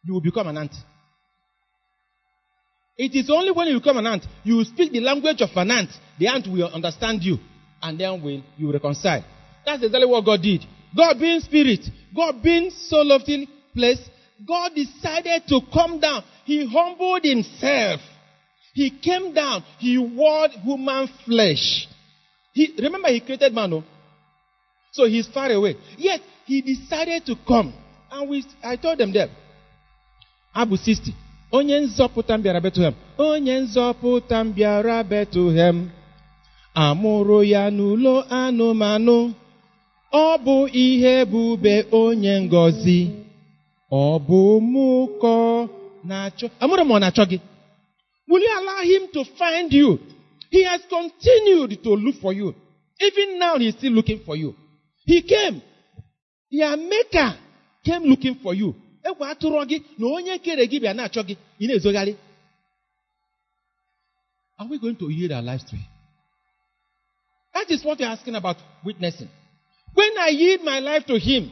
you 0.05 0.13
will 0.13 0.21
become 0.21 0.47
an 0.49 0.59
ant. 0.59 0.73
It 2.99 3.15
is 3.15 3.31
only 3.31 3.51
when 3.51 3.69
you 3.69 3.79
become 3.79 3.97
an 3.97 4.07
ant, 4.07 4.25
you 4.45 4.63
speak 4.65 4.93
the 4.93 5.01
language 5.01 5.41
of 5.41 5.51
an 5.57 5.71
ant, 5.71 5.91
the 6.19 6.29
ant 6.29 6.47
will 6.47 6.69
understand 6.69 7.23
you, 7.23 7.39
and 7.81 7.99
then 7.99 8.23
will 8.23 8.43
you 8.59 8.71
reconcile. 8.71 9.25
That's 9.65 9.83
exactly 9.83 10.07
what 10.07 10.25
God 10.25 10.43
did. 10.43 10.67
God 10.97 11.19
being 11.19 11.41
spirit, 11.41 11.81
God 12.15 12.43
being 12.43 12.71
so 12.71 12.99
lofty 12.99 13.49
place, 13.75 14.01
God 14.47 14.73
decided 14.75 15.43
to 15.49 15.61
come 15.73 16.01
down. 16.01 16.23
He 16.45 16.67
humbled 16.67 17.25
himself. 17.25 18.01
He 18.75 18.91
came 18.91 19.33
down. 19.33 19.63
He 19.79 19.99
wore 19.99 20.49
human 20.49 21.09
flesh. 21.25 21.87
He, 22.53 22.75
remember, 22.79 23.09
he 23.09 23.21
created 23.21 23.55
man? 23.55 23.85
So 24.93 25.07
he's 25.07 25.27
far 25.29 25.51
away. 25.51 25.77
Yet, 25.97 26.21
he 26.47 26.61
decided 26.61 27.25
to 27.27 27.37
come. 27.47 27.73
And 28.11 28.29
we, 28.29 28.45
I 28.63 28.77
told 28.77 28.99
them 28.99 29.13
that. 29.13 29.31
Abu 30.55 30.77
60. 30.77 31.15
Onye 31.53 31.81
nzọpụta 31.81 32.39
bịara 32.39 32.61
Bethlehem. 32.61 32.95
Onye 33.19 33.61
nzọpụta 33.61 34.45
bịara 34.45 35.03
Bethlehem. 35.03 35.91
Amụrụ 36.75 37.43
ya 37.45 37.71
n'ụlọ 37.71 38.25
anụmanụ. 38.31 39.33
Ọ 40.13 40.39
bụ 40.45 40.55
ihe 40.73 41.11
ebube 41.23 41.75
onye 41.93 42.41
ngọzi. 42.41 42.99
Ọ 43.91 44.19
bụ 44.27 44.41
mụ 44.73 44.87
kọ 45.23 45.35
na-achọ. 46.09 46.47
Amụrụ 46.63 46.83
m 46.85 46.93
ọ 46.95 46.99
na-achọ 47.01 47.25
gị. 47.31 47.39
Will 48.29 48.43
you 48.47 48.53
allow 48.59 48.83
him 48.93 49.03
to 49.15 49.25
find 49.39 49.73
you? 49.73 49.99
He 50.51 50.63
has 50.65 50.81
continued 50.89 51.83
to 51.85 51.91
look 51.97 52.17
for 52.21 52.33
you. 52.33 52.55
Even 53.01 53.39
now, 53.39 53.59
he's 53.59 53.75
still 53.75 53.93
looking 53.93 54.21
for 54.27 54.37
you. 54.37 54.55
He 55.07 55.23
came. 55.23 55.61
Your 56.51 56.77
maker 56.77 57.37
came 57.85 58.05
looking 58.05 58.37
for 58.43 58.55
you. 58.55 58.75
Egwu 59.05 59.25
atụrụ 59.25 59.65
gị 59.69 59.79
na 59.99 60.07
onye 60.17 60.39
kere 60.39 60.67
gị 60.67 60.79
bịa 60.81 60.93
na-achọ 60.95 61.23
gị, 61.29 61.35
ị 61.61 61.67
na-ezogharị. 61.67 62.15
Are 64.59 64.69
we 64.71 64.79
going 64.79 64.95
to 64.97 65.09
yield 65.11 65.33
our 65.33 65.43
lives 65.43 65.65
to? 65.65 65.77
That 67.55 67.71
is 67.71 67.85
what 67.85 67.99
you're 68.01 68.13
asking 68.13 68.35
about 68.37 68.57
witnessing. 68.85 69.29
When 69.95 70.19
I 70.19 70.29
yield 70.29 70.63
my 70.63 70.79
life 70.79 71.07
to 71.07 71.19
him, 71.19 71.51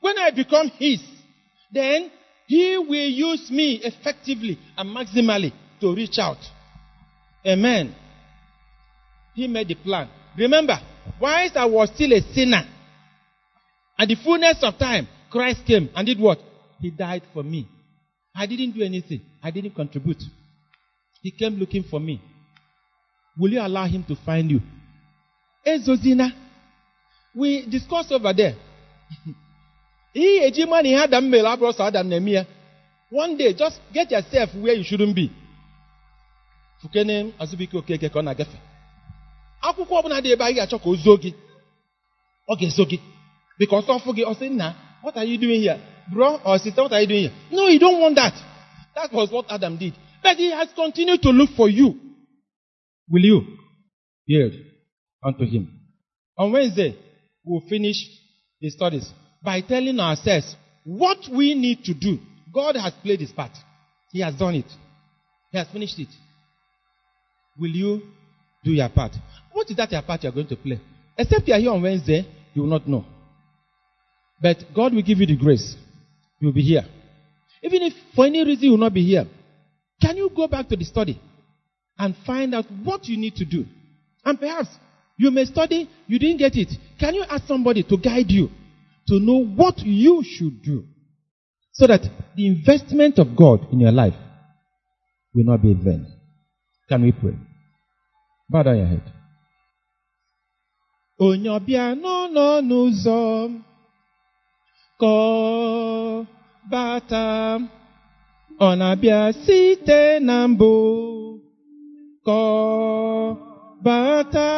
when 0.00 0.18
I 0.18 0.30
become 0.30 0.68
his, 0.78 1.00
then 1.72 2.10
he 2.46 2.76
will 2.78 3.08
use 3.08 3.50
me 3.50 3.80
effectively 3.82 4.58
and 4.76 4.96
maximally 4.96 5.52
to 5.80 5.94
reach 5.94 6.18
out. 6.18 6.38
Amen. 7.46 7.94
He 9.34 9.48
made 9.48 9.68
the 9.68 9.74
plan. 9.74 10.08
Remember, 10.36 10.78
whilst 11.20 11.56
I 11.56 11.64
was 11.64 11.90
still 11.94 12.12
a 12.12 12.20
sinner, 12.34 12.62
at 13.98 14.08
the 14.08 14.16
fullness 14.16 14.58
of 14.62 14.78
time, 14.78 15.06
Christ 15.30 15.64
came 15.66 15.88
and 15.94 16.06
did 16.06 16.18
what? 16.18 16.38
He 16.80 16.90
died 16.90 17.22
for 17.32 17.42
me. 17.42 17.68
I 18.34 18.46
didn't 18.46 18.72
do 18.72 18.82
anything. 18.82 19.20
I 19.42 19.50
didn't 19.50 19.74
contribute. 19.74 20.22
He 21.22 21.30
came 21.30 21.54
looking 21.54 21.84
for 21.84 22.00
me. 22.00 22.20
Will 23.38 23.52
you 23.52 23.60
allow 23.60 23.86
him 23.86 24.04
to 24.04 24.16
find 24.26 24.50
you? 24.50 24.60
Ezozina. 25.66 26.32
We 27.34 27.66
discussed 27.66 28.12
over 28.12 28.32
there. 28.34 28.54
Ihe 30.14 30.46
eji 30.46 30.64
mmanụ 30.66 30.88
ihe 30.88 30.98
Adam 30.98 31.24
mere 31.28 31.48
abụrụ 31.48 31.72
sọ 31.72 31.84
Adam 31.84 32.08
na-eme. 32.08 32.46
One 33.10 33.36
day, 33.36 33.52
just 33.54 33.80
get 33.92 34.10
yourself 34.10 34.54
where 34.54 34.74
you 34.74 34.84
shouldn't 34.84 35.14
be. 35.14 35.30
Fukene 36.82 37.32
Azubike 37.38 37.76
Okeke 37.78 38.08
ka 38.08 38.18
ọ 38.18 38.22
na-agafe. 38.24 38.58
Akwụkwọ 39.62 39.94
ọbụla 40.00 40.20
dị 40.22 40.32
ebe 40.32 40.44
anyị 40.44 40.54
ga-achọ 40.56 40.78
ka 40.82 40.88
o 40.90 40.94
zuo 40.96 41.16
gị. 41.22 41.32
Ọ 42.50 42.54
ga-ezo 42.58 42.84
gị. 42.90 42.98
What 45.02 45.16
are 45.16 45.24
you 45.24 45.38
doing 45.38 45.60
here? 45.62 45.80
Bro 46.12 46.40
or 46.44 46.58
sister, 46.58 46.82
what 46.82 46.92
are 46.92 47.00
you 47.00 47.06
doing 47.06 47.22
here? 47.22 47.32
No, 47.50 47.68
you 47.68 47.78
don't 47.78 48.00
want 48.00 48.16
that. 48.16 48.34
That 48.94 49.12
was 49.12 49.30
what 49.30 49.46
Adam 49.50 49.76
did. 49.76 49.94
But 50.22 50.36
he 50.36 50.50
has 50.50 50.68
continued 50.74 51.22
to 51.22 51.30
look 51.30 51.50
for 51.56 51.68
you. 51.68 51.94
Will 53.08 53.24
you 53.24 53.42
yield 54.26 54.52
unto 55.24 55.44
him? 55.44 55.68
On 56.36 56.50
Wednesday, 56.52 56.96
we'll 57.44 57.62
finish 57.68 57.96
the 58.60 58.70
studies 58.70 59.10
by 59.42 59.60
telling 59.60 59.98
ourselves 59.98 60.56
what 60.84 61.18
we 61.34 61.54
need 61.54 61.84
to 61.84 61.94
do. 61.94 62.18
God 62.52 62.76
has 62.76 62.92
played 63.02 63.20
his 63.20 63.32
part. 63.32 63.52
He 64.10 64.20
has 64.20 64.34
done 64.34 64.56
it. 64.56 64.66
He 65.50 65.58
has 65.58 65.68
finished 65.68 65.98
it. 65.98 66.08
Will 67.58 67.70
you 67.70 68.02
do 68.64 68.70
your 68.70 68.88
part? 68.88 69.12
What 69.52 69.70
is 69.70 69.76
that 69.76 69.90
your 69.92 70.02
part 70.02 70.22
you're 70.22 70.32
going 70.32 70.48
to 70.48 70.56
play? 70.56 70.80
Except 71.16 71.46
you 71.46 71.54
are 71.54 71.60
here 71.60 71.70
on 71.70 71.82
Wednesday, 71.82 72.26
you 72.54 72.62
will 72.62 72.68
not 72.68 72.86
know. 72.86 73.04
But 74.40 74.58
God 74.74 74.94
will 74.94 75.02
give 75.02 75.18
you 75.18 75.26
the 75.26 75.36
grace. 75.36 75.76
You 76.40 76.48
will 76.48 76.54
be 76.54 76.62
here. 76.62 76.84
Even 77.62 77.82
if 77.82 77.92
for 78.14 78.26
any 78.26 78.44
reason 78.44 78.64
you 78.64 78.70
will 78.72 78.78
not 78.78 78.94
be 78.94 79.04
here, 79.04 79.24
can 80.00 80.16
you 80.16 80.30
go 80.34 80.48
back 80.48 80.68
to 80.68 80.76
the 80.76 80.84
study 80.84 81.20
and 81.98 82.16
find 82.26 82.54
out 82.54 82.64
what 82.82 83.06
you 83.06 83.16
need 83.16 83.36
to 83.36 83.44
do? 83.44 83.64
And 84.24 84.38
perhaps 84.38 84.68
you 85.16 85.30
may 85.30 85.44
study, 85.44 85.88
you 86.08 86.18
didn't 86.18 86.38
get 86.38 86.56
it. 86.56 86.68
Can 87.02 87.16
you 87.16 87.24
ask 87.28 87.48
somebody 87.48 87.82
to 87.82 87.96
guide 87.96 88.30
you 88.30 88.48
to 89.08 89.18
know 89.18 89.44
what 89.44 89.76
you 89.80 90.22
should 90.22 90.62
do 90.62 90.84
so 91.72 91.88
that 91.88 92.02
the 92.36 92.46
investment 92.46 93.18
of 93.18 93.34
God 93.34 93.66
in 93.72 93.80
your 93.80 93.90
life 93.90 94.14
will 95.34 95.44
not 95.44 95.60
be 95.62 95.72
in 95.72 95.82
vain? 95.82 96.06
Can 96.88 97.02
we 97.02 97.10
pray? 97.10 97.34
Bow 98.48 98.62
down 98.62 98.76
your 98.76 98.86
head. 98.86 99.02
Bata 106.70 107.58
ọ 108.60 108.68
na-abịa 108.78 109.32
site 109.44 110.00
na 110.26 110.36
mbụ 110.48 110.72
bata 113.84 114.48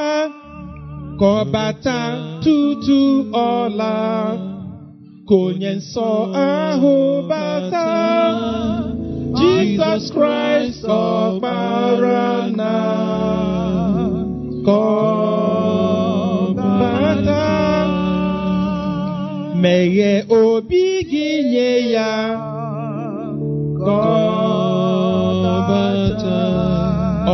ka 1.20 1.26
ọ 1.40 1.44
bata 1.52 1.98
tutu 2.44 3.00
ọla 3.50 3.96
ka 5.28 5.34
onye 5.44 5.72
nsọ 5.78 6.10
ahụ 6.48 6.94
bata 7.30 7.86
Jizọs 9.38 10.04
Kraịst 10.14 10.82
ọkpara 11.06 12.28
na 12.58 12.74
ọ 14.66 14.84
bata 16.80 17.44
meghee 19.62 20.18
obi 20.42 20.84
gị 21.10 21.28
nye 21.52 21.70
ya 21.94 22.12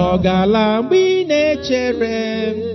ọ 0.04 0.06
gala 0.24 0.66
mgbe 0.82 0.98
ị 1.14 1.16
na-echere 1.30 2.20
bata 2.58 2.69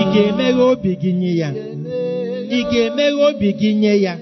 ị 0.00 0.02
ga-emeghe 0.12 0.62
obi 0.72 0.90
gị 1.02 1.10
nye 1.20 1.30
ya. 1.40 1.48
Ị 2.58 2.60
ga-emeghe 2.70 3.22
obi 3.28 3.48
gị 3.60 3.70
nye 3.80 3.92
ya. 4.04 4.14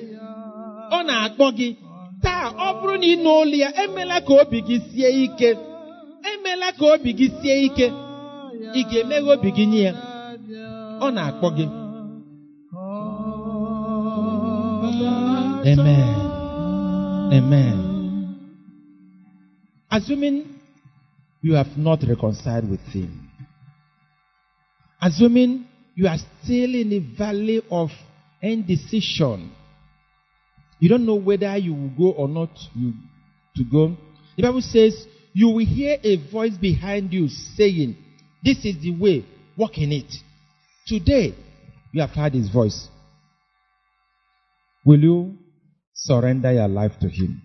Ọ 0.97 0.99
na-akpọ 1.09 1.47
gị 1.59 1.68
taa 2.24 2.45
ọ 2.66 2.68
bụrụ 2.78 2.95
na 3.01 3.07
ị 3.12 3.14
nụ 3.22 3.30
olu 3.41 3.57
ya 3.62 3.68
emela 3.82 4.16
ka 4.26 4.32
obi 4.43 4.59
gị 4.68 4.76
sie 4.91 5.09
ike. 5.24 5.51
Emela 6.30 6.68
ka 6.78 6.84
obi 6.95 7.11
gị 7.18 7.26
sie 7.41 7.55
ike. 7.66 7.87
Ị 8.78 8.80
ga-emeghe 8.91 9.28
obi 9.34 9.49
gị 9.57 9.64
nye 9.72 9.80
ya. 9.87 9.93
Ọ 11.05 11.07
na-akpọ 11.16 11.49
gị. 11.57 11.66
Amen. 15.72 16.09
Amen. 17.39 17.76
Assuming 19.91 20.39
you 21.43 21.55
have 21.55 21.76
not 21.76 22.03
reconciled 22.09 22.68
with 22.70 22.80
him 22.80 23.30
assuming 25.01 25.66
you 25.95 26.07
are 26.07 26.18
still 26.43 26.74
in 26.74 26.91
the 26.91 26.99
valley 27.16 27.62
of 27.70 27.91
indecision 28.43 29.51
you 30.78 30.89
don't 30.89 31.07
know 31.07 31.14
whether 31.14 31.57
you 31.57 31.72
will 31.72 31.91
go 31.97 32.11
or 32.16 32.28
not 32.28 32.51
you 32.74 32.93
to 33.55 33.64
go 33.64 33.97
the 34.37 34.43
bible 34.43 34.61
says 34.61 35.07
you 35.32 35.49
will 35.49 35.66
hear 35.66 35.99
a 36.03 36.16
voice 36.30 36.55
behind 36.55 37.12
you 37.12 37.28
saying 37.28 37.97
this 38.45 38.64
is 38.64 38.80
the 38.82 38.91
way 38.91 39.24
walk 39.57 39.78
in 39.78 39.93
it 39.93 40.12
Today, 40.87 41.34
you 41.91 42.01
have 42.01 42.11
heard 42.11 42.32
his 42.34 42.49
voice. 42.49 42.87
Will 44.84 45.01
you 45.01 45.37
surrender 45.93 46.53
your 46.53 46.68
life 46.68 46.93
to 47.01 47.09
Him? 47.09 47.43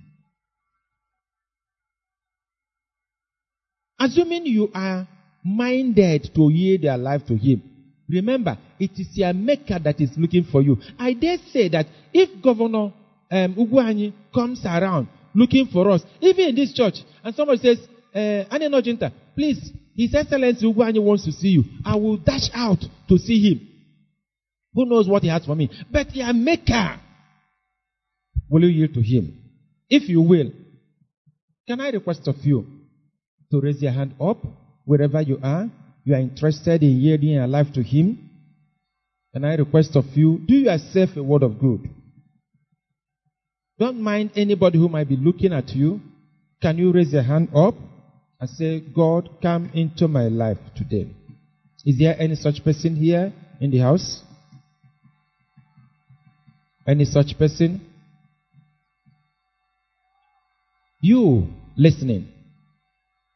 Assuming 4.01 4.47
you 4.47 4.67
are 4.73 5.07
minded 5.43 6.31
to 6.33 6.49
yield 6.51 6.81
your 6.81 6.97
life 6.97 7.23
to 7.27 7.35
Him, 7.35 7.61
remember, 8.09 8.57
it 8.79 8.89
is 8.97 9.09
your 9.13 9.31
Maker 9.31 9.77
that 9.77 10.01
is 10.01 10.09
looking 10.17 10.43
for 10.43 10.63
you. 10.63 10.75
I 10.97 11.13
dare 11.13 11.37
say 11.51 11.69
that 11.69 11.85
if 12.11 12.41
Governor 12.41 12.93
um, 13.31 13.53
Ugwuanyi 13.55 14.11
comes 14.33 14.65
around 14.65 15.07
looking 15.35 15.67
for 15.67 15.91
us, 15.91 16.01
even 16.19 16.49
in 16.49 16.55
this 16.55 16.73
church, 16.73 16.95
and 17.23 17.35
somebody 17.35 17.59
says, 17.59 17.77
uh, 18.15 18.49
Anene 18.51 18.73
Ojinta, 18.73 19.11
please, 19.35 19.71
His 19.95 20.15
Excellency 20.15 20.65
Ugwuanyi 20.65 20.99
wants 20.99 21.23
to 21.25 21.31
see 21.31 21.49
you, 21.49 21.63
I 21.85 21.95
will 21.95 22.17
dash 22.17 22.49
out 22.55 22.83
to 23.07 23.17
see 23.19 23.51
him. 23.51 23.67
Who 24.73 24.85
knows 24.87 25.07
what 25.07 25.21
he 25.21 25.29
has 25.29 25.45
for 25.45 25.55
me? 25.55 25.69
But 25.91 26.15
your 26.15 26.33
Maker, 26.33 26.99
will 28.49 28.63
you 28.63 28.69
yield 28.69 28.95
to 28.95 29.01
Him? 29.01 29.37
If 29.89 30.09
you 30.09 30.21
will, 30.21 30.51
can 31.67 31.79
I 31.81 31.89
request 31.89 32.27
of 32.27 32.37
you 32.41 32.80
to 33.51 33.61
raise 33.61 33.81
your 33.81 33.91
hand 33.91 34.15
up 34.19 34.37
wherever 34.85 35.21
you 35.21 35.39
are? 35.43 35.69
You 36.03 36.15
are 36.15 36.19
interested 36.19 36.81
in 36.81 36.97
yielding 36.97 37.29
your 37.29 37.47
life 37.47 37.67
to 37.73 37.83
Him? 37.83 38.29
And 39.33 39.45
I 39.45 39.55
request 39.55 39.95
of 39.95 40.05
you, 40.15 40.39
do 40.45 40.55
yourself 40.55 41.11
a 41.15 41.23
word 41.23 41.43
of 41.43 41.59
good? 41.59 41.89
Don't 43.79 44.01
mind 44.01 44.31
anybody 44.35 44.77
who 44.77 44.89
might 44.89 45.07
be 45.07 45.15
looking 45.15 45.53
at 45.53 45.69
you. 45.69 46.01
Can 46.61 46.77
you 46.77 46.91
raise 46.91 47.13
your 47.13 47.23
hand 47.23 47.49
up 47.55 47.75
and 48.39 48.49
say, 48.49 48.79
God, 48.79 49.29
come 49.41 49.71
into 49.73 50.07
my 50.07 50.27
life 50.27 50.57
today? 50.75 51.09
Is 51.85 51.97
there 51.97 52.15
any 52.19 52.35
such 52.35 52.63
person 52.63 52.95
here 52.95 53.33
in 53.59 53.71
the 53.71 53.79
house? 53.79 54.21
Any 56.87 57.05
such 57.05 57.37
person? 57.37 57.81
You 60.99 61.47
listening. 61.75 62.27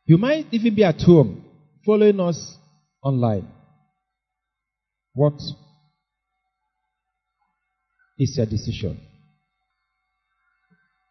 You 0.08 0.20
might 0.20 0.46
even 0.52 0.76
be 0.76 0.84
at 0.84 1.02
home 1.02 1.44
following 1.84 2.20
us 2.20 2.58
online. 3.02 3.48
What 5.14 5.34
is 8.20 8.38
your 8.38 8.46
decision? 8.46 9.00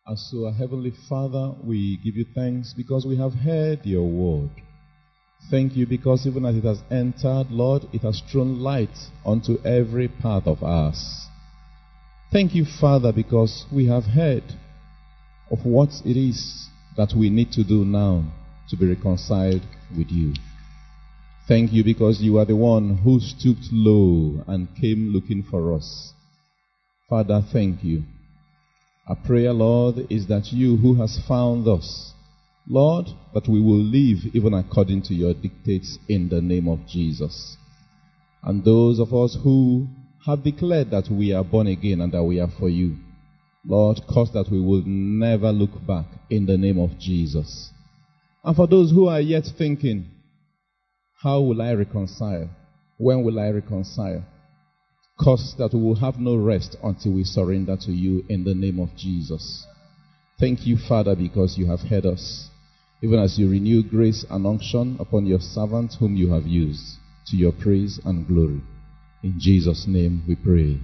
And 0.07 0.19
so, 0.19 0.47
our 0.47 0.53
Heavenly 0.53 0.93
Father, 1.09 1.55
we 1.65 1.99
give 2.05 2.15
you 2.15 2.27
thanks 2.37 2.73
because 2.77 3.05
we 3.05 3.17
have 3.17 3.33
heard 3.33 3.81
your 3.85 4.09
word. 4.09 4.51
Thank 5.51 5.75
you 5.77 5.87
because 5.87 6.25
even 6.27 6.45
as 6.45 6.55
it 6.55 6.65
has 6.65 6.81
entered, 6.89 7.51
Lord, 7.51 7.89
it 7.93 8.03
has 8.03 8.23
thrown 8.31 8.61
light 8.61 8.97
onto 9.25 9.57
every 9.65 10.07
part 10.07 10.47
of 10.47 10.63
us. 10.63 11.27
Thank 12.31 12.55
you, 12.55 12.65
Father, 12.65 13.13
because 13.13 13.67
we 13.73 13.87
have 13.87 14.05
heard 14.05 14.45
of 15.51 15.65
what 15.65 15.91
it 16.05 16.17
is 16.17 16.69
that 16.97 17.13
we 17.17 17.29
need 17.29 17.51
to 17.53 17.65
do 17.65 17.85
now 17.85 18.25
to 18.69 18.77
be 18.77 18.87
reconciled 18.89 19.63
with 19.97 20.11
you. 20.11 20.35
Thank 21.47 21.73
you 21.73 21.85
because 21.85 22.23
you 22.23 22.39
are 22.39 22.47
the 22.47 22.57
one 22.57 22.99
who 22.99 23.21
stooped 23.21 23.69
low 23.71 24.43
and 24.47 24.75
came 24.81 25.13
looking 25.13 25.43
for 25.43 25.75
us. 25.75 26.15
Father, 27.09 27.43
thank 27.53 27.85
you. 27.85 28.05
Our 29.07 29.17
prayer, 29.17 29.53
Lord, 29.53 30.07
is 30.09 30.27
that 30.29 30.53
you 30.53 30.77
who 30.77 30.95
has 30.95 31.21
found 31.29 31.69
us, 31.69 32.15
Lord, 32.67 33.09
that 33.35 33.47
we 33.47 33.61
will 33.61 33.83
live 33.83 34.35
even 34.35 34.55
according 34.55 35.03
to 35.03 35.15
your 35.15 35.35
dictates 35.35 35.99
in 36.09 36.31
the 36.31 36.41
name 36.41 36.67
of 36.67 36.87
Jesus. 36.87 37.59
And 38.43 38.65
those 38.65 38.99
of 38.99 39.13
us 39.13 39.37
who 39.43 39.87
have 40.25 40.43
declared 40.43 40.91
that 40.93 41.11
we 41.11 41.35
are 41.35 41.45
born 41.45 41.67
again 41.67 42.01
and 42.01 42.13
that 42.13 42.25
we 42.25 42.41
are 42.41 42.49
for 42.59 42.71
you, 42.71 42.97
Lord, 43.67 44.01
cause 44.09 44.33
that 44.33 44.51
we 44.51 44.61
will 44.61 44.83
never 44.87 45.53
look 45.53 45.87
back 45.87 46.07
in 46.31 46.47
the 46.47 46.57
name 46.57 46.79
of 46.79 46.99
Jesus. 46.99 47.71
And 48.45 48.55
for 48.55 48.67
those 48.67 48.91
who 48.91 49.09
are 49.09 49.21
yet 49.21 49.45
thinking, 49.57 50.07
how 51.23 51.41
will 51.41 51.63
I 51.63 51.73
reconcile? 51.73 52.51
When 52.99 53.25
will 53.25 53.41
I 53.41 53.49
reconcile? 53.49 54.25
Cause 55.19 55.55
that 55.59 55.73
we 55.73 55.81
will 55.81 55.95
have 55.95 56.19
no 56.19 56.37
rest 56.37 56.77
until 56.83 57.15
we 57.15 57.25
surrender 57.25 57.77
to 57.87 57.93
you 57.93 58.25
in 58.29 58.45
the 58.45 58.55
name 58.55 58.79
of 58.79 58.95
Jesus. 58.97 59.67
Thank 60.39 60.67
you, 60.67 60.77
Father, 60.77 61.17
because 61.17 61.57
you 61.57 61.67
have 61.67 61.81
heard 61.81 62.05
us, 62.05 62.49
even 63.03 63.19
as 63.21 63.39
you 63.39 63.49
renew 63.49 63.83
grace 63.83 64.27
and 64.29 64.47
unction 64.47 64.97
upon 65.01 65.25
your 65.25 65.41
servants 65.41 65.97
whom 65.99 66.17
you 66.17 66.33
have 66.33 66.47
used, 66.47 66.99
to 67.29 67.37
your 67.37 67.53
praise 67.53 67.99
and 68.05 68.27
glory. 68.27 68.61
In 69.23 69.37
Jesus' 69.39 69.87
name 69.89 70.23
we 70.29 70.35
pray. 70.35 70.81